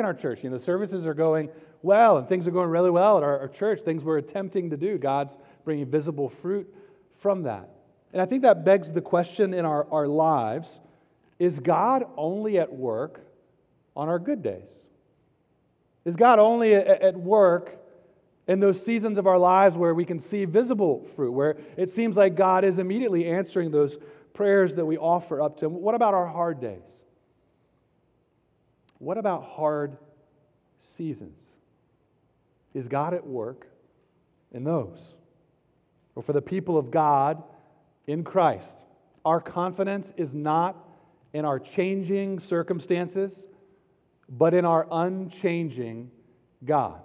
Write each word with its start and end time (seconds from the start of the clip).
in 0.00 0.04
our 0.04 0.14
church. 0.14 0.42
You 0.42 0.50
know, 0.50 0.56
the 0.56 0.62
services 0.62 1.06
are 1.06 1.14
going 1.14 1.50
well 1.82 2.18
and 2.18 2.28
things 2.28 2.48
are 2.48 2.50
going 2.50 2.68
really 2.68 2.90
well 2.90 3.18
at 3.18 3.22
our, 3.22 3.38
our 3.38 3.48
church, 3.48 3.80
things 3.80 4.02
we're 4.02 4.18
attempting 4.18 4.70
to 4.70 4.76
do. 4.76 4.98
God's 4.98 5.38
bringing 5.64 5.86
visible 5.86 6.28
fruit 6.28 6.74
from 7.16 7.44
that. 7.44 7.68
And 8.12 8.20
I 8.20 8.26
think 8.26 8.42
that 8.42 8.64
begs 8.64 8.92
the 8.92 9.00
question 9.00 9.54
in 9.54 9.64
our, 9.64 9.86
our 9.92 10.08
lives 10.08 10.80
is 11.38 11.60
God 11.60 12.04
only 12.16 12.58
at 12.58 12.72
work 12.72 13.24
on 13.96 14.08
our 14.08 14.18
good 14.18 14.42
days? 14.42 14.86
Is 16.04 16.16
God 16.16 16.38
only 16.38 16.74
at, 16.74 16.86
at 16.86 17.16
work 17.16 17.78
in 18.48 18.60
those 18.60 18.84
seasons 18.84 19.16
of 19.16 19.26
our 19.26 19.38
lives 19.38 19.76
where 19.76 19.94
we 19.94 20.04
can 20.04 20.18
see 20.18 20.44
visible 20.44 21.04
fruit, 21.14 21.32
where 21.32 21.56
it 21.76 21.88
seems 21.88 22.16
like 22.16 22.34
God 22.34 22.64
is 22.64 22.78
immediately 22.78 23.26
answering 23.26 23.70
those 23.70 23.96
prayers 24.34 24.74
that 24.74 24.84
we 24.84 24.98
offer 24.98 25.40
up 25.40 25.56
to 25.58 25.66
Him? 25.66 25.74
What 25.74 25.94
about 25.94 26.14
our 26.14 26.26
hard 26.26 26.60
days? 26.60 27.04
What 29.00 29.16
about 29.18 29.44
hard 29.44 29.96
seasons? 30.78 31.42
Is 32.74 32.86
God 32.86 33.14
at 33.14 33.26
work 33.26 33.66
in 34.52 34.62
those? 34.62 35.16
Or 36.14 36.22
for 36.22 36.34
the 36.34 36.42
people 36.42 36.76
of 36.76 36.90
God 36.90 37.42
in 38.06 38.22
Christ, 38.22 38.84
our 39.24 39.40
confidence 39.40 40.12
is 40.16 40.34
not 40.34 40.76
in 41.32 41.44
our 41.44 41.58
changing 41.58 42.38
circumstances, 42.40 43.46
but 44.28 44.52
in 44.52 44.64
our 44.66 44.86
unchanging 44.90 46.10
God. 46.64 47.00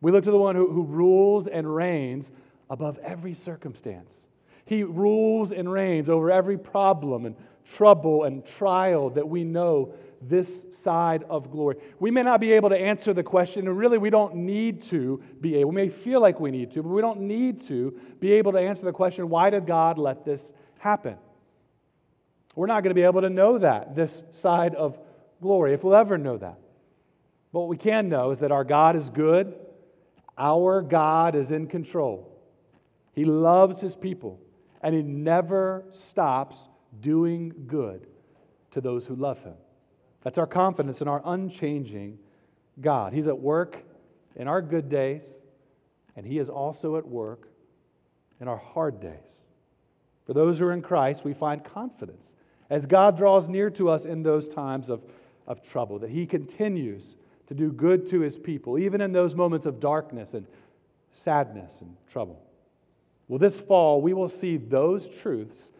We 0.00 0.12
look 0.12 0.24
to 0.24 0.30
the 0.30 0.38
one 0.38 0.54
who, 0.54 0.70
who 0.70 0.84
rules 0.84 1.48
and 1.48 1.74
reigns 1.74 2.30
above 2.70 2.98
every 2.98 3.34
circumstance. 3.34 4.28
He 4.64 4.84
rules 4.84 5.50
and 5.50 5.70
reigns 5.70 6.08
over 6.08 6.30
every 6.30 6.58
problem 6.58 7.26
and 7.26 7.36
trouble 7.64 8.24
and 8.24 8.44
trial 8.44 9.10
that 9.10 9.28
we 9.28 9.44
know 9.44 9.94
this 10.20 10.66
side 10.70 11.24
of 11.28 11.50
glory. 11.50 11.76
We 11.98 12.10
may 12.10 12.22
not 12.22 12.40
be 12.40 12.52
able 12.52 12.70
to 12.70 12.78
answer 12.78 13.12
the 13.12 13.22
question, 13.22 13.66
and 13.66 13.76
really 13.76 13.98
we 13.98 14.10
don't 14.10 14.36
need 14.36 14.82
to 14.82 15.22
be 15.40 15.56
able. 15.56 15.70
We 15.70 15.76
may 15.76 15.88
feel 15.88 16.20
like 16.20 16.38
we 16.38 16.50
need 16.50 16.70
to, 16.72 16.82
but 16.82 16.90
we 16.90 17.00
don't 17.00 17.22
need 17.22 17.60
to 17.62 17.98
be 18.20 18.32
able 18.32 18.52
to 18.52 18.58
answer 18.58 18.84
the 18.84 18.92
question 18.92 19.28
why 19.28 19.50
did 19.50 19.66
God 19.66 19.98
let 19.98 20.24
this 20.24 20.52
happen? 20.78 21.16
We're 22.54 22.66
not 22.66 22.82
going 22.82 22.90
to 22.90 22.94
be 22.94 23.04
able 23.04 23.22
to 23.22 23.30
know 23.30 23.58
that 23.58 23.94
this 23.94 24.22
side 24.30 24.74
of 24.74 24.98
glory, 25.40 25.72
if 25.72 25.82
we'll 25.82 25.96
ever 25.96 26.18
know 26.18 26.36
that. 26.36 26.58
But 27.52 27.60
what 27.60 27.68
we 27.68 27.76
can 27.76 28.08
know 28.08 28.30
is 28.30 28.40
that 28.40 28.52
our 28.52 28.64
God 28.64 28.96
is 28.96 29.10
good, 29.10 29.54
our 30.38 30.82
God 30.82 31.34
is 31.34 31.50
in 31.50 31.66
control. 31.66 32.28
He 33.14 33.24
loves 33.24 33.80
his 33.80 33.96
people, 33.96 34.40
and 34.82 34.94
he 34.94 35.02
never 35.02 35.84
stops 35.90 36.68
doing 37.00 37.52
good 37.66 38.06
to 38.72 38.80
those 38.80 39.06
who 39.06 39.14
love 39.14 39.42
him. 39.42 39.54
That's 40.22 40.38
our 40.38 40.46
confidence 40.46 41.00
in 41.00 41.08
our 41.08 41.22
unchanging 41.24 42.18
God. 42.80 43.12
He's 43.12 43.26
at 43.26 43.38
work 43.38 43.84
in 44.36 44.48
our 44.48 44.62
good 44.62 44.88
days, 44.88 45.40
and 46.16 46.26
He 46.26 46.38
is 46.38 46.48
also 46.48 46.96
at 46.96 47.06
work 47.06 47.48
in 48.40 48.48
our 48.48 48.56
hard 48.56 49.00
days. 49.00 49.42
For 50.24 50.32
those 50.32 50.58
who 50.58 50.66
are 50.66 50.72
in 50.72 50.82
Christ, 50.82 51.24
we 51.24 51.34
find 51.34 51.64
confidence 51.64 52.36
as 52.70 52.86
God 52.86 53.16
draws 53.16 53.48
near 53.48 53.68
to 53.70 53.90
us 53.90 54.04
in 54.04 54.22
those 54.22 54.48
times 54.48 54.88
of, 54.88 55.04
of 55.46 55.60
trouble, 55.60 55.98
that 55.98 56.10
He 56.10 56.26
continues 56.26 57.16
to 57.48 57.54
do 57.54 57.72
good 57.72 58.06
to 58.08 58.20
His 58.20 58.38
people, 58.38 58.78
even 58.78 59.00
in 59.00 59.12
those 59.12 59.34
moments 59.34 59.66
of 59.66 59.80
darkness 59.80 60.34
and 60.34 60.46
sadness 61.10 61.80
and 61.80 61.96
trouble. 62.08 62.42
Well, 63.28 63.38
this 63.38 63.60
fall, 63.60 64.00
we 64.00 64.12
will 64.12 64.28
see 64.28 64.56
those 64.56 65.08
truths 65.08 65.72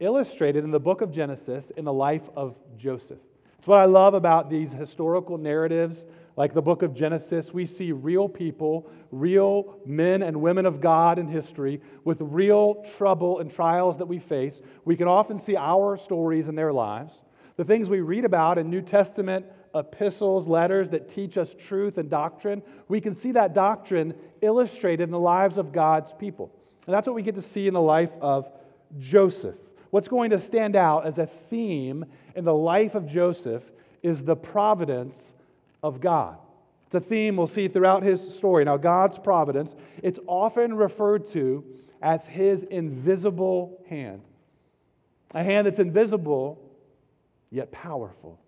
illustrated 0.00 0.64
in 0.64 0.70
the 0.70 0.80
book 0.80 1.00
of 1.00 1.10
Genesis 1.10 1.70
in 1.70 1.84
the 1.84 1.92
life 1.92 2.28
of 2.36 2.58
Joseph. 2.76 3.18
It's 3.58 3.66
what 3.66 3.80
I 3.80 3.86
love 3.86 4.14
about 4.14 4.48
these 4.48 4.72
historical 4.72 5.36
narratives, 5.36 6.06
like 6.36 6.54
the 6.54 6.62
book 6.62 6.82
of 6.82 6.94
Genesis. 6.94 7.52
We 7.52 7.66
see 7.66 7.90
real 7.90 8.28
people, 8.28 8.88
real 9.10 9.80
men 9.84 10.22
and 10.22 10.40
women 10.40 10.64
of 10.64 10.80
God 10.80 11.18
in 11.18 11.26
history 11.26 11.80
with 12.04 12.18
real 12.20 12.84
trouble 12.96 13.40
and 13.40 13.52
trials 13.52 13.98
that 13.98 14.06
we 14.06 14.20
face. 14.20 14.60
We 14.84 14.96
can 14.96 15.08
often 15.08 15.38
see 15.38 15.56
our 15.56 15.96
stories 15.96 16.48
in 16.48 16.54
their 16.54 16.72
lives. 16.72 17.22
The 17.56 17.64
things 17.64 17.90
we 17.90 18.00
read 18.00 18.24
about 18.24 18.58
in 18.58 18.70
New 18.70 18.82
Testament 18.82 19.46
epistles, 19.74 20.46
letters 20.46 20.90
that 20.90 21.08
teach 21.08 21.36
us 21.36 21.54
truth 21.54 21.98
and 21.98 22.08
doctrine, 22.08 22.62
we 22.86 23.00
can 23.00 23.12
see 23.12 23.32
that 23.32 23.54
doctrine 23.54 24.14
illustrated 24.40 25.02
in 25.02 25.10
the 25.10 25.18
lives 25.18 25.58
of 25.58 25.72
God's 25.72 26.12
people. 26.12 26.54
And 26.86 26.94
that's 26.94 27.06
what 27.06 27.16
we 27.16 27.22
get 27.22 27.34
to 27.34 27.42
see 27.42 27.66
in 27.66 27.74
the 27.74 27.80
life 27.80 28.16
of 28.20 28.48
Joseph. 28.98 29.58
What's 29.90 30.08
going 30.08 30.30
to 30.30 30.38
stand 30.38 30.76
out 30.76 31.06
as 31.06 31.18
a 31.18 31.26
theme 31.26 32.04
in 32.34 32.44
the 32.44 32.54
life 32.54 32.94
of 32.94 33.06
Joseph 33.06 33.70
is 34.02 34.24
the 34.24 34.36
providence 34.36 35.34
of 35.82 36.00
God. 36.00 36.38
It's 36.86 36.94
a 36.94 37.00
theme 37.00 37.36
we'll 37.36 37.46
see 37.46 37.68
throughout 37.68 38.02
his 38.02 38.36
story. 38.36 38.64
Now, 38.64 38.76
God's 38.76 39.18
providence, 39.18 39.74
it's 40.02 40.18
often 40.26 40.74
referred 40.74 41.26
to 41.26 41.64
as 42.00 42.26
his 42.26 42.62
invisible 42.62 43.82
hand. 43.88 44.22
A 45.34 45.42
hand 45.42 45.66
that's 45.66 45.78
invisible, 45.78 46.58
yet 47.50 47.70
powerful. 47.72 48.40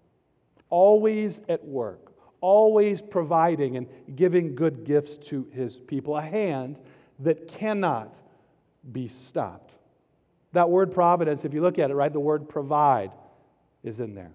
Always 0.70 1.40
at 1.48 1.64
work, 1.64 2.12
always 2.40 3.02
providing 3.02 3.76
and 3.76 3.86
giving 4.14 4.54
good 4.54 4.84
gifts 4.84 5.16
to 5.28 5.46
his 5.52 5.78
people. 5.78 6.16
A 6.16 6.22
hand 6.22 6.78
that 7.18 7.48
cannot 7.48 8.20
be 8.90 9.08
stopped. 9.08 9.76
That 10.52 10.70
word 10.70 10.92
providence, 10.92 11.44
if 11.44 11.54
you 11.54 11.60
look 11.60 11.78
at 11.78 11.90
it, 11.90 11.94
right, 11.94 12.12
the 12.12 12.20
word 12.20 12.48
provide 12.48 13.12
is 13.82 14.00
in 14.00 14.14
there. 14.14 14.32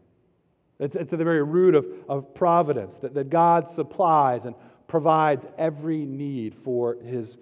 It's, 0.80 0.96
it's 0.96 1.14
at 1.14 1.20
the 1.20 1.26
very 1.26 1.44
root 1.44 1.76
of, 1.76 1.88
of 2.10 2.34
providence, 2.34 2.98
that, 3.00 3.14
that 3.14 3.30
God 3.30 3.68
supplies 3.68 4.46
and 4.46 4.56
provides 4.88 5.46
every 5.58 6.06
need 6.06 6.56
for 6.56 6.96
his 7.04 7.38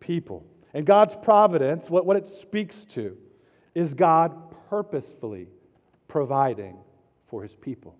people. 0.00 0.44
And 0.74 0.86
God's 0.86 1.14
providence, 1.14 1.88
what, 1.90 2.06
what 2.06 2.16
it 2.16 2.26
speaks 2.26 2.84
to, 2.86 3.16
is 3.74 3.94
God 3.94 4.54
purposefully 4.68 5.48
providing 6.08 6.76
for 7.26 7.42
his 7.42 7.54
people. 7.54 7.96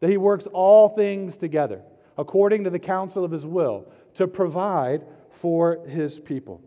That 0.00 0.10
he 0.10 0.16
works 0.16 0.46
all 0.52 0.88
things 0.88 1.36
together 1.36 1.82
according 2.18 2.64
to 2.64 2.70
the 2.70 2.78
counsel 2.78 3.24
of 3.24 3.30
his 3.30 3.46
will 3.46 3.90
to 4.14 4.26
provide 4.26 5.04
for 5.30 5.86
his 5.86 6.18
people. 6.18 6.60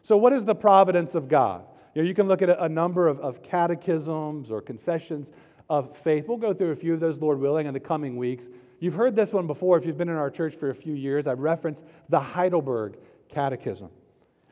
So, 0.00 0.16
what 0.16 0.32
is 0.32 0.44
the 0.44 0.54
providence 0.54 1.14
of 1.14 1.28
God? 1.28 1.64
You, 1.94 2.02
know, 2.02 2.08
you 2.08 2.14
can 2.14 2.28
look 2.28 2.42
at 2.42 2.48
a, 2.48 2.64
a 2.64 2.68
number 2.68 3.08
of, 3.08 3.20
of 3.20 3.42
catechisms 3.42 4.50
or 4.50 4.60
confessions 4.60 5.30
of 5.68 5.96
faith. 5.96 6.26
We'll 6.26 6.38
go 6.38 6.54
through 6.54 6.70
a 6.70 6.76
few 6.76 6.94
of 6.94 7.00
those, 7.00 7.18
Lord 7.18 7.38
willing, 7.38 7.66
in 7.66 7.74
the 7.74 7.80
coming 7.80 8.16
weeks. 8.16 8.48
You've 8.80 8.94
heard 8.94 9.14
this 9.14 9.32
one 9.32 9.46
before 9.46 9.78
if 9.78 9.86
you've 9.86 9.98
been 9.98 10.08
in 10.08 10.16
our 10.16 10.30
church 10.30 10.54
for 10.56 10.70
a 10.70 10.74
few 10.74 10.94
years. 10.94 11.26
I've 11.26 11.40
referenced 11.40 11.84
the 12.08 12.20
Heidelberg 12.20 12.96
Catechism. 13.28 13.90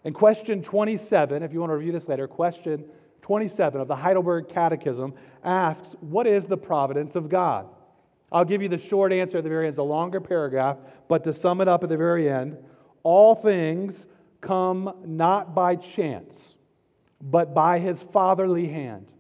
In 0.05 0.13
question 0.13 0.63
27, 0.63 1.43
if 1.43 1.53
you 1.53 1.61
want 1.61 1.71
to 1.71 1.77
review 1.77 1.93
this 1.93 2.09
later, 2.09 2.27
question 2.27 2.85
27 3.23 3.81
of 3.81 3.89
the 3.89 3.97
Heidelberg 3.97 4.49
Catechism 4.49 5.15
asks, 5.45 5.95
What 6.01 6.27
is 6.27 6.47
the 6.47 6.57
providence 6.57 7.17
of 7.17 7.29
God? 7.29 7.69
I'll 8.33 8.45
give 8.45 8.63
you 8.63 8.69
the 8.69 8.79
short 8.79 9.13
answer 9.13 9.39
at 9.39 9.45
the 9.45 9.51
very 9.51 9.67
end. 9.67 9.73
It's 9.73 9.79
a 9.79 9.83
longer 9.83 10.21
paragraph, 10.21 10.79
but 11.09 11.25
to 11.25 11.33
sum 11.33 11.61
it 11.61 11.69
up 11.69 11.83
at 11.83 11.89
the 11.89 11.97
very 11.97 12.31
end, 12.31 12.57
all 13.03 13.35
things 13.35 14.07
come 14.41 14.95
not 15.05 15.55
by 15.55 15.77
chance 15.77 16.57
but 17.21 17.55
by 17.55 17.79
his 17.79 18.01
fatherly 18.03 18.69
hand. 18.69 19.13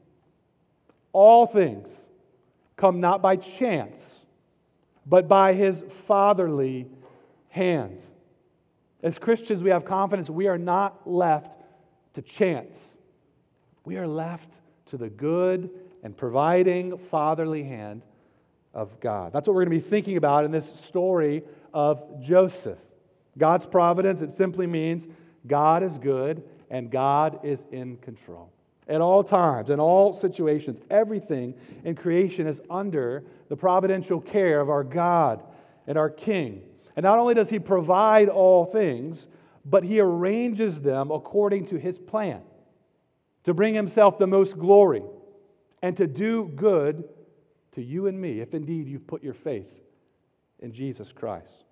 All 1.12 1.46
things 1.46 2.10
come 2.76 3.00
not 3.00 3.20
by 3.20 3.36
chance, 3.36 4.24
but 5.04 5.28
by 5.28 5.52
his 5.52 5.84
fatherly 6.06 6.88
hand. 7.48 8.02
As 9.02 9.18
Christians, 9.18 9.62
we 9.62 9.70
have 9.70 9.84
confidence 9.84 10.30
we 10.30 10.46
are 10.46 10.58
not 10.58 11.08
left 11.08 11.58
to 12.14 12.22
chance. 12.22 12.96
We 13.84 13.96
are 13.96 14.06
left 14.06 14.60
to 14.86 14.96
the 14.96 15.08
good 15.08 15.70
and 16.02 16.16
providing 16.16 16.96
fatherly 16.98 17.64
hand 17.64 18.02
of 18.72 19.00
God. 19.00 19.32
That's 19.32 19.48
what 19.48 19.54
we're 19.54 19.64
going 19.64 19.78
to 19.78 19.84
be 19.84 19.90
thinking 19.90 20.16
about 20.16 20.44
in 20.44 20.50
this 20.50 20.72
story 20.72 21.42
of 21.74 22.20
Joseph. 22.20 22.78
God's 23.36 23.66
providence, 23.66 24.22
it 24.22 24.32
simply 24.32 24.66
means 24.66 25.06
God 25.46 25.82
is 25.82 25.98
good 25.98 26.42
and 26.70 26.90
God 26.90 27.40
is 27.44 27.66
in 27.72 27.96
control. 27.98 28.52
At 28.88 29.00
all 29.00 29.22
times, 29.22 29.70
in 29.70 29.78
all 29.78 30.12
situations, 30.12 30.80
everything 30.90 31.54
in 31.84 31.94
creation 31.94 32.46
is 32.46 32.60
under 32.68 33.24
the 33.48 33.56
providential 33.56 34.20
care 34.20 34.60
of 34.60 34.68
our 34.68 34.82
God 34.82 35.44
and 35.86 35.96
our 35.96 36.10
King. 36.10 36.62
And 36.96 37.04
not 37.04 37.18
only 37.18 37.34
does 37.34 37.50
He 37.50 37.58
provide 37.58 38.28
all 38.28 38.64
things, 38.64 39.28
but 39.64 39.84
He 39.84 40.00
arranges 40.00 40.82
them 40.82 41.10
according 41.10 41.66
to 41.66 41.78
His 41.78 41.98
plan 41.98 42.42
to 43.44 43.54
bring 43.54 43.74
Himself 43.74 44.18
the 44.18 44.26
most 44.26 44.58
glory 44.58 45.02
and 45.82 45.96
to 45.96 46.06
do 46.06 46.50
good 46.56 47.08
to 47.72 47.82
you 47.82 48.06
and 48.06 48.20
me, 48.20 48.40
if 48.40 48.54
indeed 48.54 48.88
you've 48.88 49.06
put 49.06 49.22
your 49.22 49.34
faith 49.34 49.80
in 50.58 50.72
Jesus 50.72 51.12
Christ. 51.12 51.64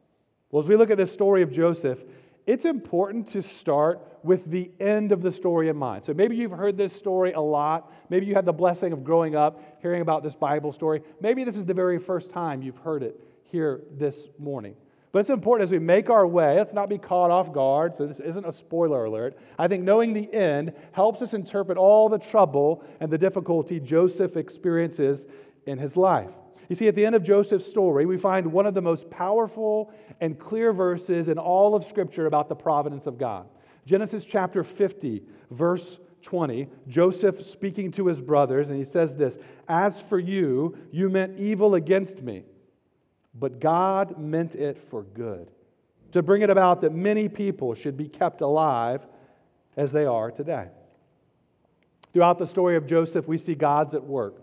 Well, 0.50 0.62
as 0.62 0.68
we 0.68 0.76
look 0.76 0.90
at 0.90 0.96
this 0.96 1.12
story 1.12 1.42
of 1.42 1.50
Joseph, 1.50 2.02
it's 2.48 2.64
important 2.64 3.26
to 3.28 3.42
start 3.42 4.00
with 4.22 4.46
the 4.46 4.70
end 4.80 5.12
of 5.12 5.20
the 5.20 5.30
story 5.30 5.68
in 5.68 5.76
mind. 5.76 6.02
So 6.02 6.14
maybe 6.14 6.34
you've 6.34 6.50
heard 6.50 6.78
this 6.78 6.94
story 6.94 7.32
a 7.32 7.40
lot. 7.40 7.92
Maybe 8.08 8.24
you 8.24 8.34
had 8.34 8.46
the 8.46 8.54
blessing 8.54 8.94
of 8.94 9.04
growing 9.04 9.36
up 9.36 9.62
hearing 9.82 10.00
about 10.00 10.22
this 10.22 10.34
Bible 10.34 10.72
story. 10.72 11.02
Maybe 11.20 11.44
this 11.44 11.56
is 11.56 11.66
the 11.66 11.74
very 11.74 11.98
first 11.98 12.30
time 12.30 12.62
you've 12.62 12.78
heard 12.78 13.02
it 13.02 13.20
here 13.44 13.82
this 13.98 14.28
morning. 14.38 14.76
But 15.12 15.18
it's 15.18 15.30
important 15.30 15.64
as 15.64 15.72
we 15.72 15.78
make 15.78 16.08
our 16.08 16.26
way, 16.26 16.56
let's 16.56 16.72
not 16.72 16.88
be 16.88 16.96
caught 16.96 17.30
off 17.30 17.52
guard. 17.52 17.94
So, 17.94 18.06
this 18.06 18.18
isn't 18.18 18.46
a 18.46 18.52
spoiler 18.52 19.04
alert. 19.04 19.36
I 19.58 19.68
think 19.68 19.84
knowing 19.84 20.14
the 20.14 20.32
end 20.32 20.72
helps 20.92 21.20
us 21.20 21.34
interpret 21.34 21.76
all 21.76 22.08
the 22.08 22.18
trouble 22.18 22.82
and 23.00 23.10
the 23.10 23.18
difficulty 23.18 23.78
Joseph 23.78 24.38
experiences 24.38 25.26
in 25.66 25.76
his 25.76 25.98
life. 25.98 26.30
You 26.68 26.74
see, 26.74 26.88
at 26.88 26.94
the 26.94 27.06
end 27.06 27.14
of 27.14 27.22
Joseph's 27.22 27.66
story, 27.66 28.04
we 28.04 28.18
find 28.18 28.52
one 28.52 28.66
of 28.66 28.74
the 28.74 28.82
most 28.82 29.10
powerful 29.10 29.92
and 30.20 30.38
clear 30.38 30.72
verses 30.72 31.28
in 31.28 31.38
all 31.38 31.74
of 31.74 31.84
Scripture 31.84 32.26
about 32.26 32.48
the 32.48 32.56
providence 32.56 33.06
of 33.06 33.18
God. 33.18 33.48
Genesis 33.86 34.26
chapter 34.26 34.62
50, 34.62 35.22
verse 35.50 35.98
20, 36.22 36.68
Joseph 36.86 37.40
speaking 37.42 37.90
to 37.92 38.06
his 38.06 38.20
brothers, 38.20 38.68
and 38.68 38.78
he 38.78 38.84
says 38.84 39.16
this 39.16 39.38
As 39.66 40.02
for 40.02 40.18
you, 40.18 40.76
you 40.90 41.08
meant 41.08 41.38
evil 41.38 41.74
against 41.74 42.22
me 42.22 42.44
but 43.38 43.60
God 43.60 44.18
meant 44.18 44.54
it 44.54 44.78
for 44.78 45.02
good, 45.02 45.50
to 46.12 46.22
bring 46.22 46.42
it 46.42 46.50
about 46.50 46.80
that 46.80 46.92
many 46.92 47.28
people 47.28 47.74
should 47.74 47.96
be 47.96 48.08
kept 48.08 48.40
alive 48.40 49.06
as 49.76 49.92
they 49.92 50.04
are 50.04 50.30
today. 50.30 50.68
Throughout 52.12 52.38
the 52.38 52.46
story 52.46 52.76
of 52.76 52.86
Joseph, 52.86 53.28
we 53.28 53.36
see 53.36 53.54
God's 53.54 53.94
at 53.94 54.02
work. 54.02 54.42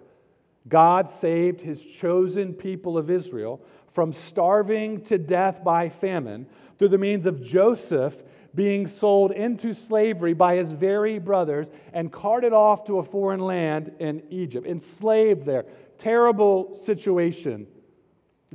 God 0.68 1.10
saved 1.10 1.62
his 1.62 1.86
chosen 1.86 2.54
people 2.54 2.98
of 2.98 3.10
Israel 3.10 3.62
from 3.88 4.12
starving 4.12 5.02
to 5.02 5.18
death 5.18 5.64
by 5.64 5.90
famine 5.90 6.48
through 6.78 6.90
the 6.90 6.98
means 6.98 7.26
of 7.26 7.42
Joseph 7.42 8.24
being 8.54 8.88
sold 8.88 9.32
into 9.32 9.74
slavery 9.74 10.34
by 10.34 10.56
his 10.56 10.72
very 10.72 11.20
brothers 11.20 11.70
and 11.94 12.12
carted 12.12 12.54
off 12.54 12.86
to 12.86 13.00
a 13.00 13.04
foreign 13.04 13.42
land 13.42 13.94
in 14.00 14.24
Egypt, 14.30 14.66
enslaved 14.66 15.46
there. 15.46 15.66
Terrible 15.98 16.74
situation 16.74 17.68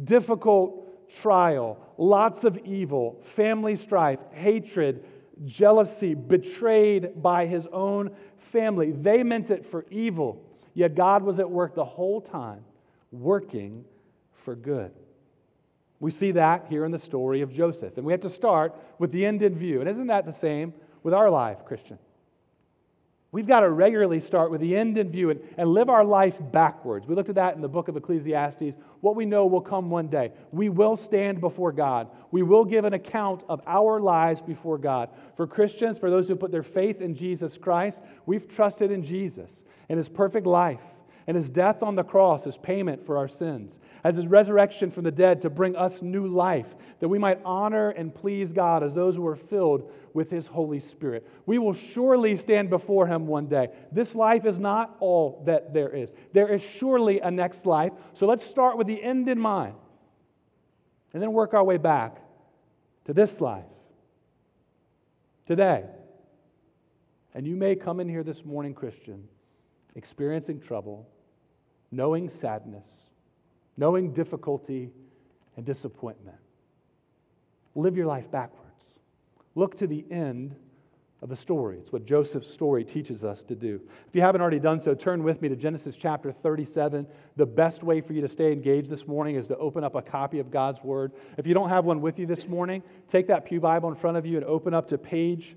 difficult 0.05 1.09
trial, 1.11 1.79
lots 1.99 2.45
of 2.45 2.59
evil, 2.59 3.21
family 3.23 3.77
strife, 3.77 4.21
hatred, 4.33 5.05
jealousy, 5.45 6.15
betrayed 6.15 7.23
by 7.23 7.47
his 7.47 7.67
own 7.67 8.11
family. 8.39 8.93
They 8.93 9.23
meant 9.23 9.51
it 9.51 9.67
for 9.67 9.85
evil, 9.91 10.43
yet 10.75 10.95
God 10.95 11.23
was 11.23 11.39
at 11.41 11.51
work 11.51 11.75
the 11.75 11.85
whole 11.85 12.21
time, 12.21 12.65
working 13.11 13.85
for 14.33 14.55
good. 14.55 14.93
We 16.01 16.11
see 16.11 16.33
that 16.33 16.67
here 16.69 16.85
in 16.85 16.91
the 16.91 16.99
story 16.99 17.43
of 17.43 17.53
Joseph. 17.53 17.99
And 17.99 18.07
we 18.07 18.13
have 18.13 18.23
to 18.23 18.31
start 18.31 18.75
with 18.99 19.13
the 19.13 19.27
end 19.27 19.43
in 19.43 19.55
view. 19.55 19.81
And 19.81 19.89
isn't 19.89 20.07
that 20.07 20.25
the 20.25 20.33
same 20.33 20.73
with 21.03 21.13
our 21.13 21.29
life, 21.29 21.65
Christian? 21.67 21.99
We've 23.33 23.47
got 23.47 23.61
to 23.61 23.71
regularly 23.71 24.19
start 24.19 24.51
with 24.51 24.61
the 24.61 24.77
end 24.77 24.99
in 24.99 25.09
view 25.09 25.31
and, 25.31 25.41
and 25.57 25.69
live 25.69 25.89
our 25.89 26.05
life 26.05 26.39
backwards. 26.51 27.07
We 27.07 27.15
looked 27.15 27.29
at 27.29 27.37
that 27.37 27.55
in 27.55 27.61
the 27.61 27.69
book 27.69 27.87
of 27.87 27.97
Ecclesiastes. 27.97 28.77
What 29.01 29.15
we 29.15 29.25
know 29.25 29.47
will 29.47 29.61
come 29.61 29.89
one 29.89 30.09
day. 30.09 30.33
We 30.51 30.69
will 30.69 30.97
stand 30.97 31.41
before 31.41 31.71
God. 31.71 32.09
We 32.33 32.43
will 32.43 32.65
give 32.65 32.85
an 32.85 32.93
account 32.93 33.45
of 33.49 33.63
our 33.69 34.01
lives 34.01 34.43
before 34.43 34.79
God. 34.79 35.11
For 35.37 35.47
Christians, 35.47 35.97
for 35.97 36.11
those 36.11 36.27
who 36.27 36.35
put 36.35 36.51
their 36.51 36.65
faith 36.65 37.01
in 37.01 37.15
Jesus 37.15 37.57
Christ, 37.57 38.03
we've 38.27 38.49
trusted 38.49 38.91
in 38.91 39.05
Jesus 39.05 39.63
and 39.89 39.97
his 39.97 40.09
perfect 40.09 40.47
life 40.47 40.81
and 41.31 41.37
his 41.37 41.49
death 41.49 41.81
on 41.85 41.95
the 41.95 42.03
cross 42.03 42.45
is 42.45 42.59
payment 42.59 43.07
for 43.07 43.17
our 43.17 43.29
sins, 43.29 43.79
as 44.03 44.17
his 44.17 44.27
resurrection 44.27 44.91
from 44.91 45.05
the 45.05 45.13
dead 45.13 45.41
to 45.43 45.49
bring 45.49 45.77
us 45.77 46.03
new 46.03 46.27
life, 46.27 46.75
that 46.99 47.07
we 47.07 47.21
might 47.21 47.39
honor 47.45 47.91
and 47.91 48.13
please 48.13 48.53
God 48.53 48.83
as 48.83 48.95
those 48.95 49.15
who 49.15 49.25
are 49.29 49.37
filled 49.37 49.93
with 50.13 50.29
his 50.29 50.49
Holy 50.49 50.81
Spirit. 50.81 51.25
We 51.47 51.59
will 51.59 51.73
surely 51.73 52.35
stand 52.35 52.69
before 52.69 53.07
him 53.07 53.29
one 53.29 53.47
day. 53.47 53.69
This 53.93 54.17
life 54.17 54.45
is 54.45 54.59
not 54.59 54.97
all 54.99 55.45
that 55.47 55.73
there 55.73 55.95
is, 55.95 56.13
there 56.33 56.49
is 56.49 56.69
surely 56.69 57.21
a 57.21 57.31
next 57.31 57.65
life. 57.65 57.93
So 58.13 58.27
let's 58.27 58.45
start 58.45 58.77
with 58.77 58.89
the 58.89 59.01
end 59.01 59.29
in 59.29 59.41
mind 59.41 59.77
and 61.15 61.23
then 61.23 61.33
work 61.33 61.55
our 61.55 61.63
way 61.63 61.77
back 61.77 62.21
to 63.05 63.15
this 63.15 63.41
life 63.41 63.71
today. 65.47 65.85
And 67.35 67.47
you 67.47 67.55
may 67.55 67.77
come 67.77 68.01
in 68.01 68.09
here 68.09 68.25
this 68.25 68.45
morning, 68.45 68.75
Christian 68.75 69.29
experiencing 69.95 70.61
trouble, 70.61 71.09
knowing 71.91 72.29
sadness, 72.29 73.09
knowing 73.77 74.13
difficulty 74.13 74.91
and 75.57 75.65
disappointment. 75.65 76.39
Live 77.75 77.97
your 77.97 78.07
life 78.07 78.31
backwards. 78.31 78.99
Look 79.55 79.77
to 79.79 79.87
the 79.87 80.05
end 80.11 80.57
of 81.23 81.29
the 81.29 81.37
story. 81.37 81.77
It's 81.77 81.93
what 81.93 82.05
Joseph's 82.05 82.51
story 82.51 82.83
teaches 82.83 83.25
us 83.25 83.43
to 83.45 83.55
do. 83.55 83.81
If 84.09 84.15
you 84.15 84.23
haven't 84.23 84.41
already 84.41 84.59
done 84.59 84.81
so, 84.81 84.95
turn 84.95 85.23
with 85.23 85.43
me 85.43 85.49
to 85.51 85.57
Genesis 85.57 85.97
chapter 85.97 86.33
37. 86.33 87.07
The 87.37 87.47
best 87.47 87.83
way 87.83 88.01
for 88.01 88.15
you 88.15 88.23
to 88.23 88.29
stay 88.29 88.53
engaged 88.53 88.89
this 88.89 89.07
morning 89.07 89.37
is 89.37 89.47
to 89.49 89.57
open 89.59 89.85
up 89.85 89.95
a 89.95 90.03
copy 90.03 90.39
of 90.39 90.51
God's 90.51 90.83
Word. 90.83 91.13
If 91.37 91.47
you 91.47 91.53
don't 91.53 91.69
have 91.69 91.85
one 91.85 92.01
with 92.01 92.19
you 92.19 92.27
this 92.27 92.49
morning, 92.49 92.83
take 93.07 93.27
that 93.27 93.45
Pew 93.45 93.61
Bible 93.61 93.91
in 93.91 93.97
front 93.97 94.17
of 94.17 94.25
you 94.25 94.39
and 94.39 94.47
open 94.47 94.73
up 94.73 94.89
to 94.89 94.99
page 94.99 95.57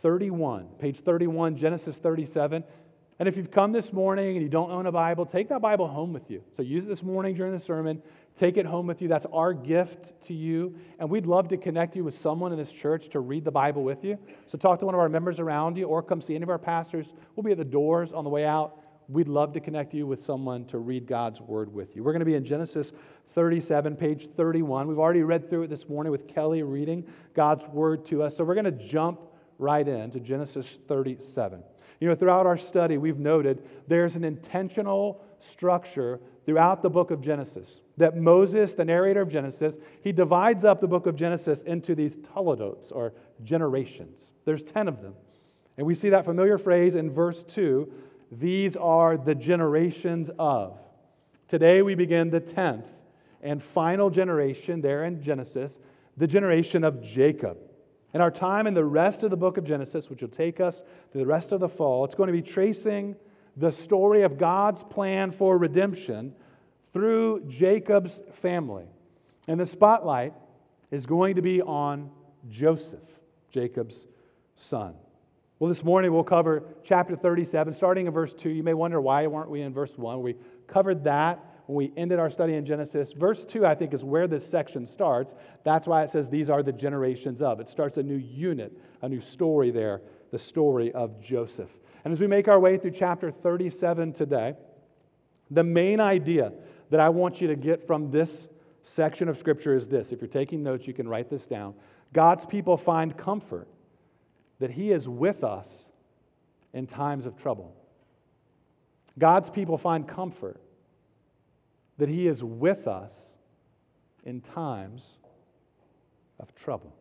31. 0.00 0.66
Page 0.78 1.00
31, 1.00 1.56
Genesis 1.56 1.98
37. 1.98 2.64
And 3.20 3.28
if 3.28 3.36
you've 3.36 3.50
come 3.50 3.70
this 3.70 3.92
morning 3.92 4.38
and 4.38 4.42
you 4.42 4.48
don't 4.48 4.70
own 4.70 4.86
a 4.86 4.92
Bible, 4.92 5.26
take 5.26 5.50
that 5.50 5.60
Bible 5.60 5.86
home 5.86 6.14
with 6.14 6.30
you. 6.30 6.42
So 6.52 6.62
use 6.62 6.86
it 6.86 6.88
this 6.88 7.02
morning 7.02 7.34
during 7.34 7.52
the 7.52 7.58
sermon. 7.58 8.02
Take 8.34 8.56
it 8.56 8.64
home 8.64 8.86
with 8.86 9.02
you. 9.02 9.08
That's 9.08 9.26
our 9.26 9.52
gift 9.52 10.18
to 10.22 10.32
you. 10.32 10.74
And 10.98 11.10
we'd 11.10 11.26
love 11.26 11.48
to 11.48 11.58
connect 11.58 11.96
you 11.96 12.02
with 12.02 12.14
someone 12.14 12.50
in 12.50 12.56
this 12.56 12.72
church 12.72 13.10
to 13.10 13.20
read 13.20 13.44
the 13.44 13.50
Bible 13.50 13.84
with 13.84 14.04
you. 14.04 14.18
So 14.46 14.56
talk 14.56 14.78
to 14.78 14.86
one 14.86 14.94
of 14.94 15.00
our 15.02 15.10
members 15.10 15.38
around 15.38 15.76
you 15.76 15.84
or 15.84 16.02
come 16.02 16.22
see 16.22 16.34
any 16.34 16.44
of 16.44 16.48
our 16.48 16.58
pastors. 16.58 17.12
We'll 17.36 17.44
be 17.44 17.52
at 17.52 17.58
the 17.58 17.64
doors 17.64 18.14
on 18.14 18.24
the 18.24 18.30
way 18.30 18.46
out. 18.46 18.78
We'd 19.06 19.28
love 19.28 19.52
to 19.52 19.60
connect 19.60 19.92
you 19.92 20.06
with 20.06 20.22
someone 20.22 20.64
to 20.68 20.78
read 20.78 21.06
God's 21.06 21.42
word 21.42 21.70
with 21.70 21.94
you. 21.96 22.02
We're 22.02 22.12
going 22.12 22.20
to 22.20 22.24
be 22.24 22.36
in 22.36 22.44
Genesis 22.46 22.90
37, 23.32 23.96
page 23.96 24.28
31. 24.30 24.88
We've 24.88 24.98
already 24.98 25.24
read 25.24 25.50
through 25.50 25.64
it 25.64 25.68
this 25.68 25.90
morning 25.90 26.10
with 26.10 26.26
Kelly 26.26 26.62
reading 26.62 27.06
God's 27.34 27.66
word 27.66 28.06
to 28.06 28.22
us. 28.22 28.34
So 28.34 28.44
we're 28.44 28.54
going 28.54 28.64
to 28.64 28.70
jump 28.70 29.20
right 29.58 29.86
in 29.86 30.10
to 30.12 30.20
Genesis 30.20 30.78
37. 30.88 31.64
You 32.00 32.08
know, 32.08 32.14
throughout 32.14 32.46
our 32.46 32.56
study, 32.56 32.96
we've 32.96 33.18
noted 33.18 33.62
there's 33.86 34.16
an 34.16 34.24
intentional 34.24 35.22
structure 35.38 36.18
throughout 36.46 36.82
the 36.82 36.88
book 36.88 37.10
of 37.10 37.20
Genesis. 37.20 37.82
That 37.98 38.16
Moses, 38.16 38.74
the 38.74 38.86
narrator 38.86 39.20
of 39.20 39.28
Genesis, 39.28 39.76
he 40.02 40.10
divides 40.10 40.64
up 40.64 40.80
the 40.80 40.88
book 40.88 41.06
of 41.06 41.14
Genesis 41.14 41.60
into 41.62 41.94
these 41.94 42.16
toledotes 42.16 42.90
or 42.90 43.12
generations. 43.42 44.32
There's 44.46 44.64
10 44.64 44.88
of 44.88 45.02
them. 45.02 45.14
And 45.76 45.86
we 45.86 45.94
see 45.94 46.08
that 46.10 46.24
familiar 46.24 46.58
phrase 46.58 46.94
in 46.94 47.10
verse 47.10 47.44
2 47.44 47.92
these 48.32 48.76
are 48.76 49.16
the 49.16 49.34
generations 49.34 50.30
of. 50.38 50.78
Today 51.48 51.82
we 51.82 51.96
begin 51.96 52.30
the 52.30 52.40
10th 52.40 52.86
and 53.42 53.60
final 53.60 54.08
generation 54.08 54.80
there 54.80 55.04
in 55.04 55.20
Genesis, 55.20 55.80
the 56.16 56.28
generation 56.28 56.84
of 56.84 57.02
Jacob. 57.02 57.58
And 58.12 58.22
our 58.22 58.30
time 58.30 58.66
in 58.66 58.74
the 58.74 58.84
rest 58.84 59.22
of 59.22 59.30
the 59.30 59.36
book 59.36 59.56
of 59.56 59.64
Genesis, 59.64 60.10
which 60.10 60.22
will 60.22 60.28
take 60.28 60.60
us 60.60 60.82
to 61.12 61.18
the 61.18 61.26
rest 61.26 61.52
of 61.52 61.60
the 61.60 61.68
fall, 61.68 62.04
it's 62.04 62.14
going 62.14 62.26
to 62.26 62.32
be 62.32 62.42
tracing 62.42 63.16
the 63.56 63.70
story 63.70 64.22
of 64.22 64.38
God's 64.38 64.82
plan 64.82 65.30
for 65.30 65.58
redemption 65.58 66.34
through 66.92 67.44
Jacob's 67.46 68.22
family. 68.32 68.86
And 69.48 69.60
the 69.60 69.66
spotlight 69.66 70.34
is 70.90 71.06
going 71.06 71.36
to 71.36 71.42
be 71.42 71.62
on 71.62 72.10
Joseph, 72.48 73.00
Jacob's 73.50 74.06
son. 74.56 74.94
Well, 75.58 75.68
this 75.68 75.84
morning 75.84 76.12
we'll 76.12 76.24
cover 76.24 76.64
chapter 76.82 77.14
37, 77.14 77.74
starting 77.74 78.06
in 78.06 78.12
verse 78.12 78.32
2. 78.32 78.48
You 78.48 78.62
may 78.62 78.74
wonder 78.74 79.00
why 79.00 79.26
weren't 79.26 79.50
we 79.50 79.60
in 79.60 79.74
verse 79.74 79.96
1? 79.96 80.22
We 80.22 80.36
covered 80.66 81.04
that 81.04 81.44
when 81.70 81.88
we 81.88 81.92
ended 81.96 82.18
our 82.18 82.30
study 82.30 82.54
in 82.54 82.64
Genesis. 82.64 83.12
Verse 83.12 83.44
2, 83.44 83.64
I 83.64 83.76
think, 83.76 83.94
is 83.94 84.04
where 84.04 84.26
this 84.26 84.44
section 84.44 84.84
starts. 84.84 85.34
That's 85.62 85.86
why 85.86 86.02
it 86.02 86.10
says 86.10 86.28
these 86.28 86.50
are 86.50 86.64
the 86.64 86.72
generations 86.72 87.40
of. 87.40 87.60
It 87.60 87.68
starts 87.68 87.96
a 87.96 88.02
new 88.02 88.16
unit, 88.16 88.76
a 89.02 89.08
new 89.08 89.20
story 89.20 89.70
there, 89.70 90.02
the 90.32 90.38
story 90.38 90.90
of 90.90 91.20
Joseph. 91.20 91.70
And 92.04 92.10
as 92.10 92.20
we 92.20 92.26
make 92.26 92.48
our 92.48 92.58
way 92.58 92.76
through 92.76 92.90
chapter 92.90 93.30
37 93.30 94.12
today, 94.14 94.54
the 95.48 95.62
main 95.62 96.00
idea 96.00 96.52
that 96.90 96.98
I 96.98 97.08
want 97.08 97.40
you 97.40 97.46
to 97.46 97.56
get 97.56 97.86
from 97.86 98.10
this 98.10 98.48
section 98.82 99.28
of 99.28 99.38
Scripture 99.38 99.76
is 99.76 99.86
this. 99.86 100.10
If 100.10 100.20
you're 100.20 100.26
taking 100.26 100.64
notes, 100.64 100.88
you 100.88 100.92
can 100.92 101.06
write 101.06 101.30
this 101.30 101.46
down. 101.46 101.74
God's 102.12 102.46
people 102.46 102.76
find 102.76 103.16
comfort 103.16 103.68
that 104.58 104.72
He 104.72 104.90
is 104.90 105.08
with 105.08 105.44
us 105.44 105.88
in 106.72 106.88
times 106.88 107.26
of 107.26 107.36
trouble. 107.36 107.76
God's 109.16 109.50
people 109.50 109.78
find 109.78 110.08
comfort 110.08 110.60
that 112.00 112.08
He 112.08 112.26
is 112.26 112.42
with 112.42 112.88
us 112.88 113.34
in 114.24 114.40
times 114.40 115.18
of 116.38 116.54
trouble. 116.54 116.94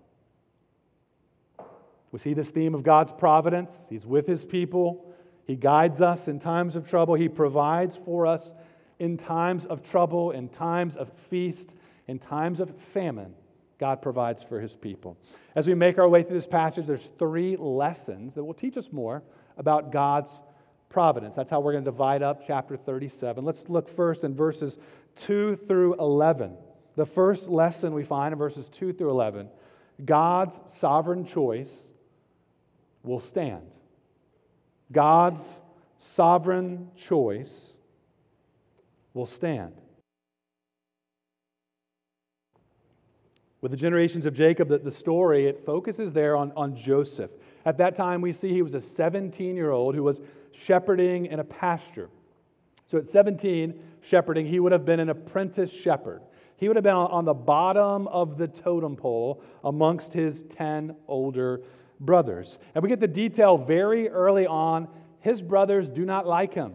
We 2.12 2.20
see 2.20 2.34
this 2.34 2.52
theme 2.52 2.74
of 2.74 2.84
God's 2.84 3.12
providence. 3.12 3.88
He's 3.90 4.06
with 4.06 4.28
His 4.28 4.46
people, 4.46 5.14
He 5.46 5.56
guides 5.56 6.02
us 6.02 6.28
in 6.28 6.40
times 6.40 6.76
of 6.76 6.88
trouble, 6.88 7.16
He 7.16 7.28
provides 7.28 7.98
for 7.98 8.28
us 8.28 8.54
in 9.00 9.18
times 9.18 9.66
of 9.66 9.82
trouble, 9.82 10.32
in 10.32 10.50
times 10.50 10.96
of 10.96 11.12
feast, 11.14 11.76
in 12.08 12.20
times 12.20 12.60
of 12.60 12.76
famine. 12.80 13.34
God 13.80 14.02
provides 14.02 14.44
for 14.44 14.60
his 14.60 14.76
people. 14.76 15.18
As 15.56 15.66
we 15.66 15.74
make 15.74 15.98
our 15.98 16.10
way 16.10 16.22
through 16.22 16.36
this 16.36 16.46
passage, 16.46 16.86
there's 16.86 17.12
three 17.18 17.56
lessons 17.56 18.34
that 18.34 18.44
will 18.44 18.54
teach 18.54 18.76
us 18.76 18.92
more 18.92 19.24
about 19.58 19.92
God's 19.92 20.42
providence. 20.90 21.36
That's 21.36 21.52
how 21.52 21.60
we're 21.60 21.74
going 21.74 21.86
to 21.86 21.92
divide 21.92 22.22
up 22.24 22.42
chapter 22.46 22.76
37. 22.76 23.46
Let's 23.46 23.70
look 23.70 23.88
first 23.88 24.24
in 24.24 24.36
verses 24.36 24.78
2 25.16 25.56
through 25.56 25.96
11. 25.96 26.58
the 26.96 27.06
first 27.06 27.48
lesson 27.48 27.94
we 27.94 28.04
find 28.04 28.34
in 28.34 28.40
verses 28.40 28.68
2 28.70 28.94
through 28.94 29.12
11 29.12 29.50
God's 30.04 30.62
sovereign 30.66 31.26
choice 31.26 31.92
will 33.04 33.20
stand. 33.20 33.76
God's 34.92 35.62
sovereign 35.98 36.90
choice 36.96 37.76
will 39.14 39.26
stand. 39.26 39.74
With 43.62 43.72
the 43.72 43.78
generations 43.78 44.26
of 44.26 44.34
Jacob, 44.34 44.70
the, 44.70 44.78
the 44.78 44.92
story, 44.92 45.46
it 45.46 45.60
focuses 45.60 46.14
there 46.14 46.38
on, 46.38 46.54
on 46.56 46.76
Joseph. 46.76 47.32
At 47.66 47.78
that 47.80 47.94
time, 47.94 48.22
we 48.22 48.32
see 48.32 48.54
he 48.54 48.62
was 48.62 48.74
a 48.74 48.80
17 48.80 49.56
year 49.56 49.72
old 49.72 49.96
who 49.96 50.04
was 50.04 50.22
shepherding 50.52 51.28
in 51.28 51.40
a 51.40 51.44
pasture. 51.44 52.10
So 52.86 52.98
at 52.98 53.06
17, 53.06 53.80
shepherding, 54.02 54.46
he 54.46 54.60
would 54.60 54.72
have 54.72 54.86
been 54.86 55.00
an 55.00 55.10
apprentice 55.10 55.72
shepherd. 55.72 56.22
He 56.58 56.68
would 56.68 56.76
have 56.76 56.84
been 56.84 56.96
on 56.96 57.24
the 57.24 57.34
bottom 57.34 58.08
of 58.08 58.38
the 58.38 58.48
totem 58.48 58.96
pole 58.96 59.42
amongst 59.64 60.12
his 60.12 60.44
10 60.44 60.96
older 61.08 61.62
brothers. 62.00 62.60
And 62.76 62.84
we 62.84 62.90
get 62.90 63.00
the 63.00 63.08
detail 63.08 63.58
very 63.58 64.10
early 64.10 64.46
on. 64.46 64.88
His 65.20 65.42
brothers 65.42 65.88
do 65.88 66.04
not 66.04 66.28
like 66.28 66.54
him 66.54 66.74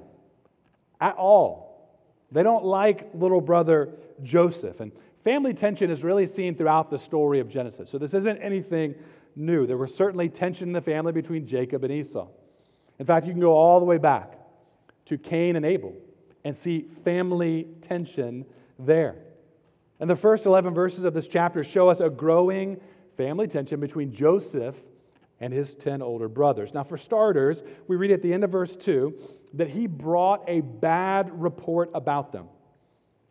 at 1.01 1.17
all. 1.17 2.01
They 2.33 2.43
don't 2.43 2.65
like 2.65 3.11
little 3.15 3.41
brother 3.41 3.95
Joseph. 4.23 4.81
And 4.81 4.93
family 5.23 5.53
tension 5.53 5.91
is 5.91 6.03
really 6.03 6.27
seen 6.27 6.55
throughout 6.55 6.91
the 6.91 6.99
story 6.99 7.41
of 7.41 7.49
Genesis. 7.49 7.91
So 7.91 7.99
this 7.99 8.15
isn't 8.15 8.39
anything 8.39 8.95
new. 9.37 9.67
There 9.67 9.77
was 9.77 9.95
certainly 9.95 10.29
tension 10.29 10.69
in 10.69 10.73
the 10.73 10.81
family 10.81 11.13
between 11.13 11.47
Jacob 11.47 11.85
and 11.85 11.93
Esau. 11.93 12.29
In 12.99 13.07
fact, 13.07 13.27
you 13.27 13.33
can 13.33 13.41
go 13.41 13.53
all 13.53 13.81
the 13.81 13.87
way 13.87 13.99
back 13.99 14.39
to 15.07 15.19
Cain 15.19 15.57
and 15.57 15.67
Abel 15.67 15.95
and 16.45 16.57
see 16.57 16.87
family 17.05 17.67
tension 17.81 18.45
there. 18.79 19.17
And 20.01 20.09
the 20.11 20.17
first 20.17 20.47
11 20.47 20.75
verses 20.75 21.05
of 21.05 21.15
this 21.15 21.29
chapter 21.29 21.65
show 21.65 21.89
us 21.89 22.01
a 22.01 22.11
growing 22.11 22.81
family 23.17 23.47
tension 23.47 23.81
between 23.81 24.13
Joseph 24.13 24.77
and 25.41 25.53
his 25.53 25.75
10 25.75 26.03
older 26.03 26.29
brothers. 26.29 26.75
Now, 26.75 26.85
for 26.85 26.97
starters, 26.97 27.63
we 27.89 27.97
read 27.97 28.11
at 28.11 28.23
the 28.23 28.33
end 28.33 28.45
of 28.45 28.51
verse 28.51 28.77
2 28.77 29.15
that 29.55 29.71
he 29.71 29.87
brought 29.87 30.43
a 30.49 30.61
bad 30.61 31.31
report 31.41 31.91
about 31.95 32.33
them. 32.33 32.49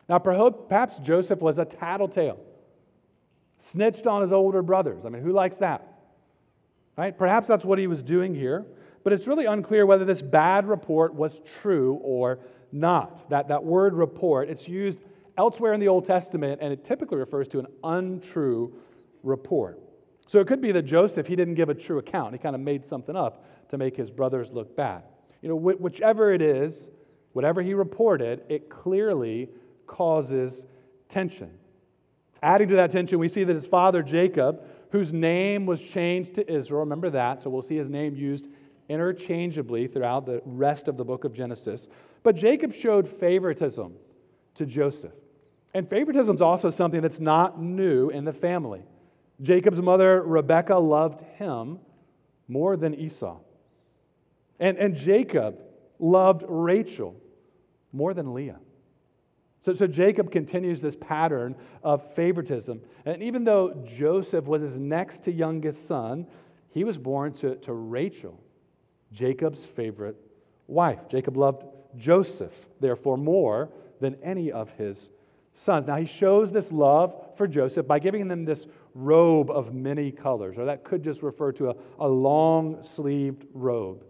Now, 0.08 0.18
perhaps 0.18 0.98
Joseph 0.98 1.40
was 1.40 1.58
a 1.58 1.64
tattletale, 1.64 2.38
snitched 3.58 4.06
on 4.06 4.22
his 4.22 4.32
older 4.32 4.62
brothers. 4.62 5.04
I 5.04 5.08
mean, 5.08 5.22
who 5.22 5.32
likes 5.32 5.56
that? 5.56 5.86
Right? 6.96 7.16
Perhaps 7.16 7.48
that's 7.48 7.64
what 7.64 7.78
he 7.78 7.86
was 7.86 8.02
doing 8.02 8.34
here, 8.34 8.66
but 9.04 9.12
it's 9.12 9.28
really 9.28 9.44
unclear 9.44 9.86
whether 9.86 10.04
this 10.04 10.22
bad 10.22 10.66
report 10.66 11.14
was 11.14 11.40
true 11.60 12.00
or 12.02 12.40
not. 12.72 13.28
That, 13.30 13.48
that 13.48 13.62
word 13.62 13.94
report, 13.94 14.48
it's 14.48 14.66
used 14.66 15.02
elsewhere 15.36 15.74
in 15.74 15.80
the 15.80 15.88
Old 15.88 16.04
Testament, 16.04 16.60
and 16.60 16.72
it 16.72 16.84
typically 16.84 17.18
refers 17.18 17.46
to 17.48 17.60
an 17.60 17.66
untrue 17.84 18.74
report. 19.22 19.80
So 20.26 20.40
it 20.40 20.46
could 20.46 20.60
be 20.60 20.72
that 20.72 20.82
Joseph, 20.82 21.26
he 21.26 21.36
didn't 21.36 21.54
give 21.54 21.68
a 21.68 21.74
true 21.74 21.98
account. 21.98 22.32
He 22.32 22.38
kind 22.38 22.54
of 22.54 22.60
made 22.60 22.84
something 22.84 23.14
up 23.14 23.44
to 23.68 23.78
make 23.78 23.96
his 23.96 24.10
brothers 24.10 24.50
look 24.50 24.74
bad. 24.74 25.02
You 25.42 25.50
know, 25.50 25.58
wh- 25.58 25.80
whichever 25.80 26.32
it 26.32 26.40
is, 26.40 26.88
whatever 27.34 27.60
he 27.60 27.74
reported, 27.74 28.42
it 28.48 28.70
clearly 28.70 29.50
causes 29.86 30.64
tension. 31.08 31.50
Adding 32.42 32.68
to 32.68 32.76
that 32.76 32.90
tension, 32.90 33.18
we 33.18 33.28
see 33.28 33.44
that 33.44 33.52
his 33.52 33.66
father 33.66 34.02
Jacob, 34.02 34.62
whose 34.90 35.12
name 35.12 35.66
was 35.66 35.82
changed 35.82 36.34
to 36.34 36.50
Israel, 36.50 36.80
remember 36.80 37.10
that, 37.10 37.42
so 37.42 37.50
we'll 37.50 37.62
see 37.62 37.76
his 37.76 37.90
name 37.90 38.14
used 38.14 38.46
interchangeably 38.88 39.86
throughout 39.86 40.26
the 40.26 40.42
rest 40.44 40.88
of 40.88 40.96
the 40.96 41.04
book 41.04 41.24
of 41.24 41.32
Genesis. 41.32 41.86
But 42.22 42.36
Jacob 42.36 42.72
showed 42.72 43.08
favoritism 43.08 43.94
to 44.54 44.66
Joseph. 44.66 45.12
And 45.72 45.88
favoritism 45.88 46.36
is 46.36 46.42
also 46.42 46.70
something 46.70 47.00
that's 47.00 47.20
not 47.20 47.60
new 47.60 48.08
in 48.10 48.24
the 48.24 48.32
family. 48.32 48.84
Jacob's 49.40 49.82
mother, 49.82 50.22
Rebekah, 50.22 50.78
loved 50.78 51.22
him 51.36 51.80
more 52.46 52.76
than 52.76 52.94
Esau. 52.94 53.40
And, 54.60 54.78
and 54.78 54.94
Jacob 54.94 55.58
loved 55.98 56.44
Rachel 56.46 57.20
more 57.92 58.14
than 58.14 58.34
Leah. 58.34 58.60
So, 59.60 59.72
so 59.72 59.86
Jacob 59.86 60.30
continues 60.30 60.82
this 60.82 60.94
pattern 60.94 61.56
of 61.82 62.12
favoritism. 62.14 62.82
And 63.06 63.22
even 63.22 63.44
though 63.44 63.82
Joseph 63.82 64.44
was 64.44 64.60
his 64.62 64.78
next 64.78 65.24
to 65.24 65.32
youngest 65.32 65.86
son, 65.86 66.26
he 66.68 66.84
was 66.84 66.98
born 66.98 67.32
to, 67.34 67.56
to 67.56 67.72
Rachel, 67.72 68.43
Jacob's 69.14 69.64
favorite 69.64 70.16
wife. 70.66 71.08
Jacob 71.08 71.36
loved 71.36 71.64
Joseph, 71.96 72.66
therefore, 72.80 73.16
more 73.16 73.70
than 74.00 74.16
any 74.22 74.50
of 74.50 74.72
his 74.72 75.10
sons. 75.54 75.86
Now, 75.86 75.96
he 75.96 76.06
shows 76.06 76.50
this 76.50 76.72
love 76.72 77.14
for 77.36 77.46
Joseph 77.46 77.86
by 77.86 78.00
giving 78.00 78.26
them 78.26 78.44
this 78.44 78.66
robe 78.94 79.50
of 79.50 79.72
many 79.72 80.10
colors, 80.10 80.58
or 80.58 80.64
that 80.64 80.84
could 80.84 81.02
just 81.02 81.22
refer 81.22 81.52
to 81.52 81.70
a, 81.70 81.76
a 82.00 82.08
long 82.08 82.82
sleeved 82.82 83.46
robe. 83.54 84.04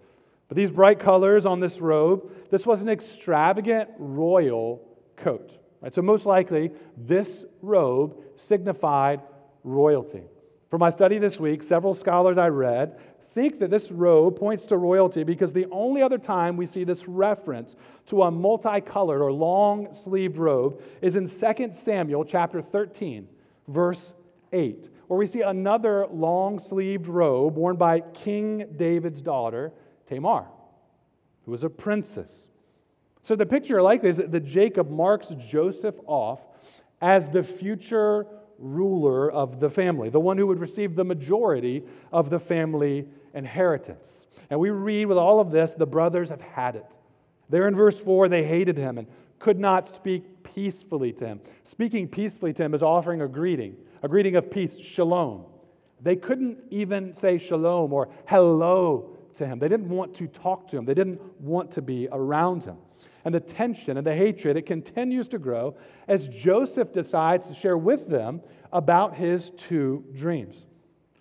But 0.48 0.56
these 0.56 0.70
bright 0.70 0.98
colors 0.98 1.46
on 1.46 1.60
this 1.60 1.80
robe, 1.80 2.30
this 2.50 2.66
was 2.66 2.82
an 2.82 2.88
extravagant 2.88 3.90
royal 3.98 4.82
coat. 5.16 5.58
Right? 5.80 5.92
So, 5.92 6.00
most 6.00 6.24
likely, 6.24 6.70
this 6.96 7.44
robe 7.60 8.16
signified 8.36 9.20
royalty. 9.62 10.24
For 10.68 10.78
my 10.78 10.90
study 10.90 11.18
this 11.18 11.38
week, 11.38 11.62
several 11.62 11.94
scholars 11.94 12.36
I 12.36 12.48
read 12.48 12.98
think 13.34 13.58
that 13.58 13.70
this 13.70 13.90
robe 13.90 14.38
points 14.38 14.64
to 14.66 14.76
royalty 14.76 15.24
because 15.24 15.52
the 15.52 15.66
only 15.72 16.00
other 16.00 16.18
time 16.18 16.56
we 16.56 16.66
see 16.66 16.84
this 16.84 17.08
reference 17.08 17.74
to 18.06 18.22
a 18.22 18.30
multicolored 18.30 19.20
or 19.20 19.32
long 19.32 19.92
sleeved 19.92 20.38
robe 20.38 20.80
is 21.02 21.16
in 21.16 21.26
2 21.26 21.72
Samuel 21.72 22.24
chapter 22.24 22.62
13, 22.62 23.28
verse 23.66 24.14
8, 24.52 24.88
where 25.08 25.18
we 25.18 25.26
see 25.26 25.42
another 25.42 26.06
long 26.06 26.60
sleeved 26.60 27.08
robe 27.08 27.56
worn 27.56 27.74
by 27.76 28.00
King 28.00 28.66
David's 28.76 29.20
daughter, 29.20 29.72
Tamar, 30.06 30.46
who 31.44 31.50
was 31.50 31.64
a 31.64 31.70
princess. 31.70 32.48
So 33.20 33.34
the 33.34 33.46
picture 33.46 33.82
like 33.82 34.00
this 34.00 34.20
is 34.20 34.30
that 34.30 34.44
Jacob 34.44 34.90
marks 34.90 35.28
Joseph 35.30 35.96
off 36.06 36.46
as 37.00 37.28
the 37.28 37.42
future 37.42 38.26
ruler 38.58 39.30
of 39.30 39.60
the 39.60 39.70
family, 39.70 40.10
the 40.10 40.20
one 40.20 40.38
who 40.38 40.46
would 40.46 40.60
receive 40.60 40.94
the 40.94 41.04
majority 41.04 41.84
of 42.12 42.30
the 42.30 42.38
family 42.38 43.06
inheritance. 43.34 44.26
And 44.50 44.60
we 44.60 44.70
read 44.70 45.06
with 45.06 45.18
all 45.18 45.40
of 45.40 45.50
this, 45.50 45.72
the 45.72 45.86
brothers 45.86 46.30
have 46.30 46.40
had 46.40 46.76
it. 46.76 46.98
There 47.48 47.68
in 47.68 47.74
verse 47.74 48.00
4, 48.00 48.28
they 48.28 48.44
hated 48.44 48.76
him 48.76 48.98
and 48.98 49.06
could 49.38 49.58
not 49.58 49.86
speak 49.86 50.42
peacefully 50.42 51.12
to 51.14 51.26
him. 51.26 51.40
Speaking 51.64 52.08
peacefully 52.08 52.52
to 52.54 52.64
him 52.64 52.74
is 52.74 52.82
offering 52.82 53.20
a 53.20 53.28
greeting, 53.28 53.76
a 54.02 54.08
greeting 54.08 54.36
of 54.36 54.50
peace, 54.50 54.78
shalom. 54.78 55.44
They 56.00 56.16
couldn't 56.16 56.58
even 56.70 57.14
say 57.14 57.38
shalom 57.38 57.92
or 57.92 58.08
hello 58.26 59.16
to 59.34 59.46
him. 59.46 59.58
They 59.58 59.68
didn't 59.68 59.88
want 59.88 60.14
to 60.14 60.26
talk 60.26 60.68
to 60.68 60.78
him, 60.78 60.84
they 60.84 60.94
didn't 60.94 61.20
want 61.40 61.72
to 61.72 61.82
be 61.82 62.08
around 62.10 62.64
him 62.64 62.76
and 63.24 63.34
the 63.34 63.40
tension 63.40 63.96
and 63.96 64.06
the 64.06 64.14
hatred, 64.14 64.56
it 64.56 64.66
continues 64.66 65.28
to 65.28 65.38
grow 65.38 65.76
as 66.06 66.28
Joseph 66.28 66.92
decides 66.92 67.48
to 67.48 67.54
share 67.54 67.78
with 67.78 68.08
them 68.08 68.42
about 68.72 69.16
his 69.16 69.50
two 69.50 70.04
dreams. 70.12 70.66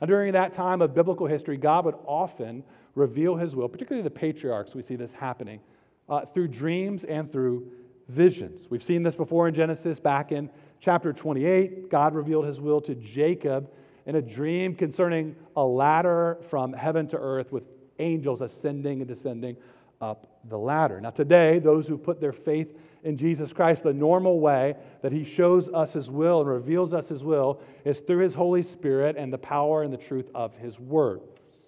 And 0.02 0.10
during 0.10 0.34
that 0.34 0.52
time 0.52 0.82
of 0.82 0.94
biblical 0.94 1.28
history, 1.28 1.56
God 1.56 1.86
would 1.86 1.96
often 2.06 2.64
reveal 2.96 3.36
his 3.36 3.56
will, 3.56 3.70
particularly 3.70 4.04
the 4.04 4.12
patriarchs, 4.12 4.76
we 4.76 4.82
see 4.82 4.96
this 4.96 5.14
happening 5.14 5.62
uh, 6.10 6.26
through 6.26 6.50
dreams 6.50 7.06
and 7.06 7.32
through 7.32 7.72
visions. 8.10 8.68
We've 8.70 8.84
seen 8.84 9.04
this 9.04 9.16
before 9.16 9.48
in 9.48 9.54
Genesis 9.54 10.00
back 10.00 10.32
in 10.32 10.50
chapter 10.80 11.14
28. 11.14 11.90
God 11.90 12.14
revealed 12.14 12.46
his 12.46 12.60
will 12.60 12.82
to 12.82 12.96
Jacob 12.96 13.72
in 14.06 14.16
a 14.16 14.22
dream 14.22 14.76
concerning 14.76 15.36
a 15.56 15.64
ladder 15.64 16.38
from 16.50 16.74
heaven 16.74 17.08
to 17.08 17.18
earth 17.18 17.52
with 17.52 17.68
angels 18.00 18.42
ascending 18.42 19.00
and 19.00 19.08
descending 19.08 19.56
up 20.02 20.40
the 20.50 20.58
ladder. 20.58 21.00
Now, 21.00 21.12
today, 21.12 21.60
those 21.60 21.88
who 21.88 21.98
put 21.98 22.20
their 22.20 22.34
faith 22.34 22.78
in 23.04 23.18
Jesus 23.18 23.54
Christ, 23.54 23.84
the 23.84 23.94
normal 23.94 24.40
way 24.40 24.76
that 25.02 25.12
He 25.12 25.24
shows 25.24 25.70
us 25.70 25.94
His 25.94 26.10
will 26.10 26.42
and 26.42 26.50
reveals 26.50 26.94
us 26.94 27.10
His 27.10 27.24
will 27.24 27.62
is 27.86 28.00
through 28.00 28.20
His 28.20 28.34
Holy 28.34 28.62
Spirit 28.62 29.16
and 29.18 29.32
the 29.32 29.38
power 29.38 29.84
and 29.84 29.94
the 29.94 29.98
truth 29.98 30.30
of 30.34 30.56
His 30.58 30.80
Word. 30.80 31.22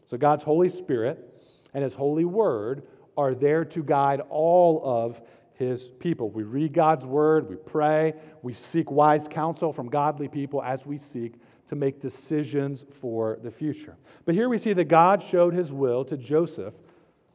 So, 0.05 0.17
God's 0.17 0.44
Holy 0.44 0.70
Spirit 0.70 1.44
and 1.74 1.84
His 1.84 1.96
Holy 1.96 2.25
Word 2.25 2.84
are 3.17 3.34
there 3.34 3.65
to 3.65 3.84
guide 3.84 4.22
all 4.29 4.82
of 4.84 5.22
His 5.53 5.89
people. 6.00 6.29
We 6.29 6.44
read 6.44 6.74
God's 6.74 7.05
Word, 7.05 7.50
we 7.50 7.55
pray, 7.55 8.13
we 8.41 8.53
seek 8.53 8.91
wise 8.91 9.27
counsel 9.27 9.72
from 9.72 9.89
godly 9.89 10.27
people 10.27 10.62
as 10.62 10.86
we 10.86 10.98
seek 10.98 11.36
to 11.67 11.75
make 11.75 12.00
decisions 12.00 12.86
for 12.91 13.39
the 13.41 13.51
future. 13.51 13.98
But 14.25 14.36
here 14.36 14.50
we 14.50 14.58
see 14.58 14.74
that 14.74 14.86
God 14.86 15.24
showed 15.24 15.53
His 15.53 15.72
will 15.72 16.05
to 16.05 16.17
Joseph 16.17 16.74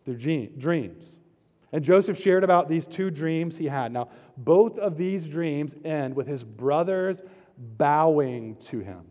through 0.04 0.16
dreams. 0.16 1.16
And 1.72 1.84
Joseph 1.84 2.18
shared 2.18 2.42
about 2.42 2.68
these 2.68 2.86
two 2.86 3.10
dreams 3.10 3.56
he 3.56 3.66
had. 3.66 3.92
Now, 3.92 4.08
both 4.36 4.76
of 4.78 4.96
these 4.96 5.28
dreams 5.28 5.76
end 5.84 6.16
with 6.16 6.26
his 6.26 6.42
brothers 6.42 7.22
bowing 7.56 8.56
to 8.56 8.80
him. 8.80 9.02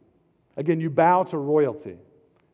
Again, 0.57 0.79
you 0.81 0.89
bow 0.89 1.23
to 1.23 1.37
royalty. 1.37 1.97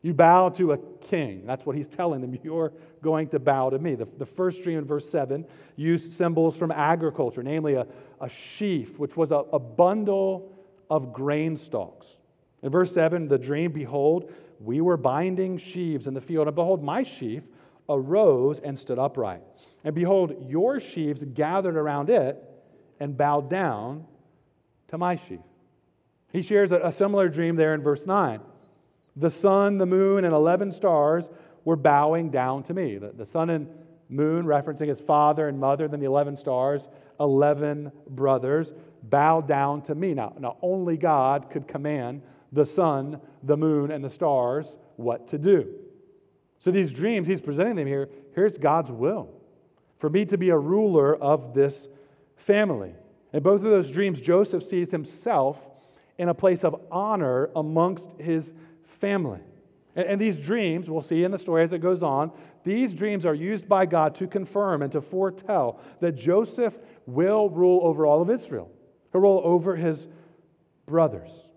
You 0.02 0.14
bow 0.14 0.50
to 0.50 0.72
a 0.72 0.78
king. 0.78 1.44
That's 1.44 1.66
what 1.66 1.74
he's 1.74 1.88
telling 1.88 2.20
them. 2.20 2.38
You're 2.44 2.72
going 3.02 3.28
to 3.28 3.40
bow 3.40 3.70
to 3.70 3.78
me. 3.78 3.96
The, 3.96 4.04
the 4.04 4.26
first 4.26 4.62
dream 4.62 4.78
in 4.78 4.84
verse 4.84 5.10
7 5.10 5.44
used 5.74 6.12
symbols 6.12 6.56
from 6.56 6.70
agriculture, 6.70 7.42
namely 7.42 7.74
a, 7.74 7.86
a 8.20 8.28
sheaf, 8.28 8.98
which 9.00 9.16
was 9.16 9.32
a, 9.32 9.38
a 9.52 9.58
bundle 9.58 10.52
of 10.88 11.12
grain 11.12 11.56
stalks. 11.56 12.16
In 12.62 12.70
verse 12.70 12.92
7, 12.94 13.26
the 13.26 13.38
dream, 13.38 13.72
behold, 13.72 14.32
we 14.60 14.80
were 14.80 14.96
binding 14.96 15.58
sheaves 15.58 16.06
in 16.06 16.14
the 16.14 16.20
field, 16.20 16.46
and 16.46 16.54
behold, 16.54 16.82
my 16.82 17.02
sheaf 17.02 17.48
arose 17.88 18.58
and 18.58 18.78
stood 18.78 18.98
upright. 18.98 19.42
And 19.84 19.94
behold, 19.94 20.46
your 20.48 20.80
sheaves 20.80 21.24
gathered 21.24 21.76
around 21.76 22.10
it 22.10 22.42
and 22.98 23.16
bowed 23.16 23.48
down 23.50 24.06
to 24.88 24.98
my 24.98 25.16
sheaf. 25.16 25.40
He 26.32 26.42
shares 26.42 26.72
a, 26.72 26.90
similar 26.92 27.28
dream 27.28 27.56
there 27.56 27.74
in 27.74 27.82
verse 27.82 28.06
9. 28.06 28.40
The 29.16 29.30
sun, 29.30 29.78
the 29.78 29.86
moon, 29.86 30.24
and 30.24 30.34
11 30.34 30.72
stars 30.72 31.30
were 31.64 31.76
bowing 31.76 32.30
down 32.30 32.62
to 32.64 32.74
me. 32.74 32.98
The, 32.98 33.12
the 33.12 33.24
sun 33.24 33.50
and 33.50 33.68
moon, 34.08 34.44
referencing 34.44 34.88
his 34.88 35.00
father 35.00 35.48
and 35.48 35.58
mother, 35.58 35.88
then 35.88 36.00
the 36.00 36.06
11 36.06 36.36
stars, 36.36 36.88
11 37.18 37.92
brothers, 38.08 38.72
bowed 39.02 39.48
down 39.48 39.82
to 39.82 39.94
me. 39.94 40.14
Now, 40.14 40.34
now, 40.38 40.56
only 40.62 40.96
God 40.96 41.48
could 41.50 41.66
command 41.66 42.22
the 42.52 42.64
sun, 42.64 43.20
the 43.42 43.56
moon, 43.56 43.90
and 43.90 44.04
the 44.04 44.10
stars 44.10 44.76
what 44.96 45.26
to 45.28 45.38
do. 45.38 45.74
So 46.58 46.70
these 46.70 46.92
dreams, 46.92 47.26
he's 47.26 47.40
presenting 47.40 47.76
them 47.76 47.86
here. 47.86 48.08
Here's 48.34 48.58
God's 48.58 48.90
will 48.90 49.28
for 49.98 50.10
me 50.10 50.24
to 50.26 50.38
be 50.38 50.50
a 50.50 50.58
ruler 50.58 51.14
of 51.16 51.54
this 51.54 51.88
family. 52.36 52.94
In 53.32 53.42
both 53.42 53.56
of 53.56 53.70
those 53.70 53.90
dreams, 53.90 54.20
Joseph 54.20 54.62
sees 54.62 54.90
himself 54.90 55.60
in 56.18 56.28
a 56.28 56.34
place 56.34 56.64
of 56.64 56.80
honor 56.90 57.50
amongst 57.54 58.12
his 58.18 58.52
family. 58.84 59.40
And, 59.94 60.20
these 60.20 60.38
dreams, 60.38 60.90
we'll 60.90 61.00
see 61.00 61.24
in 61.24 61.30
the 61.30 61.38
story 61.38 61.62
as 61.62 61.72
it 61.72 61.78
goes 61.78 62.02
on, 62.02 62.30
these 62.64 62.92
dreams 62.92 63.24
are 63.24 63.34
used 63.34 63.66
by 63.66 63.86
God 63.86 64.14
to 64.16 64.26
confirm 64.26 64.82
and 64.82 64.92
to 64.92 65.00
foretell 65.00 65.80
that 66.00 66.12
Joseph 66.12 66.78
will 67.06 67.48
rule 67.48 67.80
over 67.82 68.04
all 68.04 68.20
of 68.20 68.28
Israel. 68.28 68.70
He'll 69.10 69.22
rule 69.22 69.40
over 69.42 69.74
his 69.74 70.06
brothers. 70.84 71.48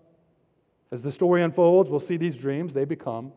As 0.90 1.02
the 1.02 1.12
story 1.12 1.42
unfolds, 1.42 1.90
we'll 1.90 1.98
see 1.98 2.16
these 2.16 2.38
dreams, 2.38 2.72
they 2.72 2.86
become 2.86 3.32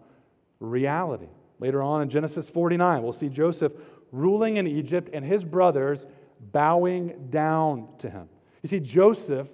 reality. 0.62 1.28
Later 1.64 1.82
on 1.82 2.02
in 2.02 2.10
Genesis 2.10 2.50
49, 2.50 3.02
we'll 3.02 3.14
see 3.14 3.30
Joseph 3.30 3.72
ruling 4.12 4.58
in 4.58 4.68
Egypt 4.68 5.10
and 5.14 5.24
his 5.24 5.46
brothers 5.46 6.06
bowing 6.52 7.28
down 7.30 7.88
to 8.00 8.10
him. 8.10 8.28
You 8.62 8.68
see, 8.68 8.82
Joseph 8.82 9.50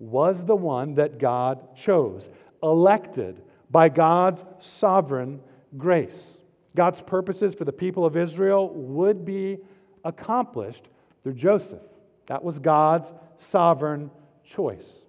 was 0.00 0.44
the 0.44 0.56
one 0.56 0.96
that 0.96 1.18
God 1.20 1.76
chose, 1.76 2.28
elected 2.64 3.44
by 3.70 3.90
God's 3.90 4.42
sovereign 4.58 5.40
grace. 5.78 6.40
God's 6.74 7.00
purposes 7.00 7.54
for 7.54 7.64
the 7.64 7.72
people 7.72 8.04
of 8.04 8.16
Israel 8.16 8.68
would 8.70 9.24
be 9.24 9.58
accomplished 10.04 10.88
through 11.22 11.34
Joseph. 11.34 11.82
That 12.26 12.42
was 12.42 12.58
God's 12.58 13.12
sovereign 13.36 14.10
choice. 14.42 15.06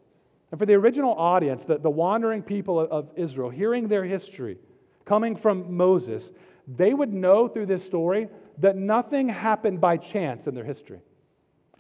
And 0.52 0.60
for 0.60 0.68
the 0.68 0.76
original 0.76 1.16
audience, 1.16 1.66
the, 1.66 1.80
the 1.80 1.90
wandering 1.90 2.44
people 2.44 2.80
of 2.80 3.12
Israel, 3.16 3.50
hearing 3.50 3.88
their 3.88 4.04
history, 4.04 4.60
coming 5.06 5.36
from 5.36 5.76
Moses, 5.76 6.32
they 6.68 6.94
would 6.94 7.14
know 7.14 7.48
through 7.48 7.66
this 7.66 7.86
story 7.86 8.30
that 8.60 8.76
nothing 8.76 9.30
happened 9.30 9.82
by 9.82 9.98
chance 9.98 10.48
in 10.48 10.56
their 10.56 10.64
history. 10.64 11.02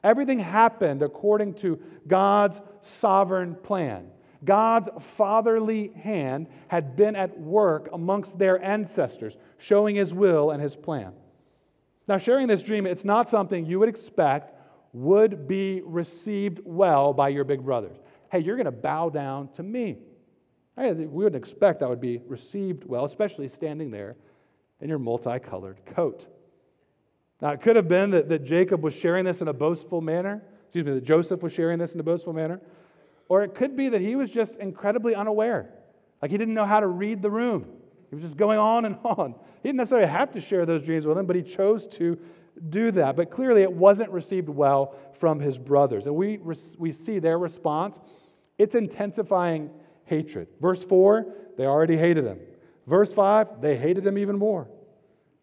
Everything 0.03 0.39
happened 0.39 1.01
according 1.01 1.53
to 1.55 1.79
God's 2.07 2.59
sovereign 2.81 3.55
plan. 3.55 4.09
God's 4.43 4.89
fatherly 4.99 5.89
hand 5.95 6.47
had 6.67 6.97
been 6.97 7.15
at 7.15 7.39
work 7.39 7.89
amongst 7.93 8.37
their 8.37 8.61
ancestors, 8.61 9.37
showing 9.57 9.95
his 9.95 10.13
will 10.13 10.51
and 10.51 10.61
his 10.61 10.75
plan. 10.75 11.13
Now, 12.07 12.17
sharing 12.17 12.47
this 12.47 12.63
dream, 12.63 12.85
it's 12.85 13.05
not 13.05 13.29
something 13.29 13.65
you 13.65 13.79
would 13.79 13.87
expect 13.87 14.53
would 14.91 15.47
be 15.47 15.81
received 15.85 16.59
well 16.65 17.13
by 17.13 17.29
your 17.29 17.45
big 17.45 17.63
brothers. 17.63 17.95
Hey, 18.31 18.39
you're 18.39 18.57
going 18.57 18.65
to 18.65 18.71
bow 18.71 19.09
down 19.09 19.49
to 19.53 19.63
me. 19.63 19.97
We 20.75 21.05
wouldn't 21.05 21.35
expect 21.35 21.81
that 21.81 21.89
would 21.89 22.01
be 22.01 22.19
received 22.27 22.85
well, 22.85 23.05
especially 23.05 23.47
standing 23.47 23.91
there 23.91 24.15
in 24.81 24.89
your 24.89 24.99
multicolored 24.99 25.85
coat. 25.85 26.25
Now, 27.41 27.51
it 27.51 27.61
could 27.61 27.75
have 27.75 27.87
been 27.87 28.11
that, 28.11 28.29
that 28.29 28.43
Jacob 28.43 28.81
was 28.81 28.95
sharing 28.95 29.25
this 29.25 29.41
in 29.41 29.47
a 29.47 29.53
boastful 29.53 30.01
manner. 30.01 30.41
Excuse 30.65 30.85
me, 30.85 30.93
that 30.93 31.03
Joseph 31.03 31.43
was 31.43 31.53
sharing 31.53 31.77
this 31.77 31.93
in 31.93 31.99
a 31.99 32.03
boastful 32.03 32.33
manner. 32.33 32.61
Or 33.29 33.43
it 33.43 33.53
could 33.53 33.75
be 33.75 33.89
that 33.89 34.01
he 34.01 34.15
was 34.15 34.31
just 34.31 34.57
incredibly 34.57 35.13
unaware. 35.13 35.69
Like 36.21 36.31
he 36.31 36.37
didn't 36.37 36.53
know 36.53 36.65
how 36.65 36.79
to 36.79 36.87
read 36.87 37.21
the 37.21 37.29
room. 37.29 37.67
He 38.09 38.15
was 38.15 38.23
just 38.23 38.37
going 38.37 38.59
on 38.59 38.85
and 38.85 38.97
on. 39.03 39.35
He 39.61 39.69
didn't 39.69 39.77
necessarily 39.77 40.07
have 40.07 40.31
to 40.31 40.41
share 40.41 40.65
those 40.65 40.83
dreams 40.83 41.05
with 41.05 41.17
him, 41.17 41.25
but 41.25 41.35
he 41.35 41.43
chose 41.43 41.85
to 41.87 42.17
do 42.69 42.91
that. 42.91 43.15
But 43.15 43.29
clearly, 43.29 43.61
it 43.61 43.71
wasn't 43.71 44.11
received 44.11 44.49
well 44.49 44.95
from 45.13 45.39
his 45.39 45.59
brothers. 45.59 46.07
And 46.07 46.15
we, 46.15 46.39
we 46.77 46.91
see 46.91 47.19
their 47.19 47.37
response. 47.37 47.99
It's 48.57 48.75
intensifying 48.75 49.69
hatred. 50.05 50.47
Verse 50.59 50.83
4, 50.83 51.25
they 51.57 51.65
already 51.65 51.97
hated 51.97 52.25
him. 52.25 52.39
Verse 52.87 53.13
5, 53.13 53.61
they 53.61 53.77
hated 53.77 54.05
him 54.05 54.17
even 54.17 54.37
more. 54.37 54.67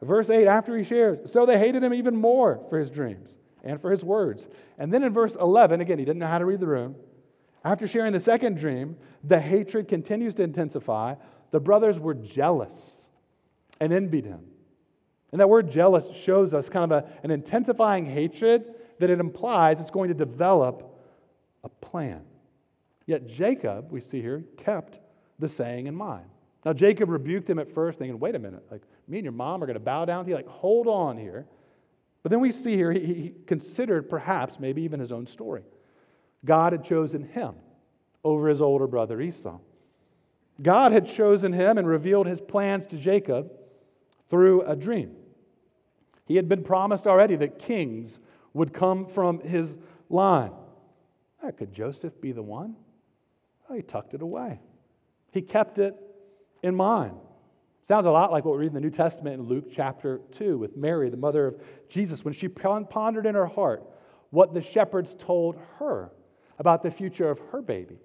Verse 0.03 0.31
8, 0.31 0.47
after 0.47 0.77
he 0.77 0.85
shares, 0.85 1.31
so 1.31 1.45
they 1.45 1.59
hated 1.59 1.83
him 1.83 1.93
even 1.93 2.17
more 2.17 2.65
for 2.69 2.79
his 2.79 2.91
dreams 2.91 3.39
and 3.63 3.81
for 3.81 3.91
his 3.91 4.05
words. 4.05 4.49
And 4.79 4.93
then 4.93 5.03
in 5.03 5.13
verse 5.13 5.37
11, 5.37 5.81
again, 5.81 5.99
he 5.99 6.05
didn't 6.05 6.21
know 6.21 6.27
how 6.27 6.39
to 6.39 6.47
read 6.47 6.61
the 6.61 6.67
room. 6.67 6.97
After 7.65 7.87
sharing 7.87 8.13
the 8.13 8.21
second 8.21 8.57
dream, 8.57 8.97
the 9.23 9.39
hatred 9.39 9.89
continues 9.89 10.35
to 10.37 10.43
intensify. 10.43 11.17
The 11.51 11.61
brothers 11.61 12.01
were 12.01 12.15
jealous 12.15 13.11
and 13.79 13.93
envied 13.93 14.25
him. 14.25 14.41
And 15.33 15.41
that 15.41 15.49
word 15.49 15.71
jealous 15.71 16.17
shows 16.17 16.55
us 16.55 16.69
kind 16.69 16.91
of 16.91 17.05
a, 17.05 17.09
an 17.23 17.31
intensifying 17.31 18.07
hatred 18.07 18.65
that 18.99 19.11
it 19.11 19.21
implies 19.21 19.81
it's 19.81 19.91
going 19.91 20.09
to 20.09 20.15
develop 20.15 20.99
a 21.63 21.69
plan. 21.69 22.23
Yet 23.11 23.27
Jacob, 23.27 23.91
we 23.91 24.01
see 24.01 24.23
here, 24.23 24.45
kept 24.57 25.01
the 25.41 25.49
saying 25.49 25.89
in 25.89 25.97
mind. 25.97 26.27
Now, 26.65 26.73
Jacob 26.73 27.09
rebuked 27.09 27.51
him 27.51 27.59
at 27.59 27.69
first, 27.69 27.99
thinking, 27.99 28.21
wait 28.21 28.37
a 28.37 28.39
minute, 28.39 28.63
like 28.71 28.83
me 29.09 29.19
and 29.19 29.25
your 29.25 29.33
mom 29.33 29.61
are 29.65 29.67
going 29.67 29.75
to 29.75 29.81
bow 29.81 30.05
down 30.05 30.23
to 30.23 30.31
you. 30.31 30.37
Like, 30.37 30.47
hold 30.47 30.87
on 30.87 31.19
here. 31.19 31.49
But 32.23 32.31
then 32.31 32.39
we 32.39 32.53
see 32.53 32.77
here, 32.77 32.93
he, 32.93 33.01
he 33.01 33.35
considered 33.49 34.09
perhaps 34.09 34.61
maybe 34.61 34.83
even 34.83 35.01
his 35.01 35.11
own 35.11 35.27
story. 35.27 35.65
God 36.45 36.73
had 36.73 36.85
chosen 36.85 37.25
him 37.25 37.57
over 38.23 38.47
his 38.47 38.63
older 38.63 38.87
brother 38.87 39.21
Esau. 39.21 39.59
God 40.63 40.93
had 40.93 41.05
chosen 41.05 41.53
him 41.53 41.79
and 41.79 41.89
revealed 41.89 42.29
his 42.29 42.41
plans 42.41 42.87
to 42.87 42.97
Jacob 42.97 43.51
through 44.29 44.63
a 44.63 44.77
dream. 44.77 45.17
He 46.27 46.37
had 46.37 46.49
been 46.49 46.63
promised 46.63 47.09
already 47.09 47.35
that 47.35 47.59
kings 47.59 48.21
would 48.55 48.73
come 48.73 49.05
from 49.05 49.41
his 49.41 49.79
line. 50.09 50.53
could 51.57 51.73
Joseph 51.73 52.21
be 52.21 52.31
the 52.31 52.45
one? 52.45 52.77
Oh, 53.71 53.75
he 53.75 53.83
tucked 53.83 54.15
it 54.15 54.23
away. 54.23 54.59
He 55.31 55.43
kept 55.43 55.79
it 55.79 55.95
in 56.63 56.75
mind. 56.75 57.15
Sounds 57.83 58.05
a 58.05 58.11
lot 58.11 58.33
like 58.33 58.45
what 58.45 58.55
we 58.55 58.61
read 58.63 58.69
in 58.69 58.75
the 58.75 58.81
New 58.81 58.91
Testament 58.91 59.41
in 59.41 59.47
Luke 59.47 59.67
chapter 59.71 60.21
2 60.33 60.59
with 60.59 60.77
Mary, 60.77 61.09
the 61.09 61.17
mother 61.17 61.47
of 61.47 61.63
Jesus, 61.89 62.25
when 62.25 62.35
she 62.35 62.49
pondered 62.49 63.27
in 63.27 63.35
her 63.37 63.47
heart 63.47 63.85
what 64.31 64.55
the 64.55 64.61
shepherds 64.61 65.15
told 65.15 65.57
her 65.79 66.11
about 66.59 66.83
the 66.83 66.91
future 66.91 67.31
of 67.31 67.39
her 67.53 67.63
baby, 67.63 67.99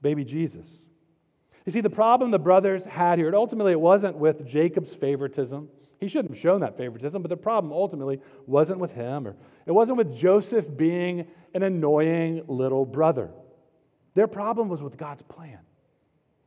baby 0.00 0.24
Jesus. 0.24 0.86
You 1.66 1.72
see, 1.72 1.80
the 1.80 1.90
problem 1.90 2.30
the 2.30 2.38
brothers 2.38 2.86
had 2.86 3.18
here, 3.18 3.32
ultimately 3.34 3.72
it 3.72 3.80
wasn't 3.80 4.16
with 4.16 4.46
Jacob's 4.46 4.94
favoritism. 4.94 5.68
He 6.00 6.08
shouldn't 6.08 6.30
have 6.30 6.40
shown 6.40 6.60
that 6.62 6.76
favoritism, 6.76 7.22
but 7.22 7.28
the 7.28 7.36
problem 7.36 7.72
ultimately 7.72 8.20
wasn't 8.46 8.80
with 8.80 8.92
him, 8.92 9.28
or 9.28 9.36
it 9.66 9.72
wasn't 9.72 9.98
with 9.98 10.14
Joseph 10.14 10.74
being 10.76 11.26
an 11.54 11.62
annoying 11.62 12.42
little 12.46 12.84
brother. 12.84 13.30
Their 14.14 14.26
problem 14.26 14.68
was 14.68 14.82
with 14.82 14.96
God's 14.96 15.22
plan. 15.22 15.58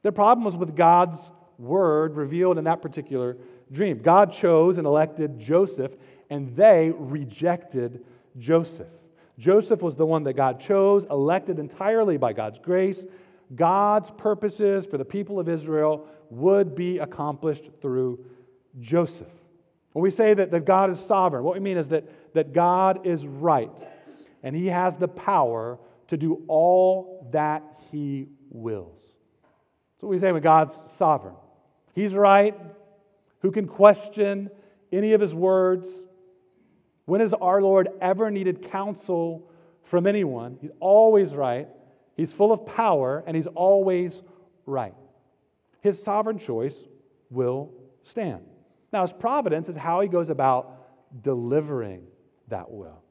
Their 0.03 0.11
problem 0.11 0.45
was 0.45 0.55
with 0.55 0.75
God's 0.75 1.31
word 1.57 2.15
revealed 2.15 2.57
in 2.57 2.63
that 2.65 2.81
particular 2.81 3.37
dream. 3.71 3.99
God 3.99 4.31
chose 4.31 4.77
and 4.77 4.87
elected 4.87 5.39
Joseph, 5.39 5.95
and 6.29 6.55
they 6.55 6.91
rejected 6.91 8.05
Joseph. 8.37 8.91
Joseph 9.37 9.81
was 9.81 9.95
the 9.95 10.05
one 10.05 10.23
that 10.23 10.33
God 10.33 10.59
chose, 10.59 11.05
elected 11.05 11.59
entirely 11.59 12.17
by 12.17 12.33
God's 12.33 12.59
grace. 12.59 13.05
God's 13.53 14.11
purposes 14.11 14.85
for 14.85 14.97
the 14.97 15.05
people 15.05 15.39
of 15.39 15.47
Israel 15.47 16.07
would 16.29 16.75
be 16.75 16.99
accomplished 16.99 17.69
through 17.81 18.23
Joseph. 18.79 19.31
When 19.93 20.03
we 20.03 20.09
say 20.09 20.33
that, 20.33 20.51
that 20.51 20.65
God 20.65 20.89
is 20.89 20.99
sovereign, 20.99 21.43
what 21.43 21.55
we 21.55 21.59
mean 21.59 21.77
is 21.77 21.89
that, 21.89 22.33
that 22.33 22.53
God 22.53 23.05
is 23.05 23.25
right, 23.25 23.85
and 24.43 24.55
He 24.55 24.67
has 24.67 24.97
the 24.97 25.07
power 25.07 25.79
to 26.07 26.17
do 26.17 26.43
all 26.47 27.27
that 27.31 27.63
He 27.91 28.27
wills. 28.49 29.15
So 29.99 30.07
we 30.07 30.17
say 30.17 30.31
when 30.31 30.41
God's 30.41 30.75
sovereign. 30.91 31.35
He's 31.93 32.13
right. 32.13 32.55
Who 33.41 33.51
can 33.51 33.67
question 33.67 34.49
any 34.91 35.13
of 35.13 35.21
his 35.21 35.33
words? 35.33 36.05
When 37.05 37.21
has 37.21 37.33
our 37.33 37.61
Lord 37.61 37.89
ever 38.01 38.29
needed 38.29 38.69
counsel 38.69 39.49
from 39.83 40.05
anyone? 40.05 40.57
He's 40.61 40.71
always 40.79 41.33
right. 41.33 41.67
He's 42.15 42.33
full 42.33 42.51
of 42.51 42.65
power, 42.65 43.23
and 43.25 43.35
he's 43.35 43.47
always 43.47 44.21
right. 44.65 44.95
His 45.81 46.01
sovereign 46.01 46.37
choice 46.37 46.87
will 47.29 47.71
stand. 48.03 48.43
Now, 48.91 49.01
his 49.01 49.13
providence 49.13 49.69
is 49.69 49.75
how 49.75 50.01
he 50.01 50.07
goes 50.07 50.29
about 50.29 51.23
delivering 51.23 52.07
that 52.47 52.69
will. 52.69 53.03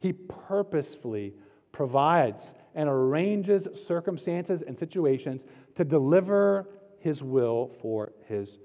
He 0.00 0.12
purposefully 0.12 1.34
provides 1.72 2.54
and 2.74 2.88
arranges 2.88 3.68
circumstances 3.74 4.62
and 4.62 4.76
situations 4.76 5.44
to 5.74 5.84
deliver 5.84 6.68
his 6.98 7.22
will 7.22 7.68
for 7.80 8.12
his 8.26 8.58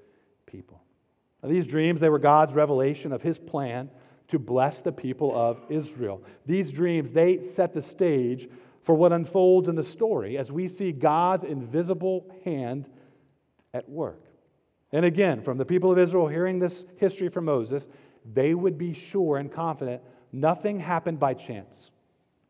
people. 0.46 0.84
Now, 1.42 1.50
these 1.50 1.68
dreams, 1.68 2.00
they 2.00 2.10
were 2.10 2.20
God's 2.20 2.54
revelation 2.54 3.12
of 3.12 3.22
his 3.22 3.40
plan 3.40 3.90
to 4.28 4.40
bless 4.40 4.82
the 4.82 4.92
people 4.92 5.36
of 5.36 5.62
Israel. 5.70 6.24
These 6.46 6.72
dreams, 6.72 7.12
they 7.12 7.40
set 7.40 7.74
the 7.74 7.82
stage 7.82 8.48
for 8.82 8.96
what 8.96 9.12
unfolds 9.12 9.70
in 9.70 9.76
the 9.76 9.84
story 9.84 10.38
as 10.38 10.52
we 10.52 10.68
see 10.68 10.92
God's 10.92 11.44
invisible 11.44 12.34
hand 12.44 12.90
at 13.74 13.88
work. 13.90 14.24
And 14.92 15.06
again, 15.06 15.42
from 15.42 15.58
the 15.58 15.66
people 15.66 15.92
of 15.92 15.98
Israel 15.98 16.28
hearing 16.28 16.60
this 16.60 16.86
history 16.98 17.30
from 17.30 17.46
Moses, 17.46 17.88
they 18.26 18.54
would 18.54 18.78
be 18.78 18.94
sure 18.94 19.38
and 19.38 19.52
confident 19.52 20.02
nothing 20.32 20.80
happened 20.80 21.20
by 21.20 21.34
chance, 21.34 21.92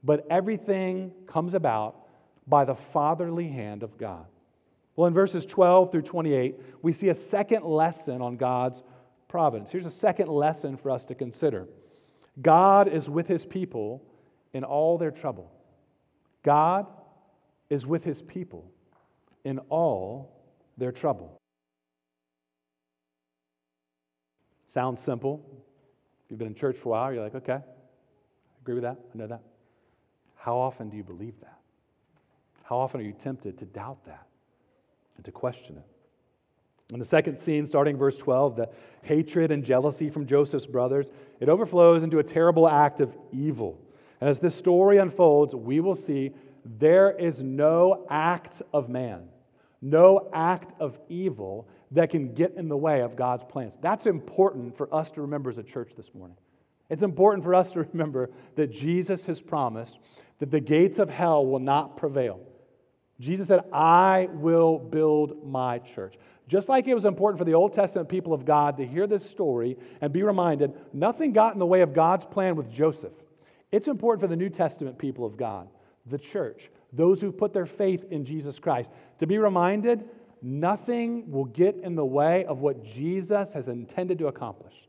but 0.04 0.26
everything 0.30 1.12
comes 1.26 1.54
about 1.54 2.08
by 2.48 2.66
the 2.66 2.76
fatherly 2.76 3.50
hand 3.50 3.84
of 3.84 3.98
God. 3.98 4.26
Well, 4.96 5.08
in 5.08 5.14
verses 5.14 5.46
12 5.46 5.92
through 5.92 6.02
28, 6.04 6.56
we 6.82 6.92
see 6.92 7.10
a 7.10 7.14
second 7.14 7.64
lesson 7.64 8.22
on 8.22 8.38
God's 8.38 8.82
providence. 9.28 9.72
Here's 9.72 9.86
a 9.86 9.92
second 9.92 10.30
lesson 10.30 10.78
for 10.78 10.90
us 10.90 11.06
to 11.06 11.16
consider 11.16 11.68
God 12.42 12.88
is 12.88 13.10
with 13.10 13.28
his 13.28 13.46
people 13.46 14.04
in 14.54 14.64
all 14.64 14.98
their 14.98 15.12
trouble. 15.12 15.52
God 16.44 16.88
is 17.70 17.86
with 17.86 18.04
his 18.04 18.22
people 18.22 18.72
in 19.44 19.60
all 19.70 20.44
their 20.78 20.92
trouble. 20.92 21.38
Sounds 24.68 25.00
simple. 25.00 25.44
If 26.26 26.32
you've 26.32 26.40
been 26.40 26.50
in 26.50 26.56
church 26.56 26.78
for 26.78 26.90
a 26.90 26.92
while, 26.92 27.14
you're 27.14 27.24
like, 27.24 27.36
okay, 27.36 27.54
I 27.54 27.62
agree 28.62 28.76
with 28.76 28.84
that. 28.84 28.98
I 29.14 29.18
know 29.18 29.28
that. 29.28 29.42
How 30.48 30.58
often 30.58 30.90
do 30.90 30.96
you 30.96 31.04
believe 31.04 31.38
that? 31.42 31.60
How 32.64 32.78
often 32.78 33.02
are 33.02 33.04
you 33.04 33.12
tempted 33.12 33.58
to 33.58 33.66
doubt 33.66 34.06
that 34.06 34.28
and 35.18 35.26
to 35.26 35.32
question 35.34 35.76
it? 35.76 35.84
In 36.94 37.00
the 37.00 37.06
second 37.06 37.38
scene, 37.38 37.66
starting 37.66 37.98
verse 37.98 38.18
12, 38.18 38.56
the 38.56 38.70
hatred 39.02 39.52
and 39.52 39.62
jealousy 39.62 40.10
from 40.10 40.26
Joseph's 40.26 40.66
brothers, 40.66 41.12
it 41.42 41.50
overflows 41.50 42.02
into 42.02 42.20
a 42.20 42.24
terrible 42.24 42.66
act 42.66 43.02
of 43.02 43.14
evil. 43.34 43.78
And 44.22 44.30
as 44.30 44.40
this 44.40 44.56
story 44.56 45.00
unfolds, 45.00 45.54
we 45.54 45.82
will 45.82 45.96
see 45.96 46.32
there 46.64 47.12
is 47.12 47.44
no 47.44 48.06
act 48.10 48.62
of 48.72 48.88
man, 48.88 49.28
no 49.82 50.30
act 50.32 50.80
of 50.80 50.98
evil 51.10 51.68
that 51.92 52.10
can 52.10 52.34
get 52.34 52.54
in 52.56 52.70
the 52.70 52.78
way 52.78 53.02
of 53.02 53.18
God's 53.18 53.44
plans. 53.44 53.78
That's 53.82 54.06
important 54.06 54.78
for 54.78 54.88
us 54.96 55.10
to 55.10 55.22
remember 55.24 55.50
as 55.50 55.58
a 55.58 55.64
church 55.64 55.96
this 55.98 56.16
morning. 56.16 56.38
It's 56.90 57.04
important 57.04 57.44
for 57.44 57.54
us 57.54 57.72
to 57.74 57.84
remember 57.84 58.30
that 58.56 58.72
Jesus 58.72 59.26
has 59.26 59.42
promised 59.42 60.00
that 60.40 60.52
the 60.52 60.60
gates 60.60 61.00
of 61.00 61.10
hell 61.10 61.46
will 61.46 61.60
not 61.60 61.98
prevail. 61.98 62.40
Jesus 63.20 63.48
said, 63.48 63.62
I 63.74 64.30
will 64.32 64.78
build 64.78 65.48
my 65.48 65.80
church. 65.80 66.16
Just 66.48 66.70
like 66.70 66.88
it 66.88 66.94
was 66.94 67.06
important 67.06 67.40
for 67.40 67.46
the 67.46 67.56
Old 67.56 67.74
Testament 67.74 68.08
people 68.08 68.34
of 68.34 68.46
God 68.46 68.78
to 68.78 68.86
hear 68.86 69.08
this 69.08 69.28
story 69.28 69.78
and 70.00 70.14
be 70.14 70.24
reminded, 70.24 70.74
nothing 70.94 71.34
got 71.34 71.54
in 71.54 71.60
the 71.60 71.66
way 71.66 71.82
of 71.82 71.94
God's 71.94 72.26
plan 72.26 72.56
with 72.56 72.72
Joseph. 72.72 73.14
It's 73.72 73.88
important 73.88 74.22
for 74.22 74.28
the 74.28 74.38
New 74.38 74.50
Testament 74.50 74.98
people 74.98 75.26
of 75.26 75.36
God, 75.36 75.68
the 76.06 76.18
church, 76.18 76.70
those 76.94 77.20
who 77.20 77.32
put 77.32 77.54
their 77.54 77.66
faith 77.66 78.06
in 78.12 78.24
Jesus 78.24 78.60
Christ, 78.60 78.92
to 79.20 79.28
be 79.28 79.40
reminded 79.40 80.08
nothing 80.42 81.30
will 81.30 81.46
get 81.46 81.76
in 81.78 81.96
the 81.96 82.06
way 82.06 82.46
of 82.46 82.60
what 82.60 82.84
Jesus 82.84 83.54
has 83.54 83.68
intended 83.68 84.20
to 84.20 84.28
accomplish. 84.28 84.88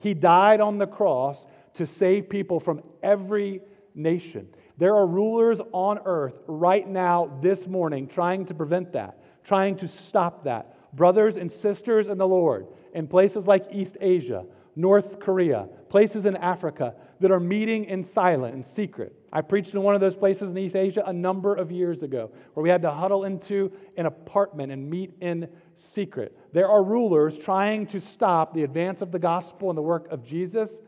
He 0.00 0.14
died 0.14 0.60
on 0.60 0.78
the 0.78 0.86
cross 0.86 1.46
to 1.74 1.86
save 1.86 2.28
people 2.28 2.58
from 2.58 2.82
every 3.02 3.60
nation. 3.94 4.48
There 4.78 4.94
are 4.94 5.06
rulers 5.06 5.60
on 5.72 5.98
earth 6.04 6.40
right 6.46 6.88
now, 6.88 7.36
this 7.42 7.66
morning, 7.66 8.06
trying 8.06 8.46
to 8.46 8.54
prevent 8.54 8.92
that, 8.92 9.18
trying 9.44 9.76
to 9.76 9.88
stop 9.88 10.44
that. 10.44 10.94
Brothers 10.94 11.36
and 11.36 11.50
sisters 11.50 12.08
in 12.08 12.16
the 12.16 12.26
Lord 12.26 12.68
in 12.94 13.08
places 13.08 13.46
like 13.46 13.66
East 13.72 13.98
Asia, 14.00 14.46
North 14.76 15.18
Korea, 15.18 15.68
places 15.88 16.26
in 16.26 16.36
Africa 16.36 16.94
that 17.18 17.32
are 17.32 17.40
meeting 17.40 17.86
in 17.86 18.02
silent 18.02 18.54
and 18.54 18.64
secret. 18.64 19.12
I 19.32 19.42
preached 19.42 19.74
in 19.74 19.82
one 19.82 19.96
of 19.96 20.00
those 20.00 20.14
places 20.14 20.52
in 20.52 20.58
East 20.58 20.76
Asia 20.76 21.02
a 21.04 21.12
number 21.12 21.54
of 21.54 21.72
years 21.72 22.04
ago 22.04 22.30
where 22.54 22.62
we 22.62 22.70
had 22.70 22.82
to 22.82 22.90
huddle 22.90 23.24
into 23.24 23.72
an 23.96 24.06
apartment 24.06 24.70
and 24.70 24.88
meet 24.88 25.12
in 25.20 25.48
secret. 25.74 26.38
There 26.52 26.68
are 26.70 26.84
rulers 26.84 27.36
trying 27.36 27.86
to 27.86 28.00
stop 28.00 28.54
the 28.54 28.62
advance 28.62 29.02
of 29.02 29.10
the 29.10 29.18
gospel 29.18 29.70
and 29.70 29.76
the 29.76 29.82
work 29.82 30.08
of 30.10 30.24
Jesus. 30.24 30.80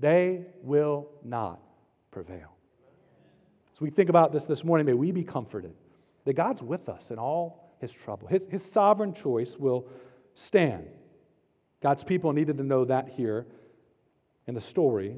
They 0.00 0.46
will 0.62 1.08
not 1.22 1.60
prevail. 2.10 2.51
We 3.82 3.90
think 3.90 4.08
about 4.08 4.32
this 4.32 4.46
this 4.46 4.62
morning, 4.62 4.86
may 4.86 4.94
we 4.94 5.10
be 5.10 5.24
comforted 5.24 5.74
that 6.24 6.34
God's 6.34 6.62
with 6.62 6.88
us 6.88 7.10
in 7.10 7.18
all 7.18 7.74
his 7.80 7.92
trouble. 7.92 8.28
His, 8.28 8.46
his 8.46 8.64
sovereign 8.64 9.12
choice 9.12 9.56
will 9.56 9.88
stand. 10.36 10.86
God's 11.80 12.04
people 12.04 12.32
needed 12.32 12.58
to 12.58 12.62
know 12.62 12.84
that 12.84 13.08
here 13.08 13.44
in 14.46 14.54
the 14.54 14.60
story 14.60 15.16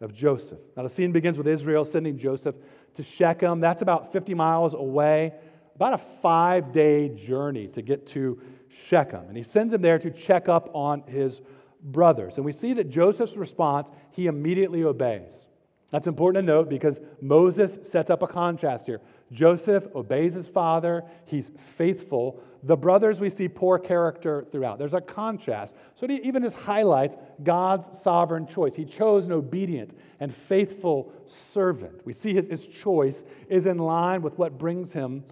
of 0.00 0.14
Joseph. 0.14 0.60
Now, 0.76 0.84
the 0.84 0.88
scene 0.88 1.10
begins 1.10 1.38
with 1.38 1.48
Israel 1.48 1.84
sending 1.84 2.16
Joseph 2.16 2.54
to 2.94 3.02
Shechem. 3.02 3.58
That's 3.58 3.82
about 3.82 4.12
50 4.12 4.32
miles 4.32 4.74
away, 4.74 5.34
about 5.74 5.94
a 5.94 5.98
five 5.98 6.70
day 6.70 7.08
journey 7.08 7.66
to 7.66 7.82
get 7.82 8.06
to 8.08 8.40
Shechem. 8.68 9.24
And 9.26 9.36
he 9.36 9.42
sends 9.42 9.74
him 9.74 9.82
there 9.82 9.98
to 9.98 10.12
check 10.12 10.48
up 10.48 10.70
on 10.72 11.02
his 11.08 11.40
brothers. 11.82 12.36
And 12.36 12.44
we 12.44 12.52
see 12.52 12.74
that 12.74 12.88
Joseph's 12.88 13.36
response, 13.36 13.90
he 14.12 14.28
immediately 14.28 14.84
obeys. 14.84 15.47
That's 15.90 16.06
important 16.06 16.46
to 16.46 16.52
note 16.52 16.68
because 16.68 17.00
Moses 17.22 17.78
sets 17.82 18.10
up 18.10 18.22
a 18.22 18.26
contrast 18.26 18.86
here. 18.86 19.00
Joseph 19.32 19.86
obeys 19.94 20.34
his 20.34 20.46
father, 20.46 21.04
he's 21.24 21.50
faithful. 21.56 22.42
The 22.62 22.76
brothers, 22.76 23.20
we 23.20 23.30
see 23.30 23.48
poor 23.48 23.78
character 23.78 24.44
throughout. 24.52 24.78
There's 24.78 24.92
a 24.92 25.00
contrast. 25.00 25.74
So 25.94 26.04
it 26.04 26.10
even 26.10 26.42
just 26.42 26.56
highlights 26.56 27.16
God's 27.42 27.98
sovereign 27.98 28.46
choice. 28.46 28.74
He 28.74 28.84
chose 28.84 29.24
an 29.24 29.32
obedient 29.32 29.98
and 30.20 30.34
faithful 30.34 31.12
servant. 31.24 32.04
We 32.04 32.12
see 32.12 32.34
his, 32.34 32.48
his 32.48 32.66
choice 32.66 33.24
is 33.48 33.64
in 33.64 33.78
line 33.78 34.20
with 34.20 34.38
what 34.38 34.58
brings 34.58 34.92
him 34.92 35.24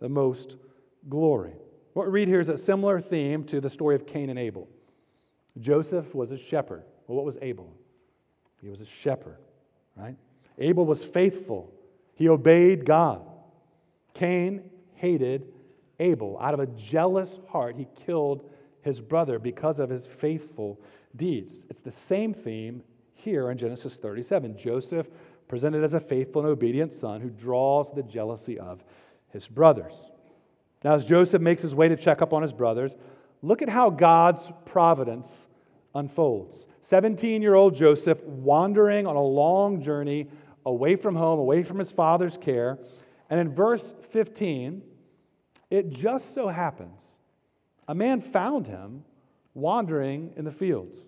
the 0.00 0.08
most 0.10 0.56
glory. 1.08 1.54
What 1.94 2.06
we 2.06 2.12
read 2.12 2.28
here 2.28 2.40
is 2.40 2.50
a 2.50 2.58
similar 2.58 3.00
theme 3.00 3.44
to 3.44 3.60
the 3.60 3.70
story 3.70 3.94
of 3.94 4.06
Cain 4.06 4.28
and 4.28 4.38
Abel. 4.38 4.68
Joseph 5.58 6.14
was 6.14 6.30
a 6.30 6.36
shepherd. 6.36 6.84
Well, 7.06 7.16
what 7.16 7.24
was 7.24 7.38
Abel? 7.40 7.72
He 8.60 8.68
was 8.68 8.80
a 8.82 8.86
shepherd 8.86 9.38
right? 9.96 10.16
Abel 10.58 10.86
was 10.86 11.04
faithful, 11.04 11.72
he 12.14 12.28
obeyed 12.28 12.84
God. 12.84 13.22
Cain 14.14 14.70
hated 14.94 15.52
Abel. 15.98 16.38
Out 16.40 16.54
of 16.54 16.60
a 16.60 16.66
jealous 16.66 17.40
heart, 17.50 17.76
he 17.76 17.88
killed 18.06 18.48
his 18.82 19.00
brother 19.00 19.38
because 19.38 19.80
of 19.80 19.90
his 19.90 20.06
faithful 20.06 20.80
deeds. 21.16 21.66
It's 21.70 21.80
the 21.80 21.90
same 21.90 22.32
theme 22.32 22.82
here 23.14 23.50
in 23.50 23.58
Genesis 23.58 23.96
37. 23.96 24.56
Joseph 24.56 25.08
presented 25.48 25.82
as 25.82 25.94
a 25.94 26.00
faithful 26.00 26.42
and 26.42 26.50
obedient 26.50 26.92
son 26.92 27.20
who 27.20 27.30
draws 27.30 27.92
the 27.92 28.02
jealousy 28.02 28.58
of 28.58 28.84
his 29.28 29.48
brothers. 29.48 30.10
Now, 30.82 30.94
as 30.94 31.04
Joseph 31.04 31.40
makes 31.40 31.62
his 31.62 31.74
way 31.74 31.88
to 31.88 31.96
check 31.96 32.22
up 32.22 32.32
on 32.32 32.42
his 32.42 32.52
brothers, 32.52 32.94
look 33.42 33.62
at 33.62 33.68
how 33.68 33.90
God's 33.90 34.52
providence 34.64 35.48
unfolds. 35.94 36.66
17 36.84 37.40
year 37.40 37.54
old 37.54 37.74
Joseph 37.74 38.22
wandering 38.24 39.06
on 39.06 39.16
a 39.16 39.22
long 39.22 39.80
journey 39.80 40.28
away 40.66 40.96
from 40.96 41.16
home, 41.16 41.38
away 41.38 41.62
from 41.64 41.78
his 41.78 41.90
father's 41.90 42.36
care. 42.36 42.78
And 43.30 43.40
in 43.40 43.50
verse 43.50 43.94
15, 44.10 44.82
it 45.70 45.88
just 45.88 46.34
so 46.34 46.48
happens 46.48 47.16
a 47.88 47.94
man 47.94 48.20
found 48.20 48.66
him 48.66 49.04
wandering 49.54 50.34
in 50.36 50.44
the 50.44 50.52
fields. 50.52 51.06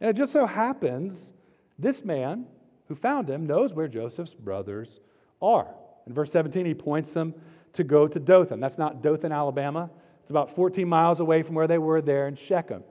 And 0.00 0.10
it 0.10 0.14
just 0.14 0.32
so 0.32 0.46
happens 0.46 1.32
this 1.78 2.04
man 2.04 2.46
who 2.88 2.96
found 2.96 3.30
him 3.30 3.46
knows 3.46 3.72
where 3.72 3.86
Joseph's 3.86 4.34
brothers 4.34 4.98
are. 5.40 5.68
In 6.06 6.12
verse 6.12 6.32
17, 6.32 6.66
he 6.66 6.74
points 6.74 7.12
them 7.12 7.34
to 7.74 7.84
go 7.84 8.08
to 8.08 8.18
Dothan. 8.18 8.58
That's 8.58 8.78
not 8.78 9.02
Dothan, 9.02 9.30
Alabama. 9.30 9.88
It's 10.20 10.30
about 10.30 10.50
14 10.50 10.88
miles 10.88 11.20
away 11.20 11.42
from 11.42 11.54
where 11.54 11.68
they 11.68 11.78
were 11.78 12.02
there 12.02 12.26
in 12.26 12.34
Shechem. 12.34 12.82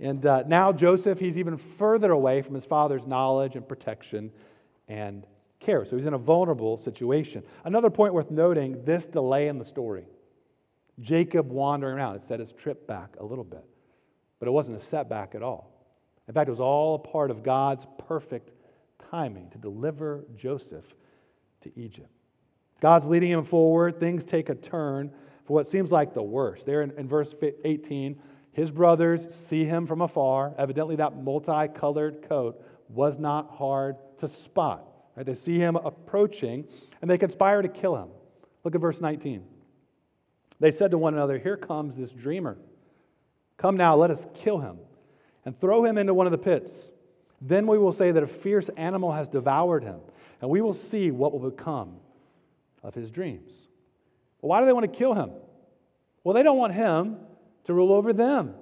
And 0.00 0.24
uh, 0.26 0.44
now 0.46 0.72
Joseph, 0.72 1.20
he's 1.20 1.38
even 1.38 1.56
further 1.56 2.10
away 2.10 2.42
from 2.42 2.54
his 2.54 2.66
father's 2.66 3.06
knowledge 3.06 3.54
and 3.56 3.66
protection 3.66 4.32
and 4.88 5.26
care. 5.60 5.84
So 5.84 5.96
he's 5.96 6.06
in 6.06 6.14
a 6.14 6.18
vulnerable 6.18 6.76
situation. 6.76 7.42
Another 7.64 7.90
point 7.90 8.12
worth 8.12 8.30
noting 8.30 8.84
this 8.84 9.06
delay 9.06 9.48
in 9.48 9.58
the 9.58 9.64
story. 9.64 10.06
Jacob 11.00 11.50
wandering 11.50 11.96
around. 11.96 12.16
It 12.16 12.22
set 12.22 12.40
his 12.40 12.52
trip 12.52 12.86
back 12.86 13.16
a 13.18 13.24
little 13.24 13.44
bit, 13.44 13.64
but 14.38 14.48
it 14.48 14.52
wasn't 14.52 14.76
a 14.78 14.80
setback 14.80 15.34
at 15.34 15.42
all. 15.42 15.70
In 16.28 16.34
fact, 16.34 16.48
it 16.48 16.52
was 16.52 16.60
all 16.60 16.94
a 16.94 16.98
part 16.98 17.30
of 17.30 17.42
God's 17.42 17.86
perfect 17.98 18.50
timing 19.10 19.50
to 19.50 19.58
deliver 19.58 20.24
Joseph 20.34 20.94
to 21.62 21.78
Egypt. 21.78 22.10
God's 22.80 23.06
leading 23.06 23.30
him 23.30 23.44
forward. 23.44 23.98
Things 23.98 24.24
take 24.24 24.48
a 24.48 24.54
turn 24.54 25.10
for 25.44 25.54
what 25.54 25.66
seems 25.66 25.92
like 25.92 26.14
the 26.14 26.22
worst. 26.22 26.66
There 26.66 26.82
in, 26.82 26.90
in 26.92 27.08
verse 27.08 27.34
18, 27.64 28.20
his 28.54 28.70
brothers 28.70 29.34
see 29.34 29.64
him 29.64 29.86
from 29.86 30.00
afar. 30.00 30.54
Evidently, 30.56 30.96
that 30.96 31.16
multicolored 31.16 32.22
coat 32.28 32.64
was 32.88 33.18
not 33.18 33.50
hard 33.50 33.96
to 34.18 34.28
spot. 34.28 34.86
Right? 35.16 35.26
They 35.26 35.34
see 35.34 35.58
him 35.58 35.74
approaching, 35.76 36.64
and 37.02 37.10
they 37.10 37.18
conspire 37.18 37.62
to 37.62 37.68
kill 37.68 37.96
him. 37.96 38.08
Look 38.62 38.76
at 38.76 38.80
verse 38.80 39.00
19. 39.00 39.44
They 40.60 40.70
said 40.70 40.92
to 40.92 40.98
one 40.98 41.14
another, 41.14 41.36
Here 41.36 41.56
comes 41.56 41.96
this 41.96 42.10
dreamer. 42.10 42.56
Come 43.56 43.76
now, 43.76 43.96
let 43.96 44.10
us 44.10 44.26
kill 44.34 44.58
him 44.58 44.78
and 45.44 45.58
throw 45.58 45.84
him 45.84 45.98
into 45.98 46.14
one 46.14 46.26
of 46.26 46.32
the 46.32 46.38
pits. 46.38 46.92
Then 47.40 47.66
we 47.66 47.76
will 47.76 47.92
say 47.92 48.12
that 48.12 48.22
a 48.22 48.26
fierce 48.26 48.68
animal 48.70 49.10
has 49.12 49.26
devoured 49.26 49.82
him, 49.82 49.98
and 50.40 50.48
we 50.48 50.60
will 50.60 50.72
see 50.72 51.10
what 51.10 51.32
will 51.32 51.50
become 51.50 51.96
of 52.84 52.94
his 52.94 53.10
dreams. 53.10 53.66
Well, 54.40 54.50
why 54.50 54.60
do 54.60 54.66
they 54.66 54.72
want 54.72 54.90
to 54.90 54.96
kill 54.96 55.14
him? 55.14 55.32
Well, 56.22 56.34
they 56.34 56.44
don't 56.44 56.56
want 56.56 56.72
him 56.72 57.18
to 57.64 57.74
rule 57.74 57.92
over 57.92 58.12
them. 58.12 58.54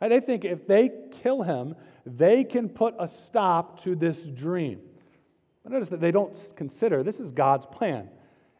They 0.00 0.20
think 0.20 0.44
if 0.44 0.66
they 0.66 0.90
kill 1.10 1.42
him, 1.42 1.74
they 2.06 2.44
can 2.44 2.68
put 2.68 2.94
a 2.98 3.08
stop 3.08 3.80
to 3.80 3.96
this 3.96 4.24
dream. 4.24 4.80
But 5.62 5.72
notice 5.72 5.88
that 5.88 6.00
they 6.00 6.12
don't 6.12 6.36
consider 6.56 7.02
this 7.02 7.20
is 7.20 7.32
God's 7.32 7.66
plan. 7.66 8.08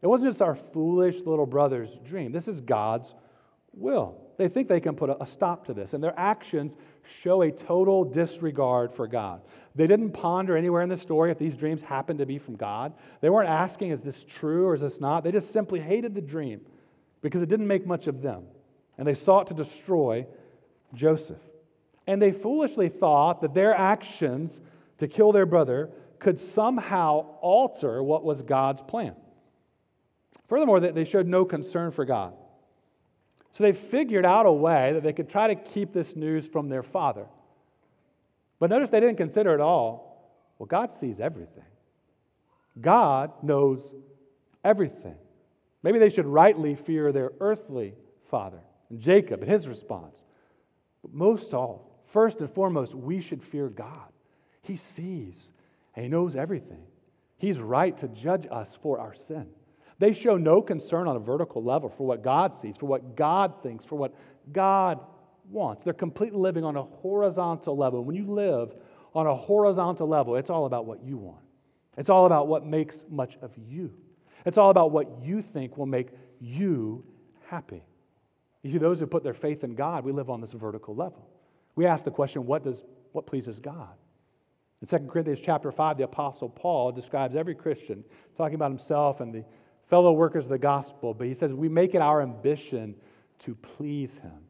It 0.02 0.06
wasn't 0.06 0.30
just 0.30 0.42
our 0.42 0.54
foolish 0.54 1.22
little 1.22 1.46
brother's 1.46 1.98
dream, 2.04 2.32
this 2.32 2.48
is 2.48 2.60
God's 2.60 3.14
will. 3.72 4.20
They 4.36 4.48
think 4.48 4.68
they 4.68 4.78
can 4.78 4.94
put 4.94 5.10
a 5.20 5.26
stop 5.26 5.64
to 5.66 5.74
this, 5.74 5.94
and 5.94 6.04
their 6.04 6.14
actions 6.16 6.76
show 7.04 7.42
a 7.42 7.50
total 7.50 8.04
disregard 8.04 8.92
for 8.92 9.08
God. 9.08 9.42
They 9.74 9.88
didn't 9.88 10.12
ponder 10.12 10.56
anywhere 10.56 10.82
in 10.82 10.88
the 10.88 10.96
story 10.96 11.32
if 11.32 11.38
these 11.38 11.56
dreams 11.56 11.82
happened 11.82 12.20
to 12.20 12.26
be 12.26 12.38
from 12.38 12.54
God. 12.54 12.92
They 13.20 13.30
weren't 13.30 13.48
asking, 13.48 13.90
is 13.90 14.00
this 14.00 14.24
true 14.24 14.66
or 14.66 14.74
is 14.74 14.80
this 14.80 15.00
not? 15.00 15.24
They 15.24 15.32
just 15.32 15.50
simply 15.50 15.80
hated 15.80 16.14
the 16.14 16.20
dream 16.20 16.60
because 17.20 17.42
it 17.42 17.48
didn't 17.48 17.66
make 17.66 17.84
much 17.84 18.06
of 18.06 18.22
them. 18.22 18.44
And 18.98 19.06
they 19.06 19.14
sought 19.14 19.46
to 19.46 19.54
destroy 19.54 20.26
Joseph. 20.92 21.40
And 22.06 22.20
they 22.20 22.32
foolishly 22.32 22.88
thought 22.88 23.40
that 23.42 23.54
their 23.54 23.74
actions 23.74 24.60
to 24.98 25.06
kill 25.06 25.32
their 25.32 25.46
brother 25.46 25.90
could 26.18 26.38
somehow 26.38 27.36
alter 27.40 28.02
what 28.02 28.24
was 28.24 28.42
God's 28.42 28.82
plan. 28.82 29.14
Furthermore, 30.48 30.80
they 30.80 31.04
showed 31.04 31.26
no 31.26 31.44
concern 31.44 31.90
for 31.90 32.04
God. 32.04 32.34
So 33.50 33.62
they 33.64 33.72
figured 33.72 34.26
out 34.26 34.46
a 34.46 34.52
way 34.52 34.92
that 34.92 35.02
they 35.02 35.12
could 35.12 35.28
try 35.28 35.46
to 35.46 35.54
keep 35.54 35.92
this 35.92 36.16
news 36.16 36.48
from 36.48 36.68
their 36.68 36.82
father. 36.82 37.26
But 38.58 38.70
notice 38.70 38.90
they 38.90 39.00
didn't 39.00 39.16
consider 39.16 39.54
at 39.54 39.60
all 39.60 40.08
well, 40.58 40.66
God 40.66 40.92
sees 40.92 41.20
everything, 41.20 41.64
God 42.80 43.32
knows 43.42 43.94
everything. 44.64 45.14
Maybe 45.84 46.00
they 46.00 46.10
should 46.10 46.26
rightly 46.26 46.74
fear 46.74 47.12
their 47.12 47.30
earthly 47.38 47.94
father 48.28 48.60
and 48.90 49.00
Jacob 49.00 49.42
and 49.42 49.50
his 49.50 49.68
response. 49.68 50.24
But 51.02 51.12
most 51.12 51.54
all, 51.54 52.02
first 52.06 52.40
and 52.40 52.50
foremost, 52.50 52.94
we 52.94 53.20
should 53.20 53.42
fear 53.42 53.68
God. 53.68 54.12
He 54.62 54.76
sees 54.76 55.52
and 55.94 56.04
He 56.04 56.08
knows 56.08 56.36
everything. 56.36 56.84
He's 57.38 57.60
right 57.60 57.96
to 57.98 58.08
judge 58.08 58.46
us 58.50 58.78
for 58.80 58.98
our 59.00 59.14
sin. 59.14 59.48
They 59.98 60.12
show 60.12 60.36
no 60.36 60.62
concern 60.62 61.08
on 61.08 61.16
a 61.16 61.20
vertical 61.20 61.62
level 61.62 61.88
for 61.88 62.06
what 62.06 62.22
God 62.22 62.54
sees, 62.54 62.76
for 62.76 62.86
what 62.86 63.16
God 63.16 63.62
thinks, 63.62 63.84
for 63.84 63.96
what 63.96 64.14
God 64.52 65.00
wants. 65.50 65.82
They're 65.82 65.92
completely 65.92 66.38
living 66.38 66.64
on 66.64 66.76
a 66.76 66.82
horizontal 66.82 67.76
level. 67.76 68.04
When 68.04 68.14
you 68.14 68.26
live 68.26 68.74
on 69.14 69.26
a 69.26 69.34
horizontal 69.34 70.06
level, 70.06 70.36
it's 70.36 70.50
all 70.50 70.66
about 70.66 70.86
what 70.86 71.02
you 71.02 71.16
want. 71.16 71.42
It's 71.96 72.10
all 72.10 72.26
about 72.26 72.46
what 72.46 72.64
makes 72.64 73.04
much 73.10 73.36
of 73.42 73.52
you. 73.56 73.92
It's 74.46 74.58
all 74.58 74.70
about 74.70 74.92
what 74.92 75.24
you 75.24 75.42
think 75.42 75.76
will 75.76 75.86
make 75.86 76.10
you 76.40 77.04
happy. 77.46 77.82
You 78.62 78.70
see, 78.70 78.78
those 78.78 79.00
who 79.00 79.06
put 79.06 79.22
their 79.22 79.34
faith 79.34 79.64
in 79.64 79.74
God, 79.74 80.04
we 80.04 80.12
live 80.12 80.30
on 80.30 80.40
this 80.40 80.52
vertical 80.52 80.94
level. 80.94 81.28
We 81.76 81.86
ask 81.86 82.04
the 82.04 82.10
question, 82.10 82.44
what 82.46 82.64
does 82.64 82.82
what 83.12 83.26
pleases 83.26 83.60
God? 83.60 83.94
In 84.80 84.86
2 84.86 85.08
Corinthians 85.08 85.40
chapter 85.40 85.72
5, 85.72 85.98
the 85.98 86.04
Apostle 86.04 86.48
Paul 86.48 86.92
describes 86.92 87.34
every 87.34 87.54
Christian, 87.54 88.04
talking 88.36 88.54
about 88.54 88.70
himself 88.70 89.20
and 89.20 89.34
the 89.34 89.44
fellow 89.86 90.12
workers 90.12 90.44
of 90.44 90.50
the 90.50 90.58
gospel, 90.58 91.14
but 91.14 91.26
he 91.26 91.34
says, 91.34 91.54
We 91.54 91.68
make 91.68 91.94
it 91.94 92.02
our 92.02 92.22
ambition 92.22 92.94
to 93.40 93.54
please 93.54 94.18
him. 94.18 94.44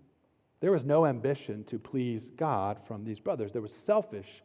There 0.61 0.73
was 0.73 0.85
no 0.85 1.07
ambition 1.07 1.65
to 1.65 1.79
please 1.79 2.31
God 2.31 2.85
from 2.85 3.05
these 3.05 3.21
brothers. 3.21 3.53
There 3.53 3.63
was 3.63 3.73
selfish 3.73 4.43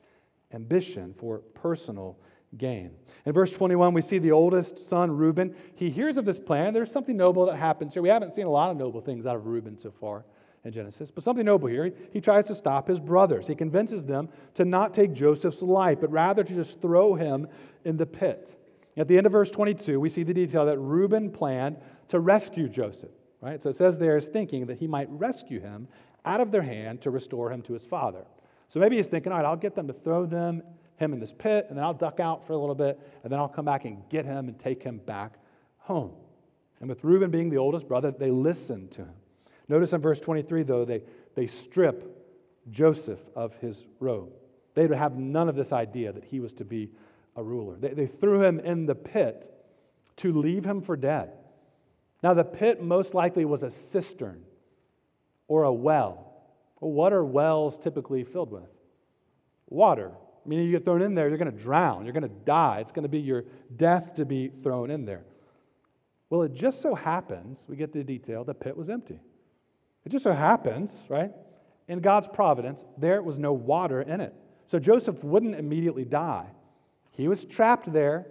ambition 0.54 1.13
for 1.13 1.39
personal 1.39 2.19
gain. 2.57 2.91
In 3.25 3.33
verse 3.33 3.53
21, 3.53 3.93
we 3.93 4.01
see 4.01 4.17
the 4.17 4.31
oldest 4.31 4.77
son, 4.77 5.11
Reuben. 5.11 5.55
He 5.75 5.89
hears 5.89 6.17
of 6.17 6.25
this 6.25 6.39
plan. 6.39 6.73
There's 6.73 6.91
something 6.91 7.15
noble 7.15 7.45
that 7.45 7.55
happens 7.55 7.93
here. 7.93 8.03
We 8.03 8.09
haven't 8.09 8.33
seen 8.33 8.45
a 8.45 8.51
lot 8.51 8.71
of 8.71 8.77
noble 8.77 9.01
things 9.01 9.25
out 9.25 9.35
of 9.35 9.45
Reuben 9.45 9.77
so 9.77 9.91
far 9.91 10.25
in 10.63 10.71
Genesis, 10.71 11.11
but 11.11 11.23
something 11.23 11.45
noble 11.45 11.67
here. 11.67 11.85
He, 11.85 11.91
he 12.13 12.21
tries 12.21 12.45
to 12.45 12.55
stop 12.55 12.87
his 12.87 12.99
brothers. 12.99 13.47
He 13.47 13.55
convinces 13.55 14.05
them 14.05 14.29
to 14.55 14.65
not 14.65 14.93
take 14.93 15.13
Joseph's 15.13 15.61
life, 15.61 15.99
but 16.01 16.11
rather 16.11 16.43
to 16.43 16.53
just 16.53 16.81
throw 16.81 17.15
him 17.15 17.47
in 17.83 17.97
the 17.97 18.05
pit. 18.05 18.55
At 18.95 19.07
the 19.07 19.17
end 19.17 19.25
of 19.25 19.31
verse 19.31 19.51
22, 19.51 19.99
we 19.99 20.09
see 20.09 20.23
the 20.23 20.33
detail 20.33 20.65
that 20.65 20.77
Reuben 20.77 21.31
planned 21.31 21.77
to 22.09 22.19
rescue 22.19 22.69
Joseph. 22.69 23.11
Right? 23.41 23.61
So 23.61 23.69
it 23.69 23.75
says 23.75 23.99
there 23.99 24.15
is 24.15 24.27
thinking 24.27 24.67
that 24.67 24.77
he 24.77 24.87
might 24.87 25.09
rescue 25.09 25.59
him 25.59 25.87
out 26.23 26.39
of 26.39 26.51
their 26.51 26.61
hand 26.61 27.01
to 27.01 27.11
restore 27.11 27.51
him 27.51 27.61
to 27.63 27.73
his 27.73 27.85
father. 27.85 28.25
So 28.69 28.79
maybe 28.79 28.95
he's 28.95 29.07
thinking, 29.07 29.31
all 29.31 29.39
right, 29.39 29.45
I'll 29.45 29.57
get 29.57 29.75
them 29.75 29.87
to 29.87 29.93
throw 29.93 30.25
them 30.25 30.63
him 30.97 31.13
in 31.13 31.19
this 31.19 31.34
pit, 31.34 31.67
and 31.69 31.77
then 31.77 31.84
I'll 31.84 31.93
duck 31.93 32.19
out 32.19 32.45
for 32.45 32.53
a 32.53 32.58
little 32.58 32.75
bit, 32.75 32.99
and 33.23 33.32
then 33.32 33.39
I'll 33.39 33.49
come 33.49 33.65
back 33.65 33.86
and 33.86 34.08
get 34.10 34.25
him 34.25 34.47
and 34.47 34.58
take 34.58 34.84
him 34.84 34.97
back 34.97 35.34
home. 35.77 36.12
And 36.79 36.89
with 36.89 37.03
Reuben 37.03 37.32
being 37.32 37.49
the 37.49 37.58
oldest 37.58 37.88
brother, 37.88 38.12
they 38.12 38.32
listened 38.32 38.91
to 38.91 39.01
him. 39.01 39.13
Notice 39.67 39.93
in 39.93 40.01
verse 40.01 40.19
23, 40.19 40.63
though, 40.63 40.86
they, 40.86 41.03
they 41.36 41.47
strip 41.47 42.25
Joseph 42.69 43.21
of 43.36 43.56
his 43.58 43.86
robe. 43.99 44.34
They 44.73 44.88
have 44.88 45.17
none 45.17 45.49
of 45.49 45.56
this 45.56 45.71
idea 45.71 46.12
that 46.12 46.25
he 46.25 46.39
was 46.39 46.53
to 46.53 46.65
be 46.65 46.91
a 47.36 47.43
ruler. 47.43 47.77
They, 47.77 47.89
they 47.89 48.08
threw 48.08 48.43
him 48.43 48.60
in 48.60 48.86
the 48.86 48.95
pit 48.95 49.53
to 50.17 50.34
leave 50.34 50.65
him 50.65 50.82
for 50.82 50.95
dead. 50.95 51.32
Now, 52.21 52.34
the 52.34 52.43
pit 52.43 52.82
most 52.82 53.13
likely 53.13 53.45
was 53.45 53.63
a 53.63 53.69
cistern 53.69 54.43
or 55.47 55.63
a. 55.63 55.73
Well, 55.73 56.34
what 56.79 57.13
are 57.13 57.23
wells 57.23 57.77
typically 57.77 58.23
filled 58.23 58.51
with? 58.51 58.69
Water. 59.69 60.12
I 60.43 60.49
mean, 60.49 60.63
you 60.65 60.71
get 60.71 60.84
thrown 60.84 61.01
in 61.01 61.15
there, 61.15 61.29
you're 61.29 61.38
going 61.38 61.51
to 61.51 61.58
drown, 61.58 62.06
you're 62.06 62.13
going 62.13 62.23
to 62.23 62.45
die. 62.45 62.79
It's 62.79 62.91
going 62.91 63.03
to 63.03 63.10
be 63.10 63.19
your 63.19 63.45
death 63.75 64.15
to 64.15 64.25
be 64.25 64.49
thrown 64.49 64.91
in 64.91 65.06
there. 65.06 65.23
Well, 66.29 66.41
it 66.41 66.53
just 66.53 66.82
so 66.82 66.95
happens, 66.95 67.65
we 67.69 67.75
get 67.75 67.93
the 67.93 68.03
detail, 68.03 68.43
the 68.43 68.53
pit 68.53 68.75
was 68.75 68.89
empty. 68.89 69.19
It 70.06 70.10
just 70.10 70.23
so 70.23 70.34
happens, 70.34 71.06
right? 71.08 71.32
In 71.88 71.99
God's 71.99 72.27
providence, 72.27 72.84
there 72.97 73.21
was 73.21 73.38
no 73.38 73.53
water 73.53 74.01
in 74.01 74.19
it. 74.19 74.34
So 74.65 74.79
Joseph 74.79 75.23
wouldn't 75.23 75.56
immediately 75.56 76.06
die. 76.06 76.47
He 77.12 77.27
was 77.27 77.45
trapped 77.45 77.91
there 77.93 78.27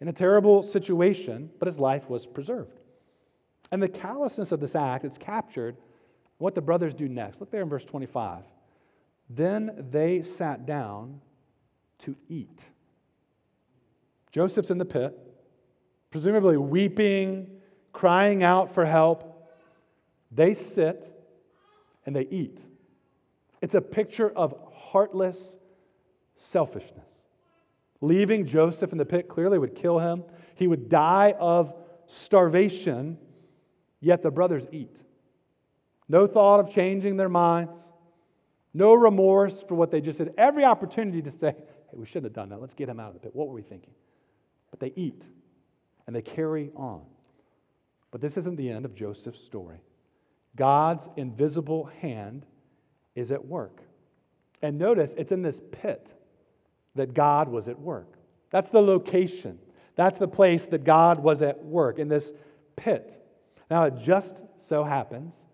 in 0.00 0.08
a 0.08 0.12
terrible 0.12 0.62
situation, 0.62 1.50
but 1.58 1.66
his 1.66 1.78
life 1.78 2.08
was 2.10 2.26
preserved. 2.26 2.80
And 3.72 3.82
the 3.82 3.88
callousness 3.88 4.52
of 4.52 4.60
this 4.60 4.74
act 4.74 5.04
is 5.04 5.18
captured 5.18 5.76
what 6.38 6.54
the 6.54 6.60
brothers 6.60 6.94
do 6.94 7.08
next. 7.08 7.40
Look 7.40 7.50
there 7.50 7.62
in 7.62 7.68
verse 7.68 7.84
25. 7.84 8.44
Then 9.30 9.86
they 9.90 10.22
sat 10.22 10.66
down 10.66 11.20
to 11.98 12.16
eat. 12.28 12.64
Joseph's 14.30 14.70
in 14.70 14.78
the 14.78 14.84
pit, 14.84 15.18
presumably 16.10 16.56
weeping, 16.56 17.50
crying 17.92 18.42
out 18.42 18.70
for 18.70 18.84
help. 18.84 19.50
They 20.30 20.54
sit 20.54 21.12
and 22.06 22.14
they 22.14 22.26
eat. 22.30 22.64
It's 23.60 23.74
a 23.74 23.80
picture 23.80 24.30
of 24.30 24.54
heartless 24.72 25.56
selfishness. 26.36 27.04
Leaving 28.00 28.46
Joseph 28.46 28.92
in 28.92 28.98
the 28.98 29.04
pit 29.04 29.28
clearly 29.28 29.58
would 29.58 29.74
kill 29.74 29.98
him. 29.98 30.24
He 30.54 30.68
would 30.68 30.88
die 30.88 31.34
of 31.38 31.74
starvation, 32.06 33.18
yet 34.00 34.22
the 34.22 34.30
brothers 34.30 34.66
eat. 34.70 35.02
No 36.08 36.26
thought 36.26 36.60
of 36.60 36.70
changing 36.70 37.16
their 37.16 37.28
minds, 37.28 37.78
no 38.72 38.94
remorse 38.94 39.62
for 39.62 39.74
what 39.74 39.90
they 39.90 40.00
just 40.00 40.18
did. 40.18 40.32
Every 40.38 40.64
opportunity 40.64 41.20
to 41.22 41.30
say, 41.30 41.56
hey, 41.90 41.96
we 41.96 42.06
shouldn't 42.06 42.24
have 42.26 42.32
done 42.32 42.48
that. 42.50 42.60
Let's 42.60 42.74
get 42.74 42.88
him 42.88 43.00
out 43.00 43.08
of 43.08 43.14
the 43.14 43.20
pit. 43.20 43.34
What 43.34 43.48
were 43.48 43.54
we 43.54 43.62
thinking? 43.62 43.94
But 44.70 44.80
they 44.80 44.92
eat 44.96 45.26
and 46.06 46.14
they 46.14 46.22
carry 46.22 46.70
on. 46.74 47.02
But 48.10 48.20
this 48.20 48.36
isn't 48.36 48.56
the 48.56 48.70
end 48.70 48.84
of 48.84 48.94
Joseph's 48.94 49.42
story. 49.42 49.80
God's 50.56 51.08
invisible 51.16 51.84
hand 52.00 52.46
is 53.14 53.30
at 53.30 53.44
work. 53.44 53.82
And 54.62 54.78
notice 54.78 55.14
it's 55.16 55.32
in 55.32 55.42
this 55.42 55.60
pit 55.72 56.14
that 56.94 57.14
God 57.14 57.48
was 57.48 57.68
at 57.68 57.78
work. 57.78 58.18
That's 58.50 58.70
the 58.70 58.80
location. 58.80 59.58
That's 59.94 60.18
the 60.18 60.28
place 60.28 60.66
that 60.66 60.84
God 60.84 61.22
was 61.22 61.42
at 61.42 61.64
work, 61.64 61.98
in 61.98 62.08
this 62.08 62.32
pit. 62.76 63.22
Now, 63.70 63.84
it 63.84 63.94
just 63.98 64.42
so 64.56 64.84
happens 64.84 65.44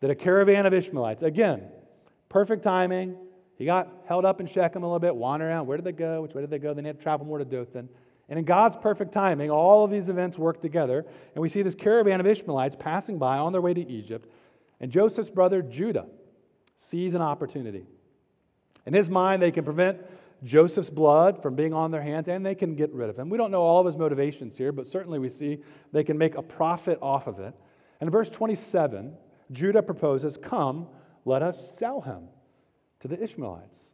that 0.00 0.10
a 0.10 0.14
caravan 0.14 0.66
of 0.66 0.74
Ishmaelites, 0.74 1.22
again, 1.22 1.62
perfect 2.28 2.62
timing. 2.62 3.16
He 3.56 3.64
got 3.64 3.88
held 4.06 4.24
up 4.24 4.40
in 4.40 4.46
Shechem 4.46 4.82
a 4.82 4.86
little 4.86 4.98
bit, 4.98 5.14
wandering 5.14 5.52
around. 5.52 5.66
Where 5.66 5.76
did 5.76 5.84
they 5.84 5.92
go? 5.92 6.22
Which 6.22 6.34
way 6.34 6.40
did 6.40 6.50
they 6.50 6.58
go? 6.58 6.74
Then 6.74 6.84
They 6.84 6.88
had 6.88 6.98
to 6.98 7.02
travel 7.02 7.26
more 7.26 7.38
to 7.38 7.44
Dothan. 7.44 7.88
And 8.28 8.38
in 8.38 8.44
God's 8.44 8.76
perfect 8.76 9.12
timing, 9.12 9.50
all 9.50 9.84
of 9.84 9.90
these 9.90 10.08
events 10.08 10.38
work 10.38 10.62
together. 10.62 11.04
And 11.34 11.42
we 11.42 11.48
see 11.48 11.62
this 11.62 11.74
caravan 11.74 12.20
of 12.20 12.26
Ishmaelites 12.26 12.76
passing 12.76 13.18
by 13.18 13.38
on 13.38 13.52
their 13.52 13.60
way 13.60 13.74
to 13.74 13.90
Egypt. 13.90 14.28
And 14.80 14.90
Joseph's 14.90 15.30
brother 15.30 15.60
Judah 15.62 16.06
sees 16.76 17.14
an 17.14 17.22
opportunity. 17.22 17.86
In 18.86 18.94
his 18.94 19.10
mind, 19.10 19.42
they 19.42 19.50
can 19.50 19.64
prevent 19.64 19.98
Joseph's 20.42 20.90
blood 20.90 21.40
from 21.40 21.54
being 21.54 21.72
on 21.72 21.90
their 21.90 22.02
hands, 22.02 22.26
and 22.26 22.44
they 22.44 22.54
can 22.54 22.74
get 22.74 22.92
rid 22.92 23.08
of 23.08 23.16
him. 23.16 23.28
We 23.28 23.38
don't 23.38 23.50
know 23.50 23.62
all 23.62 23.80
of 23.80 23.86
his 23.86 23.96
motivations 23.96 24.56
here, 24.56 24.72
but 24.72 24.88
certainly 24.88 25.18
we 25.18 25.28
see 25.28 25.58
they 25.92 26.02
can 26.02 26.18
make 26.18 26.34
a 26.34 26.42
profit 26.42 26.98
off 27.00 27.28
of 27.28 27.38
it. 27.38 27.54
And 28.00 28.08
in 28.08 28.10
verse 28.10 28.28
27, 28.28 29.14
Judah 29.52 29.82
proposes, 29.82 30.36
Come, 30.36 30.88
let 31.24 31.42
us 31.42 31.76
sell 31.78 32.00
him 32.00 32.28
to 33.02 33.08
the 33.08 33.20
Ishmaelites. 33.20 33.90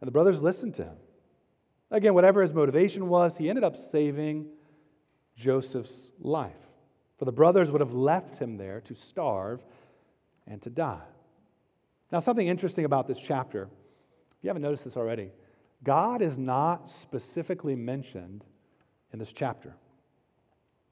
And 0.00 0.08
the 0.08 0.12
brothers 0.12 0.42
listened 0.42 0.74
to 0.76 0.84
him. 0.84 0.96
Again, 1.90 2.14
whatever 2.14 2.40
his 2.40 2.54
motivation 2.54 3.08
was, 3.08 3.36
he 3.36 3.50
ended 3.50 3.64
up 3.64 3.76
saving 3.76 4.46
Joseph's 5.36 6.10
life. 6.18 6.54
For 7.18 7.26
the 7.26 7.32
brothers 7.32 7.70
would 7.70 7.82
have 7.82 7.92
left 7.92 8.38
him 8.38 8.56
there 8.56 8.80
to 8.82 8.94
starve 8.94 9.62
and 10.46 10.62
to 10.62 10.70
die. 10.70 11.04
Now, 12.10 12.18
something 12.18 12.46
interesting 12.46 12.86
about 12.86 13.06
this 13.06 13.20
chapter, 13.20 13.64
if 13.64 14.38
you 14.42 14.48
haven't 14.48 14.62
noticed 14.62 14.84
this 14.84 14.96
already, 14.96 15.32
God 15.84 16.22
is 16.22 16.38
not 16.38 16.88
specifically 16.88 17.76
mentioned 17.76 18.42
in 19.12 19.18
this 19.18 19.34
chapter. 19.34 19.76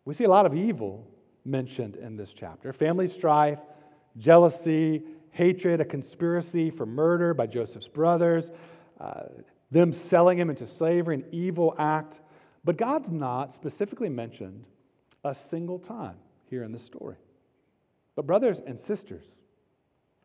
We 0.04 0.12
see 0.12 0.24
a 0.24 0.28
lot 0.28 0.44
of 0.44 0.54
evil 0.54 1.08
mentioned 1.46 1.96
in 1.96 2.16
this 2.16 2.34
chapter 2.34 2.74
family 2.74 3.06
strife, 3.06 3.60
jealousy, 4.18 5.02
hatred, 5.38 5.80
a 5.80 5.84
conspiracy 5.84 6.68
for 6.68 6.84
murder 6.84 7.32
by 7.32 7.46
Joseph's 7.46 7.86
brothers, 7.86 8.50
uh, 9.00 9.22
them 9.70 9.92
selling 9.92 10.36
him 10.36 10.50
into 10.50 10.66
slavery, 10.66 11.14
an 11.14 11.24
evil 11.30 11.76
act. 11.78 12.18
But 12.64 12.76
God's 12.76 13.12
not 13.12 13.52
specifically 13.52 14.08
mentioned 14.08 14.64
a 15.22 15.32
single 15.32 15.78
time 15.78 16.16
here 16.50 16.64
in 16.64 16.72
the 16.72 16.78
story. 16.78 17.18
But, 18.16 18.26
brothers 18.26 18.58
and 18.58 18.76
sisters, 18.76 19.26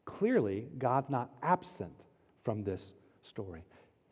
clearly 0.04 0.65
God's 0.80 1.12
not 1.12 1.30
absent 1.43 2.06
from 2.41 2.63
this 2.63 2.95
story. 3.21 3.63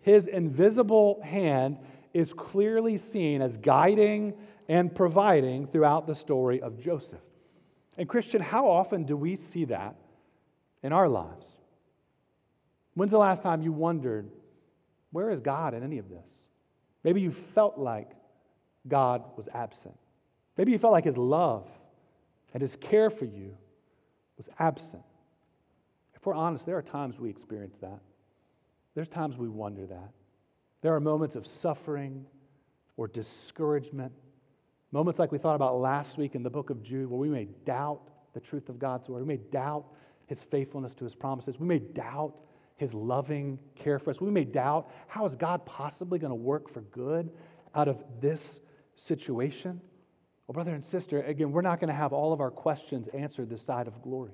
His 0.01 0.27
invisible 0.27 1.19
hand 1.23 1.79
is 2.13 2.31
clearly 2.31 2.97
seen 2.97 3.41
as 3.41 3.57
guiding 3.57 4.35
and 4.69 4.93
providing 4.93 5.65
throughout 5.65 6.05
the 6.05 6.13
story 6.13 6.61
of 6.61 6.77
Joseph. 6.77 7.25
And, 7.97 8.07
Christian, 8.07 8.39
how 8.39 8.67
often 8.69 9.03
do 9.03 9.17
we 9.17 9.35
see 9.35 9.65
that 9.65 9.95
in 10.83 10.93
our 10.93 11.07
lives? 11.07 11.47
When's 12.93 13.11
the 13.11 13.17
last 13.17 13.43
time 13.43 13.61
you 13.61 13.71
wondered, 13.71 14.29
where 15.11 15.29
is 15.29 15.41
God 15.41 15.73
in 15.73 15.83
any 15.83 15.97
of 15.97 16.09
this? 16.09 16.45
Maybe 17.03 17.21
you 17.21 17.31
felt 17.31 17.77
like 17.77 18.11
God 18.87 19.23
was 19.37 19.47
absent. 19.53 19.97
Maybe 20.57 20.71
you 20.71 20.79
felt 20.79 20.93
like 20.93 21.05
His 21.05 21.17
love 21.17 21.67
and 22.53 22.61
His 22.61 22.75
care 22.75 23.09
for 23.09 23.25
you 23.25 23.57
was 24.37 24.49
absent. 24.59 25.03
If 26.15 26.25
we're 26.25 26.35
honest, 26.35 26.65
there 26.65 26.77
are 26.77 26.83
times 26.83 27.19
we 27.19 27.29
experience 27.29 27.79
that. 27.79 27.99
There's 28.93 29.07
times 29.07 29.37
we 29.37 29.47
wonder 29.47 29.85
that. 29.87 30.11
There 30.81 30.93
are 30.95 30.99
moments 30.99 31.35
of 31.35 31.47
suffering 31.47 32.25
or 32.97 33.07
discouragement, 33.07 34.11
moments 34.91 35.17
like 35.17 35.31
we 35.31 35.37
thought 35.37 35.55
about 35.55 35.79
last 35.79 36.17
week 36.17 36.35
in 36.35 36.43
the 36.43 36.49
book 36.49 36.69
of 36.69 36.83
Jude, 36.83 37.09
where 37.09 37.19
we 37.19 37.29
may 37.29 37.45
doubt 37.65 38.01
the 38.33 38.39
truth 38.39 38.69
of 38.69 38.79
God's 38.79 39.09
word. 39.09 39.21
We 39.21 39.27
may 39.27 39.41
doubt 39.51 39.85
his 40.31 40.41
faithfulness 40.41 40.93
to 40.93 41.03
his 41.03 41.13
promises. 41.13 41.59
We 41.59 41.67
may 41.67 41.79
doubt 41.79 42.37
his 42.77 42.93
loving 42.93 43.59
care 43.75 43.99
for 43.99 44.11
us. 44.11 44.21
We 44.21 44.31
may 44.31 44.45
doubt 44.45 44.89
how 45.09 45.25
is 45.25 45.35
God 45.35 45.65
possibly 45.65 46.19
going 46.19 46.31
to 46.31 46.35
work 46.35 46.69
for 46.69 46.79
good 46.79 47.33
out 47.75 47.89
of 47.89 48.01
this 48.21 48.61
situation? 48.95 49.81
Well, 50.47 50.53
brother 50.53 50.73
and 50.73 50.81
sister, 50.81 51.21
again, 51.23 51.51
we're 51.51 51.61
not 51.61 51.81
going 51.81 51.89
to 51.89 51.93
have 51.93 52.13
all 52.13 52.31
of 52.31 52.39
our 52.39 52.49
questions 52.49 53.09
answered 53.09 53.49
this 53.49 53.61
side 53.61 53.87
of 53.87 54.01
glory. 54.01 54.31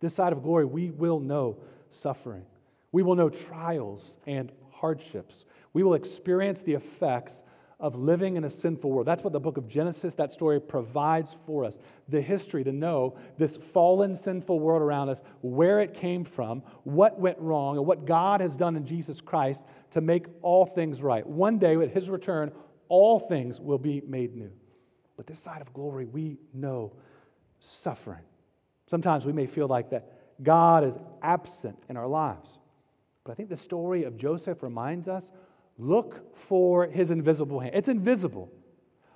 This 0.00 0.14
side 0.14 0.32
of 0.32 0.42
glory, 0.42 0.64
we 0.64 0.92
will 0.92 1.20
know 1.20 1.58
suffering. 1.90 2.46
We 2.90 3.02
will 3.02 3.14
know 3.14 3.28
trials 3.28 4.16
and 4.26 4.50
hardships. 4.72 5.44
We 5.74 5.82
will 5.82 5.92
experience 5.92 6.62
the 6.62 6.72
effects 6.72 7.44
of 7.80 7.94
living 7.94 8.36
in 8.36 8.42
a 8.42 8.50
sinful 8.50 8.90
world. 8.90 9.06
That's 9.06 9.22
what 9.22 9.32
the 9.32 9.40
book 9.40 9.56
of 9.56 9.68
Genesis, 9.68 10.14
that 10.14 10.32
story 10.32 10.60
provides 10.60 11.36
for 11.46 11.64
us. 11.64 11.78
The 12.08 12.20
history 12.20 12.64
to 12.64 12.72
know 12.72 13.16
this 13.36 13.56
fallen, 13.56 14.16
sinful 14.16 14.58
world 14.58 14.82
around 14.82 15.10
us, 15.10 15.22
where 15.42 15.78
it 15.78 15.94
came 15.94 16.24
from, 16.24 16.62
what 16.82 17.20
went 17.20 17.38
wrong, 17.38 17.76
and 17.76 17.86
what 17.86 18.04
God 18.04 18.40
has 18.40 18.56
done 18.56 18.76
in 18.76 18.84
Jesus 18.84 19.20
Christ 19.20 19.62
to 19.92 20.00
make 20.00 20.26
all 20.42 20.66
things 20.66 21.02
right. 21.02 21.24
One 21.24 21.58
day, 21.58 21.76
at 21.76 21.90
his 21.90 22.10
return, 22.10 22.50
all 22.88 23.20
things 23.20 23.60
will 23.60 23.78
be 23.78 24.02
made 24.06 24.34
new. 24.34 24.50
But 25.16 25.26
this 25.26 25.38
side 25.38 25.60
of 25.60 25.72
glory, 25.72 26.04
we 26.04 26.38
know 26.52 26.94
suffering. 27.60 28.24
Sometimes 28.86 29.24
we 29.24 29.32
may 29.32 29.46
feel 29.46 29.68
like 29.68 29.90
that 29.90 30.42
God 30.42 30.82
is 30.82 30.98
absent 31.22 31.78
in 31.88 31.96
our 31.96 32.08
lives. 32.08 32.58
But 33.24 33.32
I 33.32 33.34
think 33.34 33.50
the 33.50 33.56
story 33.56 34.04
of 34.04 34.16
Joseph 34.16 34.62
reminds 34.62 35.06
us 35.06 35.30
look 35.78 36.36
for 36.36 36.86
his 36.86 37.10
invisible 37.10 37.60
hand. 37.60 37.74
It's 37.74 37.88
invisible, 37.88 38.50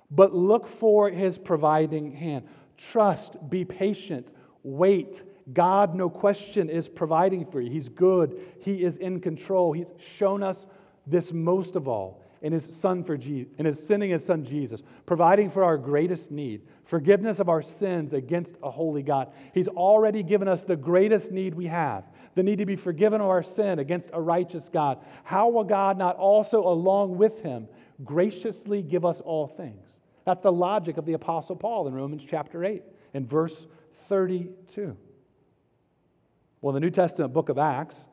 but 0.09 0.33
look 0.33 0.65
for 0.65 1.09
his 1.09 1.37
providing 1.37 2.13
hand. 2.13 2.45
Trust, 2.77 3.37
be 3.49 3.65
patient, 3.65 4.31
wait. 4.63 5.23
God, 5.51 5.93
no 5.93 6.09
question, 6.09 6.69
is 6.69 6.87
providing 6.87 7.45
for 7.45 7.59
you. 7.59 7.69
He's 7.69 7.89
good, 7.89 8.39
He 8.61 8.83
is 8.83 8.95
in 8.95 9.19
control. 9.19 9.73
He's 9.73 9.91
shown 9.97 10.41
us 10.41 10.65
this 11.05 11.33
most 11.33 11.75
of 11.75 11.87
all 11.87 12.23
in 12.43 12.51
his 12.51 12.65
son 12.75 13.03
for 13.03 13.17
Jesus, 13.17 13.51
in 13.57 13.65
his 13.65 13.81
sending 13.81 14.11
his 14.11 14.23
son 14.23 14.43
Jesus, 14.43 14.83
providing 15.05 15.49
for 15.49 15.63
our 15.63 15.77
greatest 15.77 16.29
need, 16.29 16.61
forgiveness 16.83 17.39
of 17.39 17.47
our 17.47 17.61
sins 17.61 18.11
against 18.11 18.57
a 18.61 18.69
holy 18.69 19.01
God. 19.01 19.31
He's 19.53 19.69
already 19.69 20.23
given 20.23 20.49
us 20.49 20.63
the 20.63 20.75
greatest 20.75 21.31
need 21.31 21.55
we 21.55 21.67
have, 21.67 22.03
the 22.35 22.43
need 22.43 22.57
to 22.57 22.65
be 22.65 22.75
forgiven 22.75 23.21
of 23.21 23.27
our 23.27 23.43
sin 23.43 23.79
against 23.79 24.09
a 24.13 24.21
righteous 24.21 24.69
God. 24.69 24.99
How 25.23 25.49
will 25.49 25.63
God 25.63 25.97
not 25.97 26.15
also, 26.17 26.65
along 26.67 27.17
with 27.17 27.41
him, 27.41 27.67
graciously 28.03 28.81
give 28.81 29.05
us 29.05 29.21
all 29.21 29.47
things? 29.47 29.99
That's 30.25 30.41
the 30.41 30.51
logic 30.51 30.97
of 30.97 31.05
the 31.05 31.13
Apostle 31.13 31.55
Paul 31.55 31.87
in 31.87 31.93
Romans 31.93 32.25
chapter 32.25 32.63
8, 32.63 32.83
in 33.13 33.25
verse 33.25 33.67
32. 34.07 34.97
Well, 36.61 36.75
in 36.75 36.81
the 36.81 36.85
New 36.85 36.91
Testament 36.91 37.33
book 37.33 37.49
of 37.49 37.57
Acts, 37.57 38.07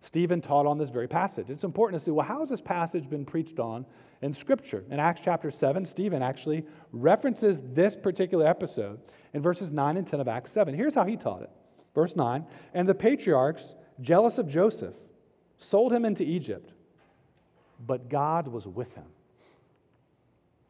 Stephen 0.00 0.40
taught 0.40 0.66
on 0.66 0.78
this 0.78 0.90
very 0.90 1.08
passage. 1.08 1.50
It's 1.50 1.64
important 1.64 2.00
to 2.00 2.04
see 2.04 2.12
well, 2.12 2.26
how 2.26 2.40
has 2.40 2.50
this 2.50 2.60
passage 2.60 3.10
been 3.10 3.24
preached 3.24 3.58
on 3.58 3.84
in 4.22 4.32
Scripture? 4.32 4.84
In 4.90 5.00
Acts 5.00 5.22
chapter 5.24 5.50
7, 5.50 5.84
Stephen 5.84 6.22
actually 6.22 6.64
references 6.92 7.60
this 7.72 7.96
particular 7.96 8.46
episode 8.46 9.00
in 9.34 9.42
verses 9.42 9.72
9 9.72 9.96
and 9.96 10.06
10 10.06 10.20
of 10.20 10.28
Acts 10.28 10.52
7. 10.52 10.74
Here's 10.74 10.94
how 10.94 11.04
he 11.04 11.16
taught 11.16 11.42
it. 11.42 11.50
Verse 11.96 12.14
9 12.14 12.46
And 12.74 12.88
the 12.88 12.94
patriarchs, 12.94 13.74
jealous 14.00 14.38
of 14.38 14.46
Joseph, 14.46 14.94
sold 15.56 15.92
him 15.92 16.04
into 16.04 16.22
Egypt, 16.22 16.70
but 17.84 18.08
God 18.08 18.46
was 18.46 18.68
with 18.68 18.94
him. 18.94 19.06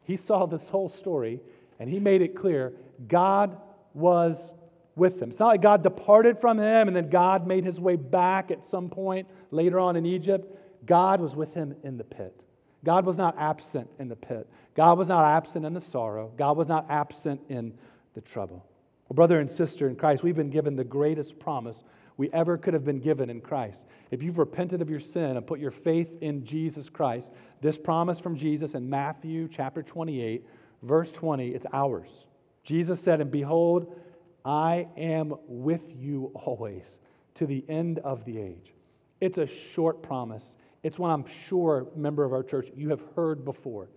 He 0.05 0.15
saw 0.15 0.45
this 0.45 0.69
whole 0.69 0.87
story 0.87 1.41
and 1.79 1.89
he 1.89 1.99
made 1.99 2.21
it 2.21 2.29
clear 2.29 2.73
God 3.09 3.57
was 3.93 4.53
with 4.95 5.21
him. 5.21 5.29
It's 5.29 5.39
not 5.39 5.47
like 5.47 5.61
God 5.61 5.83
departed 5.83 6.39
from 6.39 6.57
him 6.57 6.87
and 6.87 6.95
then 6.95 7.09
God 7.09 7.45
made 7.45 7.65
his 7.65 7.79
way 7.79 7.97
back 7.97 8.49
at 8.49 8.63
some 8.63 8.89
point 8.89 9.27
later 9.51 9.79
on 9.79 9.97
in 9.97 10.05
Egypt. 10.05 10.57
God 10.85 11.19
was 11.19 11.35
with 11.35 11.53
him 11.53 11.75
in 11.83 11.97
the 11.97 12.05
pit. 12.05 12.45
God 12.85 13.05
was 13.05 13.17
not 13.17 13.35
absent 13.37 13.89
in 13.99 14.07
the 14.07 14.15
pit. 14.15 14.47
God 14.75 14.97
was 14.97 15.09
not 15.09 15.25
absent 15.25 15.65
in 15.65 15.73
the 15.73 15.81
sorrow. 15.81 16.31
God 16.37 16.55
was 16.55 16.69
not 16.69 16.85
absent 16.89 17.41
in 17.49 17.73
the 18.13 18.21
trouble. 18.21 18.65
Well, 19.07 19.15
brother 19.15 19.39
and 19.39 19.49
sister 19.49 19.87
in 19.87 19.95
Christ, 19.95 20.23
we've 20.23 20.35
been 20.35 20.49
given 20.49 20.75
the 20.75 20.83
greatest 20.83 21.39
promise 21.39 21.83
we 22.17 22.31
ever 22.33 22.57
could 22.57 22.73
have 22.73 22.83
been 22.83 22.99
given 22.99 23.29
in 23.29 23.41
Christ. 23.41 23.85
If 24.11 24.23
you've 24.23 24.39
repented 24.39 24.81
of 24.81 24.89
your 24.89 24.99
sin 24.99 25.37
and 25.37 25.45
put 25.45 25.59
your 25.59 25.71
faith 25.71 26.17
in 26.21 26.43
Jesus 26.43 26.89
Christ, 26.89 27.31
this 27.61 27.77
promise 27.77 28.19
from 28.19 28.35
Jesus 28.35 28.73
in 28.73 28.89
Matthew 28.89 29.47
chapter 29.47 29.83
28, 29.83 30.45
verse 30.81 31.11
20, 31.11 31.49
it's 31.49 31.65
ours. 31.71 32.27
Jesus 32.63 32.99
said, 32.99 33.21
And 33.21 33.31
behold, 33.31 33.95
I 34.43 34.87
am 34.97 35.35
with 35.47 35.83
you 35.95 36.31
always 36.33 36.99
to 37.35 37.45
the 37.45 37.63
end 37.69 37.99
of 37.99 38.25
the 38.25 38.39
age. 38.39 38.73
It's 39.21 39.37
a 39.37 39.47
short 39.47 40.01
promise. 40.01 40.57
It's 40.83 40.99
one 40.99 41.11
I'm 41.11 41.25
sure, 41.25 41.87
member 41.95 42.23
of 42.23 42.33
our 42.33 42.43
church, 42.43 42.69
you 42.75 42.89
have 42.89 43.03
heard 43.15 43.45
before. 43.45 43.89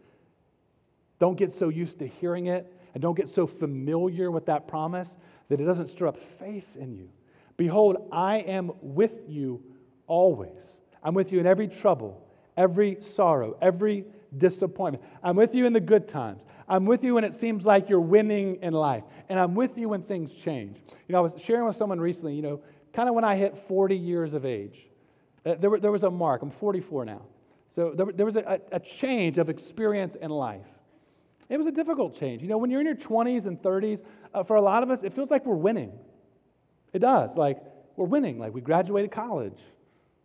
Don't 1.18 1.36
get 1.36 1.50
so 1.52 1.68
used 1.68 1.98
to 1.98 2.06
hearing 2.06 2.46
it 2.46 2.72
and 2.94 3.02
don't 3.02 3.16
get 3.16 3.28
so 3.28 3.46
familiar 3.46 4.30
with 4.30 4.46
that 4.46 4.68
promise 4.68 5.16
that 5.48 5.60
it 5.60 5.64
doesn't 5.64 5.88
stir 5.88 6.08
up 6.08 6.16
faith 6.16 6.76
in 6.76 6.94
you. 6.94 7.08
Behold, 7.56 8.08
I 8.10 8.38
am 8.38 8.72
with 8.80 9.20
you 9.28 9.62
always. 10.06 10.80
I'm 11.02 11.14
with 11.14 11.32
you 11.32 11.40
in 11.40 11.46
every 11.46 11.68
trouble, 11.68 12.26
every 12.56 12.98
sorrow, 13.00 13.56
every 13.60 14.04
disappointment. 14.36 15.04
I'm 15.22 15.36
with 15.36 15.54
you 15.54 15.66
in 15.66 15.72
the 15.72 15.80
good 15.80 16.08
times. 16.08 16.44
I'm 16.68 16.84
with 16.84 17.02
you 17.02 17.14
when 17.14 17.24
it 17.24 17.34
seems 17.34 17.66
like 17.66 17.88
you're 17.88 18.00
winning 18.00 18.56
in 18.62 18.72
life. 18.72 19.04
And 19.28 19.38
I'm 19.38 19.54
with 19.54 19.76
you 19.76 19.88
when 19.88 20.02
things 20.02 20.34
change. 20.34 20.78
You 21.08 21.12
know, 21.12 21.18
I 21.18 21.20
was 21.20 21.34
sharing 21.38 21.64
with 21.64 21.76
someone 21.76 22.00
recently, 22.00 22.34
you 22.34 22.42
know, 22.42 22.60
kind 22.92 23.08
of 23.08 23.14
when 23.14 23.24
I 23.24 23.36
hit 23.36 23.56
40 23.56 23.96
years 23.96 24.34
of 24.34 24.44
age, 24.44 24.88
uh, 25.44 25.54
there, 25.54 25.78
there 25.78 25.92
was 25.92 26.04
a 26.04 26.10
mark. 26.10 26.42
I'm 26.42 26.50
44 26.50 27.04
now. 27.04 27.22
So 27.68 27.92
there, 27.92 28.06
there 28.06 28.26
was 28.26 28.36
a, 28.36 28.60
a 28.72 28.80
change 28.80 29.38
of 29.38 29.48
experience 29.48 30.14
in 30.16 30.30
life. 30.30 30.66
It 31.50 31.58
was 31.58 31.66
a 31.66 31.72
difficult 31.72 32.18
change. 32.18 32.40
You 32.40 32.48
know, 32.48 32.56
when 32.56 32.70
you're 32.70 32.80
in 32.80 32.86
your 32.86 32.96
20s 32.96 33.44
and 33.44 33.60
30s, 33.60 34.02
uh, 34.32 34.42
for 34.42 34.56
a 34.56 34.62
lot 34.62 34.82
of 34.82 34.90
us, 34.90 35.02
it 35.02 35.12
feels 35.12 35.30
like 35.30 35.44
we're 35.44 35.54
winning. 35.56 35.92
It 36.94 37.00
does. 37.00 37.36
Like, 37.36 37.62
we're 37.96 38.06
winning. 38.06 38.38
Like, 38.38 38.54
we 38.54 38.62
graduated 38.62 39.10
college. 39.10 39.60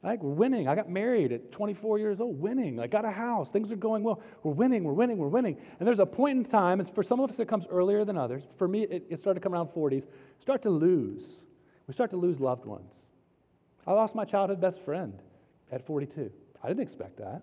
Like 0.06 0.22
we're 0.22 0.30
winning. 0.30 0.68
I 0.68 0.76
got 0.76 0.88
married 0.88 1.32
at 1.32 1.52
24 1.52 1.98
years 1.98 2.22
old, 2.22 2.40
winning. 2.40 2.80
I 2.80 2.86
got 2.86 3.06
a 3.06 3.12
house. 3.12 3.50
Things 3.50 3.72
are 3.72 3.76
going 3.76 4.04
well. 4.04 4.22
We're 4.44 4.54
winning, 4.54 4.84
we're 4.84 4.94
winning, 4.94 5.18
we're 5.18 5.30
winning. 5.30 5.58
And 5.80 5.88
there's 5.88 6.00
a 6.00 6.06
point 6.06 6.38
in 6.38 6.46
time, 6.46 6.80
it's 6.80 6.92
for 6.92 7.02
some 7.02 7.20
of 7.20 7.28
us 7.28 7.40
it 7.40 7.48
comes 7.48 7.66
earlier 7.66 8.06
than 8.06 8.16
others. 8.16 8.44
For 8.58 8.68
me, 8.68 8.84
it, 8.84 9.08
it 9.10 9.20
started 9.20 9.40
to 9.40 9.44
come 9.44 9.54
around 9.54 9.70
40s. 9.70 10.06
Start 10.38 10.62
to 10.62 10.70
lose. 10.70 11.42
We 11.88 11.96
start 11.96 12.12
to 12.12 12.18
lose 12.18 12.40
loved 12.40 12.66
ones. 12.66 13.02
I 13.88 13.94
lost 13.94 14.14
my 14.14 14.26
childhood 14.26 14.62
best 14.62 14.80
friend 14.82 15.20
at 15.72 15.84
42. 15.84 16.32
I 16.64 16.68
didn't 16.68 16.84
expect 16.84 17.18
that. 17.18 17.42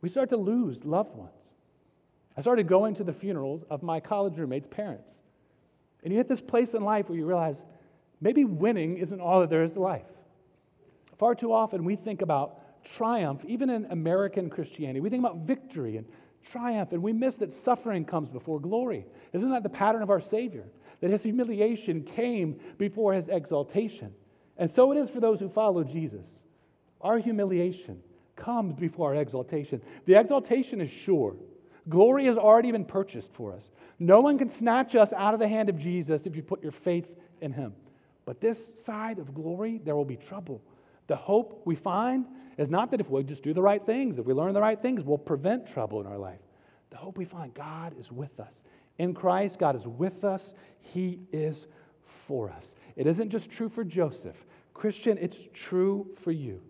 We 0.00 0.08
start 0.08 0.28
to 0.28 0.36
lose 0.36 0.84
loved 0.84 1.16
ones. 1.16 1.43
I 2.36 2.40
started 2.40 2.66
going 2.66 2.94
to 2.94 3.04
the 3.04 3.12
funerals 3.12 3.64
of 3.64 3.82
my 3.82 4.00
college 4.00 4.38
roommates' 4.38 4.66
parents. 4.66 5.22
And 6.02 6.12
you 6.12 6.18
hit 6.18 6.28
this 6.28 6.40
place 6.40 6.74
in 6.74 6.84
life 6.84 7.08
where 7.08 7.18
you 7.18 7.26
realize 7.26 7.64
maybe 8.20 8.44
winning 8.44 8.98
isn't 8.98 9.20
all 9.20 9.40
that 9.40 9.50
there 9.50 9.62
is 9.62 9.72
to 9.72 9.80
life. 9.80 10.06
Far 11.16 11.34
too 11.34 11.52
often 11.52 11.84
we 11.84 11.96
think 11.96 12.22
about 12.22 12.84
triumph, 12.84 13.44
even 13.46 13.70
in 13.70 13.86
American 13.86 14.50
Christianity. 14.50 15.00
We 15.00 15.10
think 15.10 15.24
about 15.24 15.38
victory 15.38 15.96
and 15.96 16.06
triumph, 16.42 16.92
and 16.92 17.02
we 17.02 17.12
miss 17.12 17.36
that 17.38 17.52
suffering 17.52 18.04
comes 18.04 18.28
before 18.28 18.60
glory. 18.60 19.06
Isn't 19.32 19.50
that 19.50 19.62
the 19.62 19.70
pattern 19.70 20.02
of 20.02 20.10
our 20.10 20.20
Savior? 20.20 20.66
That 21.00 21.10
his 21.10 21.22
humiliation 21.22 22.02
came 22.02 22.60
before 22.78 23.14
his 23.14 23.28
exaltation. 23.28 24.12
And 24.56 24.70
so 24.70 24.92
it 24.92 24.98
is 24.98 25.10
for 25.10 25.20
those 25.20 25.40
who 25.40 25.48
follow 25.48 25.84
Jesus. 25.84 26.44
Our 27.00 27.18
humiliation 27.18 28.02
comes 28.36 28.74
before 28.74 29.14
our 29.14 29.20
exaltation. 29.20 29.80
The 30.06 30.18
exaltation 30.18 30.80
is 30.80 30.90
sure. 30.90 31.36
Glory 31.88 32.24
has 32.24 32.38
already 32.38 32.72
been 32.72 32.84
purchased 32.84 33.32
for 33.32 33.52
us. 33.52 33.70
No 33.98 34.20
one 34.20 34.38
can 34.38 34.48
snatch 34.48 34.94
us 34.94 35.12
out 35.12 35.34
of 35.34 35.40
the 35.40 35.48
hand 35.48 35.68
of 35.68 35.76
Jesus 35.76 36.26
if 36.26 36.34
you 36.34 36.42
put 36.42 36.62
your 36.62 36.72
faith 36.72 37.14
in 37.40 37.52
him. 37.52 37.74
But 38.24 38.40
this 38.40 38.82
side 38.82 39.18
of 39.18 39.34
glory, 39.34 39.78
there 39.78 39.94
will 39.94 40.04
be 40.04 40.16
trouble. 40.16 40.62
The 41.06 41.16
hope 41.16 41.62
we 41.66 41.74
find 41.74 42.26
is 42.56 42.70
not 42.70 42.90
that 42.90 43.00
if 43.00 43.10
we 43.10 43.22
just 43.22 43.42
do 43.42 43.52
the 43.52 43.60
right 43.60 43.84
things, 43.84 44.18
if 44.18 44.24
we 44.24 44.32
learn 44.32 44.54
the 44.54 44.60
right 44.60 44.80
things, 44.80 45.04
we'll 45.04 45.18
prevent 45.18 45.66
trouble 45.66 46.00
in 46.00 46.06
our 46.06 46.18
life. 46.18 46.40
The 46.90 46.96
hope 46.96 47.18
we 47.18 47.24
find, 47.24 47.52
God 47.52 47.94
is 47.98 48.10
with 48.10 48.40
us. 48.40 48.62
In 48.98 49.12
Christ, 49.12 49.58
God 49.58 49.76
is 49.76 49.86
with 49.86 50.24
us. 50.24 50.54
He 50.80 51.20
is 51.32 51.66
for 52.06 52.48
us. 52.50 52.76
It 52.96 53.06
isn't 53.06 53.30
just 53.30 53.50
true 53.50 53.68
for 53.68 53.84
Joseph. 53.84 54.46
Christian, 54.72 55.18
it's 55.20 55.48
true 55.52 56.08
for 56.20 56.30
you. 56.30 56.62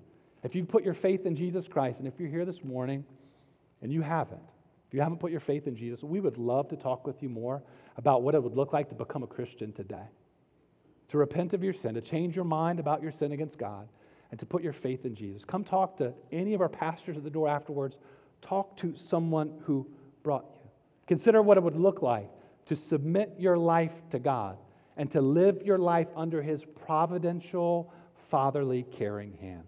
If 0.43 0.55
you 0.55 0.65
put 0.65 0.85
your 0.85 0.95
faith 0.95 1.27
in 1.27 1.37
Jesus 1.37 1.69
Christ, 1.69 2.01
and 2.01 2.09
if 2.09 2.19
you're 2.19 2.29
here 2.29 2.45
this 2.45 2.65
morning 2.65 3.05
and 3.81 3.93
you 3.93 4.03
haven't, 4.03 4.43
you 4.95 5.01
haven't 5.01 5.19
put 5.19 5.31
your 5.31 5.41
faith 5.41 5.67
in 5.67 5.75
Jesus, 5.75 6.05
we 6.05 6.21
would 6.21 6.39
love 6.39 6.69
to 6.69 6.77
talk 6.77 7.07
with 7.07 7.23
you 7.23 7.29
more 7.29 7.63
about 7.97 8.23
what 8.23 8.35
it 8.35 8.43
would 8.43 8.55
look 8.55 8.73
like 8.73 8.89
to 8.91 8.95
become 8.95 9.23
a 9.23 9.27
Christian 9.27 9.73
today. 9.73 10.07
To 11.09 11.19
repent 11.19 11.53
of 11.53 11.63
your 11.63 11.73
sin, 11.73 11.95
to 11.95 12.01
change 12.01 12.37
your 12.37 12.45
mind 12.45 12.81
about 12.81 13.03
your 13.03 13.11
sin 13.11 13.33
against 13.33 13.59
God, 13.59 13.89
and 14.31 14.41
to 14.41 14.47
put 14.47 14.63
your 14.63 14.73
faith 14.73 15.05
in 15.05 15.15
Jesus. 15.15 15.45
Come 15.45 15.65
talk 15.65 15.97
to 15.99 16.15
any 16.33 16.55
of 16.55 16.61
our 16.61 16.69
pastors 16.69 17.17
at 17.17 17.25
the 17.25 17.31
door 17.31 17.49
afterwards. 17.49 17.99
Talk 18.41 18.77
to 18.79 18.97
someone 18.97 19.61
who 19.65 19.87
brought 20.23 20.47
you. 20.55 20.71
Consider 21.07 21.43
what 21.43 21.57
it 21.57 21.63
would 21.63 21.77
look 21.77 22.03
like 22.03 22.31
to 22.67 22.75
submit 22.75 23.35
your 23.39 23.57
life 23.57 23.93
to 24.11 24.19
God 24.19 24.59
and 24.97 25.11
to 25.11 25.21
live 25.21 25.63
your 25.65 25.79
life 25.79 26.09
under 26.17 26.41
His 26.41 26.65
providential, 26.65 27.93
fatherly, 28.29 28.85
caring 28.91 29.35
hand. 29.35 29.65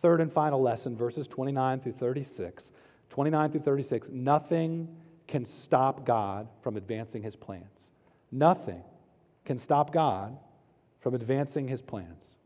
Third 0.00 0.20
and 0.20 0.32
final 0.32 0.60
lesson, 0.60 0.96
verses 0.96 1.26
29 1.28 1.80
through 1.80 1.92
36. 1.92 2.72
29 3.10 3.50
through 3.52 3.60
36. 3.60 4.08
Nothing 4.10 4.88
can 5.26 5.44
stop 5.44 6.04
God 6.04 6.48
from 6.62 6.76
advancing 6.76 7.22
His 7.22 7.36
plans. 7.36 7.90
Nothing 8.30 8.82
can 9.44 9.58
stop 9.58 9.92
God 9.92 10.36
from 11.00 11.14
advancing 11.14 11.68
His 11.68 11.82
plans. 11.82 12.36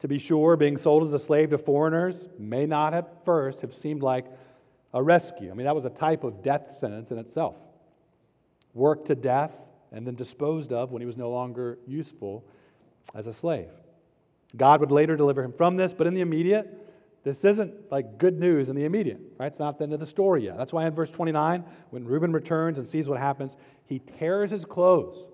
To 0.00 0.08
be 0.08 0.18
sure, 0.18 0.56
being 0.56 0.76
sold 0.76 1.02
as 1.04 1.12
a 1.12 1.18
slave 1.18 1.50
to 1.50 1.58
foreigners 1.58 2.28
may 2.38 2.66
not 2.66 2.92
at 2.94 3.24
first 3.24 3.62
have 3.62 3.74
seemed 3.74 4.02
like 4.02 4.26
a 4.92 5.02
rescue. 5.02 5.50
I 5.50 5.54
mean, 5.54 5.64
that 5.64 5.74
was 5.74 5.84
a 5.84 5.90
type 5.90 6.22
of 6.22 6.42
death 6.42 6.72
sentence 6.72 7.10
in 7.10 7.18
itself. 7.18 7.56
Worked 8.74 9.06
to 9.06 9.14
death 9.14 9.52
and 9.92 10.06
then 10.06 10.14
disposed 10.14 10.72
of 10.72 10.92
when 10.92 11.00
he 11.00 11.06
was 11.06 11.16
no 11.16 11.30
longer 11.30 11.78
useful 11.86 12.44
as 13.14 13.26
a 13.26 13.32
slave. 13.32 13.70
God 14.56 14.80
would 14.80 14.90
later 14.90 15.16
deliver 15.16 15.42
him 15.42 15.52
from 15.52 15.76
this, 15.76 15.92
but 15.92 16.06
in 16.06 16.14
the 16.14 16.20
immediate, 16.20 16.86
this 17.24 17.44
isn't 17.44 17.90
like 17.90 18.18
good 18.18 18.38
news 18.38 18.68
in 18.68 18.76
the 18.76 18.84
immediate, 18.84 19.20
right? 19.38 19.46
It's 19.46 19.58
not 19.58 19.78
the 19.78 19.84
end 19.84 19.92
of 19.92 20.00
the 20.00 20.06
story 20.06 20.44
yet. 20.44 20.56
That's 20.56 20.72
why 20.72 20.86
in 20.86 20.94
verse 20.94 21.10
29, 21.10 21.64
when 21.90 22.04
Reuben 22.04 22.32
returns 22.32 22.78
and 22.78 22.86
sees 22.86 23.08
what 23.08 23.18
happens, 23.18 23.56
he 23.84 23.98
tears 23.98 24.50
his 24.50 24.64
clothes 24.64 25.26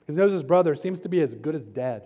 because 0.00 0.16
he 0.16 0.20
knows 0.20 0.32
his 0.32 0.42
brother 0.42 0.74
seems 0.74 1.00
to 1.00 1.08
be 1.08 1.20
as 1.20 1.34
good 1.34 1.54
as 1.54 1.66
dead. 1.66 2.02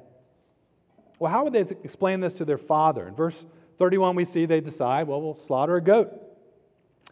Well, 1.19 1.33
how 1.33 1.45
would 1.45 1.53
they 1.53 1.61
explain 1.61 2.21
this 2.21 2.33
to 2.35 2.45
their 2.45 2.59
father? 2.59 3.09
In 3.09 3.15
verse 3.15 3.45
31, 3.79 4.17
we 4.17 4.25
see 4.25 4.47
they 4.47 4.61
decide, 4.61 5.07
well, 5.07 5.21
we'll 5.21 5.35
slaughter 5.35 5.77
a 5.77 5.83
goat. 5.83 6.13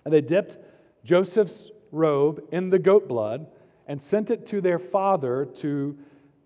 And 0.05 0.13
they 0.13 0.21
dipped 0.21 0.59
Joseph's 1.05 1.71
robe 1.91 2.43
in 2.53 2.71
the 2.71 2.79
goat 2.79 3.09
blood 3.09 3.47
and 3.87 4.01
sent 4.01 4.31
it 4.31 4.47
to 4.47 4.61
their 4.61 4.79
father 4.79 5.47
to 5.57 5.99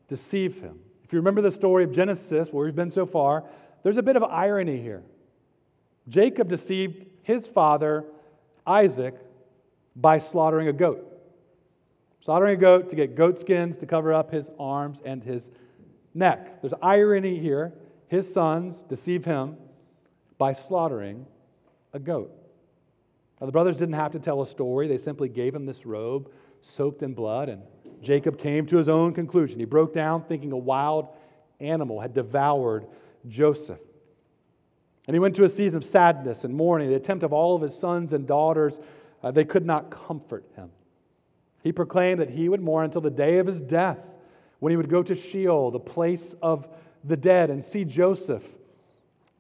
deceive 0.09 0.61
him. 0.61 0.79
If 1.13 1.15
you 1.17 1.21
remember 1.21 1.43
the 1.43 1.51
story 1.51 1.85
of 1.85 1.93
Genesis, 1.93 2.51
where 2.55 2.65
we've 2.65 2.75
been 2.75 2.91
so 2.91 3.05
far, 3.05 3.45
there's 3.83 3.99
a 3.99 4.03
bit 4.03 4.17
of 4.17 4.23
irony 4.23 4.81
here. 4.81 5.03
Jacob 6.09 6.49
deceived 6.49 7.05
his 7.21 7.47
father, 7.47 8.07
Isaac, 8.67 9.17
by 9.95 10.17
slaughtering 10.17 10.69
a 10.69 10.73
goat. 10.73 11.07
Slaughtering 12.21 12.57
a 12.57 12.59
goat 12.59 12.89
to 12.89 12.97
get 12.97 13.15
goat 13.15 13.39
skins 13.39 13.77
to 13.77 13.87
cover 13.87 14.15
up 14.15 14.31
his 14.31 14.51
arms 14.59 15.03
and 15.05 15.23
his 15.23 15.51
neck. 16.15 16.63
There's 16.63 16.73
irony 16.81 17.37
here. 17.37 17.75
His 18.09 18.33
sons 18.33 18.83
deceive 18.83 19.27
him 19.27 19.59
by 20.39 20.55
slaughtering 20.55 21.27
a 21.93 21.99
goat. 21.99 22.33
Now, 23.39 23.45
the 23.45 23.53
brothers 23.53 23.77
didn't 23.77 23.97
have 23.97 24.13
to 24.13 24.19
tell 24.19 24.41
a 24.41 24.47
story, 24.47 24.89
they 24.89 24.97
simply 24.97 25.29
gave 25.29 25.55
him 25.55 25.67
this 25.67 25.85
robe 25.85 26.33
soaked 26.63 27.03
in 27.03 27.13
blood, 27.13 27.51
and 27.51 27.61
Jacob 28.03 28.39
came 28.39 28.67
to 28.67 28.77
his 28.77 28.89
own 28.89 29.15
conclusion. 29.15 29.59
He 29.59 29.65
broke 29.65 29.95
down 29.95 30.25
thinking 30.25 30.53
a 30.53 30.57
wild 30.57 31.09
animal 31.61 32.01
had 32.01 32.13
devoured 32.13 32.87
Joseph. 33.29 33.81
And 35.07 35.15
he 35.15 35.21
went 35.21 35.37
to 35.37 35.45
a 35.45 35.49
season 35.49 35.79
of 35.79 35.85
sadness 35.85 36.45
and 36.45 36.55
mourning. 36.55 36.89
The 36.89 36.97
attempt 36.97 37.25
of 37.25 37.33
all 37.33 37.57
of 37.57 37.63
his 37.63 37.77
sons 37.77 38.13
and 38.13 38.27
daughters, 38.27 38.81
uh, 39.23 39.31
they 39.31 39.45
could 39.45 39.65
not 39.65 39.91
comfort 39.91 40.45
him. 40.57 40.71
He 41.63 41.73
proclaimed 41.73 42.21
that 42.21 42.31
he 42.31 42.49
would 42.49 42.61
mourn 42.61 42.85
until 42.85 43.01
the 43.01 43.11
day 43.11 43.39
of 43.39 43.47
his 43.47 43.61
death 43.61 44.01
when 44.59 44.71
he 44.71 44.77
would 44.77 44.89
go 44.89 45.03
to 45.03 45.15
Sheol, 45.15 45.71
the 45.71 45.81
place 45.81 46.35
of 46.43 46.69
the 47.05 47.17
dead, 47.17 47.51
and 47.51 47.65
see 47.65 47.85
Joseph 47.85 48.47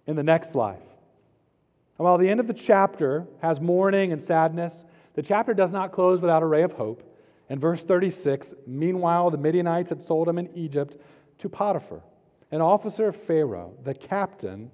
in 0.06 0.16
the 0.16 0.22
next 0.22 0.54
life. 0.54 0.82
And 1.98 2.04
while 2.04 2.18
the 2.18 2.28
end 2.28 2.40
of 2.40 2.46
the 2.46 2.54
chapter 2.54 3.26
has 3.40 3.60
mourning 3.60 4.12
and 4.12 4.20
sadness, 4.20 4.84
the 5.14 5.22
chapter 5.22 5.54
does 5.54 5.70
not 5.72 5.92
close 5.92 6.20
without 6.20 6.42
a 6.42 6.46
ray 6.46 6.62
of 6.62 6.72
hope. 6.72 7.11
In 7.52 7.58
verse 7.58 7.84
36, 7.84 8.54
meanwhile, 8.66 9.28
the 9.28 9.36
Midianites 9.36 9.90
had 9.90 10.02
sold 10.02 10.26
him 10.26 10.38
in 10.38 10.48
Egypt 10.54 10.96
to 11.36 11.50
Potiphar, 11.50 12.02
an 12.50 12.62
officer 12.62 13.08
of 13.08 13.14
Pharaoh, 13.14 13.74
the 13.84 13.92
captain 13.92 14.70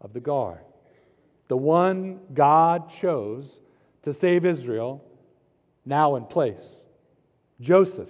of 0.00 0.14
the 0.14 0.20
guard, 0.20 0.64
the 1.48 1.58
one 1.58 2.20
God 2.32 2.88
chose 2.88 3.60
to 4.00 4.14
save 4.14 4.46
Israel, 4.46 5.04
now 5.84 6.16
in 6.16 6.24
place. 6.24 6.86
Joseph, 7.60 8.08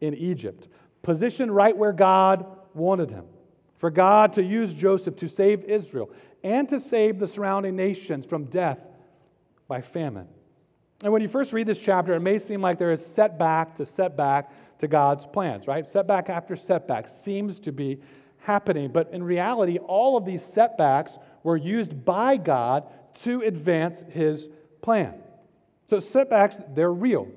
in 0.00 0.14
Egypt, 0.14 0.68
positioned 1.02 1.52
right 1.52 1.76
where 1.76 1.92
God 1.92 2.46
wanted 2.74 3.10
him. 3.10 3.24
For 3.76 3.90
God 3.90 4.34
to 4.34 4.42
use 4.44 4.72
Joseph 4.72 5.16
to 5.16 5.26
save 5.26 5.64
Israel 5.64 6.10
and 6.44 6.68
to 6.68 6.78
save 6.78 7.18
the 7.18 7.26
surrounding 7.26 7.74
nations 7.74 8.24
from 8.24 8.44
death 8.44 8.86
by 9.66 9.80
famine. 9.80 10.28
And 11.02 11.12
when 11.12 11.22
you 11.22 11.28
first 11.28 11.52
read 11.52 11.66
this 11.66 11.82
chapter, 11.82 12.14
it 12.14 12.20
may 12.20 12.38
seem 12.38 12.60
like 12.60 12.78
there 12.78 12.92
is 12.92 13.04
setback 13.04 13.74
to 13.76 13.84
setback 13.84 14.50
to 14.78 14.88
God's 14.88 15.26
plans, 15.26 15.66
right? 15.66 15.88
Setback 15.88 16.30
after 16.30 16.56
setback 16.56 17.08
seems 17.08 17.60
to 17.60 17.72
be 17.72 18.00
happening. 18.38 18.90
But 18.90 19.10
in 19.12 19.22
reality, 19.22 19.78
all 19.78 20.16
of 20.16 20.24
these 20.24 20.44
setbacks 20.44 21.18
were 21.42 21.56
used 21.56 22.04
by 22.04 22.36
God 22.36 22.84
to 23.22 23.42
advance 23.42 24.04
his 24.10 24.48
plan. 24.82 25.14
So 25.86 25.98
setbacks, 25.98 26.58
they're 26.74 26.92
real. 26.92 27.28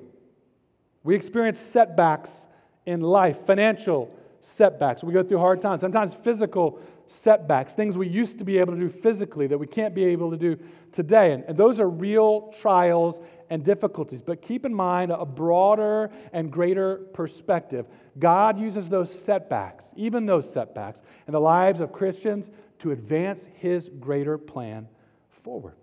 We 1.02 1.14
experience 1.14 1.58
setbacks 1.58 2.46
in 2.86 3.00
life, 3.00 3.44
financial 3.46 4.14
setbacks. 4.40 5.04
We 5.04 5.12
go 5.12 5.22
through 5.22 5.38
hard 5.38 5.60
times, 5.60 5.80
sometimes 5.80 6.14
physical 6.14 6.80
setbacks, 7.06 7.74
things 7.74 7.96
we 7.96 8.08
used 8.08 8.38
to 8.38 8.44
be 8.44 8.58
able 8.58 8.74
to 8.74 8.80
do 8.80 8.88
physically 8.88 9.46
that 9.46 9.58
we 9.58 9.66
can't 9.66 9.94
be 9.94 10.04
able 10.06 10.30
to 10.30 10.36
do 10.36 10.58
today. 10.92 11.32
And, 11.32 11.44
and 11.44 11.56
those 11.56 11.80
are 11.80 11.88
real 11.88 12.52
trials 12.60 13.20
and 13.50 13.64
difficulties. 13.64 14.22
But 14.22 14.42
keep 14.42 14.66
in 14.66 14.74
mind 14.74 15.10
a 15.10 15.24
broader 15.24 16.10
and 16.32 16.50
greater 16.50 16.96
perspective. 17.12 17.86
God 18.18 18.58
uses 18.58 18.88
those 18.88 19.12
setbacks, 19.12 19.92
even 19.96 20.26
those 20.26 20.50
setbacks, 20.52 21.02
in 21.26 21.32
the 21.32 21.40
lives 21.40 21.80
of 21.80 21.92
Christians 21.92 22.50
to 22.80 22.90
advance 22.90 23.48
his 23.54 23.88
greater 24.00 24.38
plan 24.38 24.88
forward. 25.30 25.76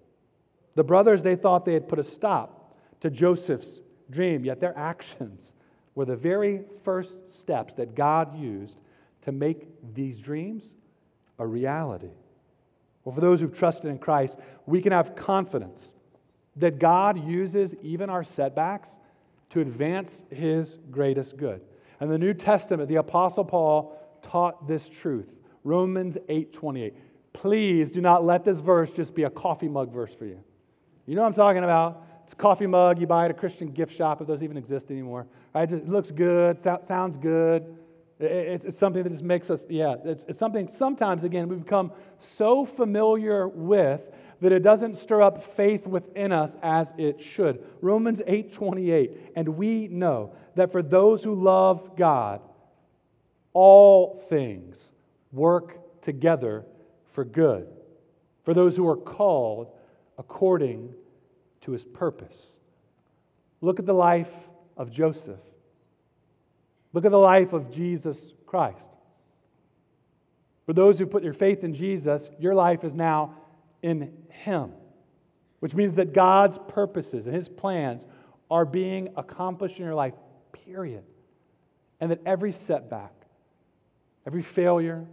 The 0.76 0.84
brothers, 0.84 1.24
they 1.24 1.36
thought 1.36 1.66
they 1.66 1.74
had 1.74 1.88
put 1.88 2.00
a 2.00 2.04
stop 2.04 2.76
to 3.00 3.10
Joseph's 3.10 3.80
dream, 4.10 4.46
yet 4.46 4.60
their 4.60 4.78
actions 4.78 5.54
were 5.96 6.06
the 6.06 6.16
very 6.16 6.66
first 6.84 7.34
steps 7.34 7.74
that 7.76 7.96
God 7.96 8.38
used 8.38 8.78
to 9.22 9.32
make 9.32 9.68
these 9.94 10.20
dreams 10.20 10.76
a 11.40 11.48
reality. 11.48 12.12
Well, 13.06 13.16
for 13.16 13.22
those 13.22 13.40
who've 13.40 13.54
trusted 13.54 13.90
in 13.90 14.00
Christ, 14.00 14.40
we 14.66 14.82
can 14.82 14.92
have 14.92 15.16
confidence 15.16 15.94
that 16.58 16.80
God 16.80 17.24
uses 17.26 17.76
even 17.82 18.10
our 18.10 18.24
setbacks 18.24 19.00
to 19.52 19.62
advance 19.62 20.26
his 20.30 20.80
greatest 20.92 21.38
good. 21.38 21.62
And 22.00 22.12
the 22.12 22.18
New 22.18 22.34
Testament, 22.34 22.90
the 22.90 22.96
Apostle 22.96 23.46
Paul 23.46 23.98
taught 24.22 24.68
this 24.68 24.90
truth. 24.90 25.40
Romans 25.64 26.18
8:28. 26.28 26.94
Please 27.32 27.92
do 27.92 28.02
not 28.02 28.24
let 28.24 28.44
this 28.44 28.60
verse 28.60 28.92
just 28.92 29.14
be 29.14 29.24
a 29.24 29.30
coffee 29.30 29.68
mug 29.68 29.92
verse 29.92 30.14
for 30.14 30.26
you. 30.26 30.40
You 31.06 31.16
know 31.16 31.22
what 31.22 31.28
I'm 31.28 31.34
talking 31.34 31.64
about? 31.64 32.04
It's 32.24 32.34
a 32.34 32.36
coffee 32.36 32.66
mug 32.66 33.00
you 33.00 33.06
buy 33.06 33.26
at 33.26 33.32
a 33.32 33.36
Christian 33.36 33.68
gift 33.68 33.94
shop 33.94 34.20
if 34.20 34.28
those 34.28 34.42
even 34.42 34.58
exist 34.58 34.90
anymore. 34.90 35.28
Right? 35.54 35.72
It 35.72 35.88
looks 35.88 36.10
good, 36.10 36.60
sounds 36.62 37.18
good. 37.18 37.78
It's, 38.18 38.78
something 38.78 39.04
that 39.04 39.10
just 39.10 39.24
makes 39.24 39.50
us, 39.50 39.66
yeah, 39.68 39.96
it's, 40.06 40.24
it's 40.24 40.40
something 40.40 40.70
sometimes, 40.70 41.24
again, 41.24 41.50
we 41.50 41.58
become 41.58 41.92
so 42.18 42.64
familiar 42.64 43.48
with 43.48 44.10
that 44.40 44.52
it 44.52 44.64
doesn't 44.64 44.96
stir 44.96 45.22
up 45.22 45.44
faith 45.44 45.86
within 45.86 46.32
us 46.32 46.56
as 46.62 46.94
it 46.98 47.20
should. 47.20 47.64
Romans 47.82 48.22
8:28, 48.26 49.32
and 49.36 49.50
we 49.50 49.88
know 49.88 50.34
that 50.56 50.72
for 50.72 50.82
those 50.82 51.24
who 51.24 51.36
love 51.36 51.96
God, 51.98 52.42
all 53.54 54.16
things 54.30 54.92
work 55.32 56.02
together 56.02 56.66
for 57.08 57.26
good, 57.26 57.68
for 58.44 58.54
those 58.54 58.78
who 58.78 58.88
are 58.88 58.98
called 58.98 59.72
according 60.18 60.94
to 61.62 61.72
his 61.72 61.84
purpose. 61.84 62.58
Look 63.62 63.80
at 63.80 63.86
the 63.86 63.94
life 63.94 64.34
of 64.78 64.92
Joseph. 64.92 65.40
Look 66.96 67.04
at 67.04 67.12
the 67.12 67.20
life 67.20 67.52
of 67.52 67.70
Jesus 67.70 68.32
Christ. 68.46 68.96
For 70.66 70.72
those 70.72 70.98
who 70.98 71.06
put 71.06 71.24
their 71.24 71.34
faith 71.34 71.62
in 71.66 71.74
Jesus, 71.74 72.30
your 72.40 72.56
life 72.56 72.86
is 72.86 72.96
now 72.96 73.36
in 73.82 74.14
Him, 74.30 74.72
which 75.60 75.76
means 75.76 75.96
that 75.96 76.14
God's 76.14 76.58
purposes 76.70 77.28
and 77.28 77.36
His 77.36 77.50
plans 77.50 78.06
are 78.50 78.64
being 78.64 79.10
accomplished 79.18 79.78
in 79.78 79.84
your 79.84 79.94
life, 79.94 80.14
period. 80.54 81.04
And 82.00 82.12
that 82.12 82.22
every 82.26 82.54
setback, 82.54 83.12
every 84.26 84.42
failure, 84.42 85.06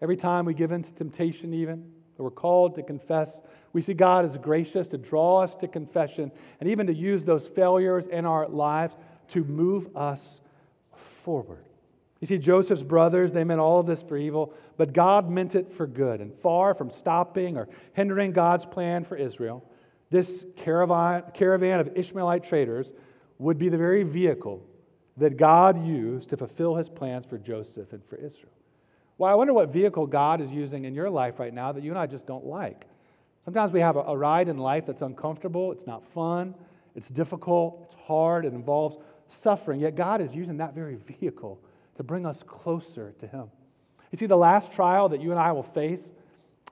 every 0.00 0.16
time 0.16 0.44
we 0.44 0.54
give 0.54 0.70
in 0.70 0.82
to 0.82 0.94
temptation, 0.94 1.52
even, 1.52 1.90
that 2.16 2.22
we're 2.22 2.30
called 2.30 2.76
to 2.76 2.84
confess, 2.84 3.42
we 3.72 3.80
see 3.80 3.92
God 3.92 4.24
as 4.24 4.36
gracious 4.36 4.86
to 4.88 4.98
draw 4.98 5.42
us 5.42 5.56
to 5.56 5.66
confession 5.66 6.30
and 6.60 6.68
even 6.68 6.86
to 6.86 6.94
use 6.94 7.24
those 7.24 7.48
failures 7.48 8.06
in 8.06 8.24
our 8.24 8.46
lives 8.46 8.94
to 9.26 9.42
move 9.42 9.88
us 9.96 10.40
forward. 11.24 11.64
You 12.20 12.26
see, 12.26 12.38
Joseph's 12.38 12.82
brothers, 12.82 13.32
they 13.32 13.44
meant 13.44 13.60
all 13.60 13.80
of 13.80 13.86
this 13.86 14.02
for 14.02 14.16
evil, 14.16 14.54
but 14.76 14.92
God 14.92 15.28
meant 15.28 15.54
it 15.54 15.70
for 15.70 15.86
good. 15.86 16.20
And 16.20 16.34
far 16.34 16.74
from 16.74 16.90
stopping 16.90 17.56
or 17.56 17.68
hindering 17.92 18.32
God's 18.32 18.64
plan 18.64 19.04
for 19.04 19.16
Israel, 19.16 19.64
this 20.10 20.46
caravan, 20.56 21.24
caravan 21.34 21.80
of 21.80 21.90
Ishmaelite 21.96 22.44
traders 22.44 22.92
would 23.38 23.58
be 23.58 23.68
the 23.68 23.76
very 23.76 24.04
vehicle 24.04 24.64
that 25.16 25.36
God 25.36 25.84
used 25.84 26.30
to 26.30 26.36
fulfill 26.36 26.76
his 26.76 26.88
plans 26.88 27.26
for 27.26 27.38
Joseph 27.38 27.92
and 27.92 28.04
for 28.04 28.16
Israel. 28.16 28.52
Well, 29.18 29.30
I 29.30 29.34
wonder 29.34 29.52
what 29.52 29.70
vehicle 29.70 30.06
God 30.06 30.40
is 30.40 30.52
using 30.52 30.84
in 30.84 30.94
your 30.94 31.10
life 31.10 31.38
right 31.38 31.54
now 31.54 31.72
that 31.72 31.82
you 31.82 31.90
and 31.90 31.98
I 31.98 32.06
just 32.06 32.26
don't 32.26 32.44
like. 32.44 32.86
Sometimes 33.44 33.70
we 33.70 33.80
have 33.80 33.96
a, 33.96 34.00
a 34.00 34.16
ride 34.16 34.48
in 34.48 34.58
life 34.58 34.86
that's 34.86 35.02
uncomfortable, 35.02 35.72
it's 35.72 35.86
not 35.86 36.04
fun, 36.04 36.54
it's 36.94 37.10
difficult, 37.10 37.80
it's 37.84 37.94
hard, 37.94 38.44
it 38.44 38.54
involves 38.54 38.96
suffering, 39.34 39.80
yet 39.80 39.96
God 39.96 40.20
is 40.20 40.34
using 40.34 40.58
that 40.58 40.74
very 40.74 40.96
vehicle 40.96 41.60
to 41.96 42.02
bring 42.02 42.26
us 42.26 42.42
closer 42.42 43.14
to 43.18 43.26
Him. 43.26 43.50
You 44.10 44.18
see, 44.18 44.26
the 44.26 44.36
last 44.36 44.72
trial 44.72 45.08
that 45.10 45.20
you 45.20 45.30
and 45.30 45.40
I 45.40 45.52
will 45.52 45.62
face, 45.62 46.12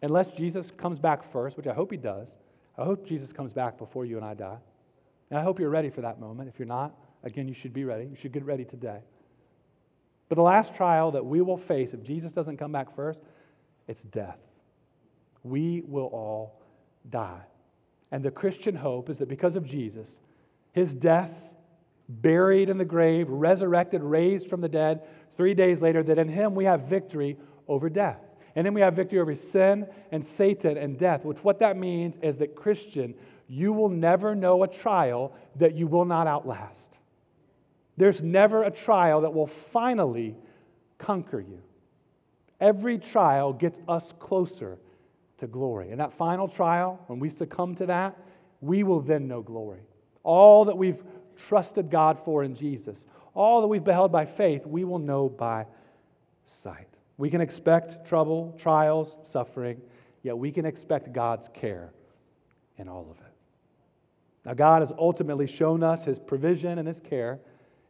unless 0.02 0.32
Jesus 0.34 0.70
comes 0.70 0.98
back 0.98 1.22
first, 1.22 1.56
which 1.56 1.66
I 1.66 1.72
hope 1.72 1.90
He 1.90 1.96
does, 1.96 2.36
I 2.76 2.84
hope 2.84 3.06
Jesus 3.06 3.32
comes 3.32 3.52
back 3.52 3.78
before 3.78 4.04
you 4.04 4.16
and 4.16 4.24
I 4.24 4.34
die. 4.34 4.58
And 5.30 5.38
I 5.38 5.42
hope 5.42 5.58
you're 5.58 5.70
ready 5.70 5.90
for 5.90 6.02
that 6.02 6.20
moment. 6.20 6.48
If 6.48 6.58
you're 6.58 6.66
not, 6.66 6.94
again, 7.22 7.48
you 7.48 7.54
should 7.54 7.72
be 7.72 7.84
ready. 7.84 8.04
You 8.06 8.16
should 8.16 8.32
get 8.32 8.44
ready 8.44 8.64
today. 8.64 9.00
But 10.28 10.36
the 10.36 10.42
last 10.42 10.74
trial 10.74 11.10
that 11.12 11.24
we 11.24 11.40
will 11.40 11.58
face 11.58 11.92
if 11.92 12.02
Jesus 12.02 12.32
doesn't 12.32 12.56
come 12.56 12.72
back 12.72 12.94
first, 12.94 13.22
it's 13.86 14.02
death. 14.02 14.38
We 15.42 15.82
will 15.86 16.06
all 16.06 16.60
die. 17.08 17.42
And 18.10 18.22
the 18.22 18.30
Christian 18.30 18.76
hope 18.76 19.10
is 19.10 19.18
that 19.18 19.28
because 19.28 19.56
of 19.56 19.64
Jesus, 19.64 20.20
his 20.72 20.94
death 20.94 21.51
buried 22.20 22.68
in 22.68 22.78
the 22.78 22.84
grave, 22.84 23.28
resurrected, 23.28 24.02
raised 24.02 24.48
from 24.48 24.60
the 24.60 24.68
dead 24.68 25.02
three 25.36 25.54
days 25.54 25.80
later, 25.80 26.02
that 26.02 26.18
in 26.18 26.28
him 26.28 26.54
we 26.54 26.64
have 26.64 26.82
victory 26.82 27.38
over 27.68 27.88
death. 27.88 28.34
And 28.54 28.66
then 28.66 28.74
we 28.74 28.82
have 28.82 28.94
victory 28.94 29.18
over 29.18 29.34
sin 29.34 29.86
and 30.10 30.22
Satan 30.22 30.76
and 30.76 30.98
death, 30.98 31.24
which 31.24 31.42
what 31.42 31.60
that 31.60 31.76
means 31.76 32.18
is 32.18 32.36
that, 32.38 32.54
Christian, 32.54 33.14
you 33.48 33.72
will 33.72 33.88
never 33.88 34.34
know 34.34 34.62
a 34.62 34.68
trial 34.68 35.34
that 35.56 35.74
you 35.74 35.86
will 35.86 36.04
not 36.04 36.26
outlast. 36.26 36.98
There's 37.96 38.22
never 38.22 38.62
a 38.62 38.70
trial 38.70 39.22
that 39.22 39.32
will 39.32 39.46
finally 39.46 40.36
conquer 40.98 41.40
you. 41.40 41.62
Every 42.60 42.98
trial 42.98 43.52
gets 43.52 43.80
us 43.88 44.12
closer 44.18 44.78
to 45.38 45.46
glory. 45.46 45.90
And 45.90 46.00
that 46.00 46.12
final 46.12 46.46
trial, 46.46 47.02
when 47.06 47.18
we 47.18 47.28
succumb 47.28 47.74
to 47.76 47.86
that, 47.86 48.16
we 48.60 48.82
will 48.82 49.00
then 49.00 49.26
know 49.28 49.42
glory. 49.42 49.80
All 50.22 50.66
that 50.66 50.76
we've 50.76 51.02
trusted 51.36 51.90
God 51.90 52.18
for 52.18 52.42
in 52.42 52.54
Jesus, 52.54 53.06
all 53.34 53.60
that 53.60 53.68
we've 53.68 53.84
beheld 53.84 54.12
by 54.12 54.26
faith, 54.26 54.66
we 54.66 54.84
will 54.84 54.98
know 54.98 55.28
by 55.28 55.66
sight. 56.44 56.88
We 57.16 57.30
can 57.30 57.40
expect 57.40 58.06
trouble, 58.06 58.54
trials, 58.58 59.16
suffering, 59.22 59.80
yet 60.22 60.36
we 60.36 60.50
can 60.50 60.64
expect 60.64 61.12
God's 61.12 61.48
care 61.48 61.92
in 62.78 62.88
all 62.88 63.08
of 63.10 63.18
it. 63.18 63.32
Now, 64.44 64.54
God 64.54 64.82
has 64.82 64.92
ultimately 64.98 65.46
shown 65.46 65.82
us 65.82 66.04
his 66.04 66.18
provision 66.18 66.78
and 66.78 66.88
his 66.88 67.00
care 67.00 67.38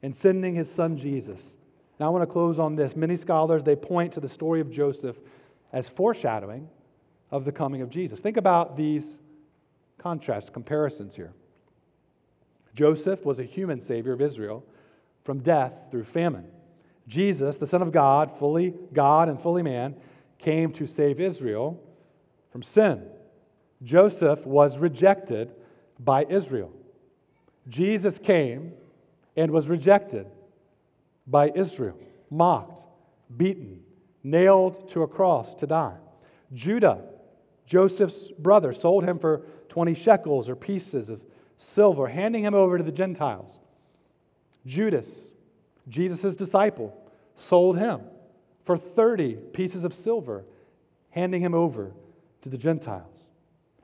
in 0.03 0.13
sending 0.13 0.55
his 0.55 0.71
son 0.71 0.97
Jesus. 0.97 1.57
Now, 1.99 2.07
I 2.07 2.11
want 2.11 2.23
to 2.23 2.27
close 2.27 2.59
on 2.59 2.77
this. 2.77 2.95
Many 2.95 3.17
scholars, 3.17 3.65
they 3.65 3.77
point 3.77 4.13
to 4.15 4.21
the 4.21 4.29
story 4.29 4.61
of 4.61 4.71
Joseph 4.71 5.21
as 5.73 5.89
foreshadowing 5.89 6.69
of 7.31 7.45
the 7.45 7.53
coming 7.53 7.81
of 7.81 7.89
Jesus. 7.89 8.21
Think 8.21 8.37
about 8.37 8.77
these 8.77 9.19
contrasts, 9.99 10.51
comparisons 10.51 11.17
here. 11.17 11.33
Joseph 12.75 13.25
was 13.25 13.39
a 13.39 13.45
human 13.45 13.81
savior 13.81 14.13
of 14.13 14.21
Israel 14.21 14.65
from 15.25 15.41
death 15.41 15.87
through 15.91 16.05
famine. 16.05 16.47
Jesus, 17.07 17.59
the 17.59 17.67
Son 17.67 17.83
of 17.83 17.93
God, 17.93 18.37
fully 18.37 18.75
God 18.93 19.29
and 19.29 19.41
fully 19.41 19.63
man, 19.63 19.97
came 20.39 20.73
to 20.73 20.87
save 20.87 21.21
Israel 21.21 21.83
from 22.51 22.63
sin. 22.63 23.03
Joseph 23.83 24.47
was 24.47 24.79
rejected 24.79 25.53
by 25.99 26.25
Israel. 26.29 26.73
Jesus 27.69 28.19
came 28.19 28.73
and 29.37 29.51
was 29.51 29.69
rejected 29.69 30.27
by 31.27 31.51
Israel, 31.55 31.99
mocked, 32.31 32.87
beaten, 33.37 33.83
nailed 34.23 34.89
to 34.89 35.03
a 35.03 35.09
cross 35.09 35.55
to 35.55 35.67
die. 35.67 35.97
Judah, 36.53 37.03
Joseph's 37.65 38.31
brother, 38.31 38.73
sold 38.73 39.05
him 39.05 39.19
for 39.19 39.47
20 39.69 39.95
shekels 39.95 40.49
or 40.49 40.57
pieces 40.57 41.09
of 41.09 41.23
silver, 41.63 42.09
handing 42.09 42.43
him 42.43 42.55
over 42.55 42.77
to 42.77 42.85
the 42.85 42.93
Gentiles. 42.93 43.61
Judas, 44.67 45.33
Jesus' 45.89 46.37
disciple, 46.37 46.97
sold 47.37 47.79
him 47.79 48.01
for 48.65 48.77
30 48.77 49.35
pieces 49.53 49.85
of 49.85 49.95
silver, 49.95 50.45
handing 51.11 51.41
him 51.41 51.55
over 51.55 51.93
to 52.43 52.49
the 52.49 52.59
Gentiles. 52.59 53.29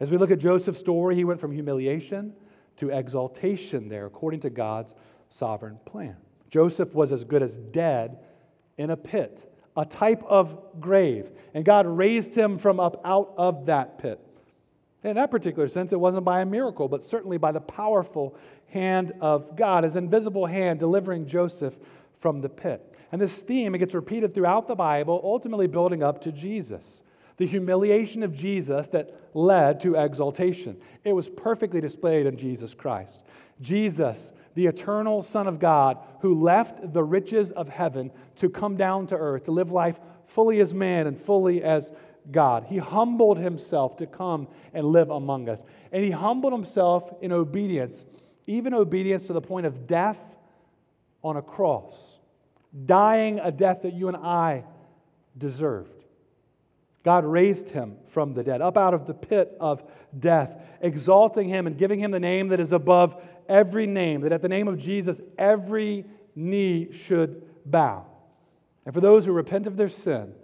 As 0.00 0.10
we 0.10 0.16
look 0.16 0.30
at 0.30 0.38
Joseph's 0.38 0.78
story, 0.78 1.14
he 1.14 1.24
went 1.24 1.40
from 1.40 1.52
humiliation 1.52 2.34
to 2.76 2.90
exaltation 2.90 3.88
there, 3.88 4.06
according 4.06 4.40
to 4.40 4.50
God's 4.50 4.94
sovereign 5.28 5.78
plan. 5.84 6.16
Joseph 6.50 6.94
was 6.94 7.12
as 7.12 7.24
good 7.24 7.42
as 7.42 7.58
dead 7.58 8.18
in 8.76 8.90
a 8.90 8.96
pit, 8.96 9.52
a 9.76 9.84
type 9.84 10.22
of 10.24 10.80
grave, 10.80 11.30
and 11.54 11.64
God 11.64 11.86
raised 11.86 12.34
him 12.34 12.58
from 12.58 12.80
up 12.80 13.00
out 13.04 13.34
of 13.36 13.66
that 13.66 13.98
pit. 13.98 14.20
In 15.04 15.14
that 15.14 15.30
particular 15.30 15.68
sense, 15.68 15.92
it 15.92 16.00
wasn't 16.00 16.24
by 16.24 16.40
a 16.40 16.46
miracle, 16.46 16.88
but 16.88 17.02
certainly 17.02 17.38
by 17.38 17.52
the 17.52 17.60
powerful 17.60 18.36
hand 18.66 19.12
of 19.20 19.56
God, 19.56 19.84
his 19.84 19.96
invisible 19.96 20.46
hand 20.46 20.80
delivering 20.80 21.26
Joseph 21.26 21.78
from 22.18 22.40
the 22.40 22.48
pit. 22.48 22.94
And 23.12 23.20
this 23.20 23.40
theme, 23.40 23.74
it 23.74 23.78
gets 23.78 23.94
repeated 23.94 24.34
throughout 24.34 24.66
the 24.66 24.74
Bible, 24.74 25.20
ultimately 25.22 25.66
building 25.66 26.02
up 26.02 26.20
to 26.22 26.32
Jesus. 26.32 27.02
The 27.36 27.46
humiliation 27.46 28.24
of 28.24 28.36
Jesus 28.36 28.88
that 28.88 29.14
led 29.32 29.80
to 29.80 29.94
exaltation. 29.94 30.76
It 31.04 31.12
was 31.12 31.28
perfectly 31.28 31.80
displayed 31.80 32.26
in 32.26 32.36
Jesus 32.36 32.74
Christ. 32.74 33.22
Jesus, 33.60 34.32
the 34.54 34.66
eternal 34.66 35.22
Son 35.22 35.46
of 35.46 35.60
God, 35.60 35.98
who 36.20 36.42
left 36.42 36.92
the 36.92 37.04
riches 37.04 37.52
of 37.52 37.68
heaven 37.68 38.10
to 38.36 38.50
come 38.50 38.76
down 38.76 39.06
to 39.06 39.16
earth, 39.16 39.44
to 39.44 39.52
live 39.52 39.70
life 39.70 40.00
fully 40.26 40.60
as 40.60 40.74
man 40.74 41.06
and 41.06 41.18
fully 41.18 41.62
as 41.62 41.92
God. 42.30 42.66
He 42.68 42.78
humbled 42.78 43.38
himself 43.38 43.96
to 43.98 44.06
come 44.06 44.48
and 44.72 44.86
live 44.86 45.10
among 45.10 45.48
us. 45.48 45.62
And 45.92 46.04
he 46.04 46.10
humbled 46.10 46.52
himself 46.52 47.12
in 47.20 47.32
obedience, 47.32 48.04
even 48.46 48.74
obedience 48.74 49.26
to 49.28 49.32
the 49.32 49.40
point 49.40 49.66
of 49.66 49.86
death 49.86 50.18
on 51.22 51.36
a 51.36 51.42
cross, 51.42 52.18
dying 52.84 53.40
a 53.40 53.50
death 53.50 53.82
that 53.82 53.94
you 53.94 54.08
and 54.08 54.16
I 54.16 54.64
deserved. 55.36 56.04
God 57.04 57.24
raised 57.24 57.70
him 57.70 57.96
from 58.08 58.34
the 58.34 58.42
dead, 58.42 58.60
up 58.60 58.76
out 58.76 58.92
of 58.92 59.06
the 59.06 59.14
pit 59.14 59.56
of 59.60 59.82
death, 60.18 60.60
exalting 60.80 61.48
him 61.48 61.66
and 61.66 61.78
giving 61.78 61.98
him 61.98 62.10
the 62.10 62.20
name 62.20 62.48
that 62.48 62.60
is 62.60 62.72
above 62.72 63.22
every 63.48 63.86
name, 63.86 64.20
that 64.22 64.32
at 64.32 64.42
the 64.42 64.48
name 64.48 64.68
of 64.68 64.78
Jesus, 64.78 65.20
every 65.38 66.04
knee 66.34 66.92
should 66.92 67.42
bow. 67.64 68.04
And 68.84 68.94
for 68.94 69.00
those 69.00 69.26
who 69.26 69.32
repent 69.32 69.66
of 69.66 69.76
their 69.76 69.88
sin 69.88 70.34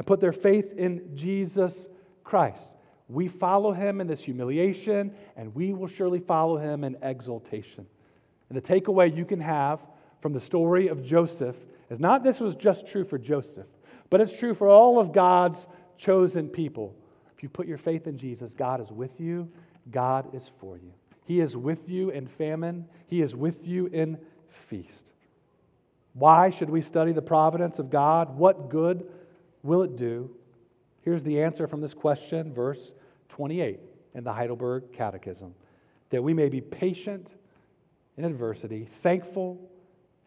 and 0.00 0.06
put 0.06 0.18
their 0.18 0.32
faith 0.32 0.72
in 0.78 1.14
Jesus 1.14 1.86
Christ, 2.24 2.74
we 3.06 3.28
follow 3.28 3.72
him 3.72 4.00
in 4.00 4.06
this 4.06 4.22
humiliation, 4.22 5.14
and 5.36 5.54
we 5.54 5.74
will 5.74 5.88
surely 5.88 6.20
follow 6.20 6.56
him 6.56 6.84
in 6.84 6.96
exaltation. 7.02 7.86
And 8.48 8.56
the 8.56 8.62
takeaway 8.62 9.14
you 9.14 9.26
can 9.26 9.40
have 9.40 9.86
from 10.20 10.32
the 10.32 10.40
story 10.40 10.88
of 10.88 11.02
Joseph 11.02 11.54
is 11.90 12.00
not 12.00 12.24
this 12.24 12.40
was 12.40 12.54
just 12.54 12.88
true 12.88 13.04
for 13.04 13.18
Joseph, 13.18 13.66
but 14.08 14.22
it's 14.22 14.38
true 14.38 14.54
for 14.54 14.70
all 14.70 14.98
of 14.98 15.12
God's 15.12 15.66
chosen 15.98 16.48
people. 16.48 16.96
If 17.36 17.42
you 17.42 17.50
put 17.50 17.66
your 17.66 17.76
faith 17.76 18.06
in 18.06 18.16
Jesus, 18.16 18.54
God 18.54 18.80
is 18.80 18.90
with 18.90 19.20
you, 19.20 19.50
God 19.90 20.34
is 20.34 20.50
for 20.60 20.78
you. 20.78 20.94
He 21.26 21.40
is 21.40 21.58
with 21.58 21.90
you 21.90 22.08
in 22.08 22.26
famine, 22.26 22.88
He 23.06 23.20
is 23.20 23.36
with 23.36 23.68
you 23.68 23.84
in 23.88 24.16
feast. 24.48 25.12
Why 26.14 26.48
should 26.48 26.70
we 26.70 26.80
study 26.80 27.12
the 27.12 27.20
providence 27.20 27.78
of 27.78 27.90
God? 27.90 28.38
What 28.38 28.70
good 28.70 29.06
will 29.62 29.82
it 29.82 29.96
do? 29.96 30.30
Here's 31.02 31.24
the 31.24 31.42
answer 31.42 31.66
from 31.66 31.80
this 31.80 31.94
question, 31.94 32.52
verse 32.52 32.92
28 33.28 33.80
in 34.14 34.24
the 34.24 34.32
Heidelberg 34.32 34.92
Catechism 34.92 35.54
that 36.10 36.22
we 36.22 36.34
may 36.34 36.48
be 36.48 36.60
patient 36.60 37.34
in 38.16 38.24
adversity, 38.24 38.84
thankful 38.84 39.70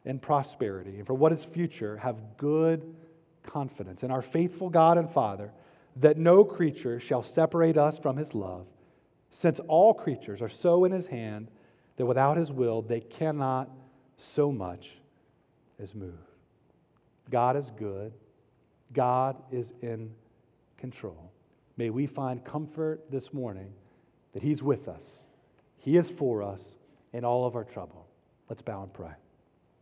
in 0.05 0.17
prosperity, 0.17 0.97
and 0.97 1.05
for 1.05 1.13
what 1.13 1.31
is 1.31 1.45
future, 1.45 1.97
have 1.97 2.37
good 2.37 2.95
confidence 3.43 4.03
in 4.03 4.09
our 4.11 4.21
faithful 4.21 4.69
God 4.69 4.97
and 4.97 5.09
Father 5.09 5.51
that 5.97 6.17
no 6.17 6.43
creature 6.43 6.99
shall 6.99 7.21
separate 7.21 7.77
us 7.77 7.99
from 7.99 8.17
his 8.17 8.33
love, 8.33 8.65
since 9.29 9.59
all 9.67 9.93
creatures 9.93 10.41
are 10.41 10.49
so 10.49 10.85
in 10.85 10.91
his 10.91 11.07
hand 11.07 11.49
that 11.97 12.05
without 12.05 12.37
his 12.37 12.51
will 12.51 12.81
they 12.81 12.99
cannot 12.99 13.69
so 14.17 14.51
much 14.51 14.99
as 15.79 15.93
move. 15.93 16.13
God 17.29 17.55
is 17.55 17.71
good, 17.71 18.13
God 18.93 19.41
is 19.51 19.73
in 19.81 20.11
control. 20.77 21.31
May 21.77 21.89
we 21.89 22.05
find 22.05 22.43
comfort 22.43 23.09
this 23.09 23.33
morning 23.33 23.73
that 24.33 24.43
he's 24.43 24.61
with 24.63 24.87
us, 24.87 25.27
he 25.77 25.97
is 25.97 26.09
for 26.09 26.43
us 26.43 26.77
in 27.11 27.25
all 27.25 27.45
of 27.45 27.55
our 27.55 27.63
trouble. 27.63 28.07
Let's 28.49 28.61
bow 28.61 28.83
and 28.83 28.93
pray. 28.93 29.13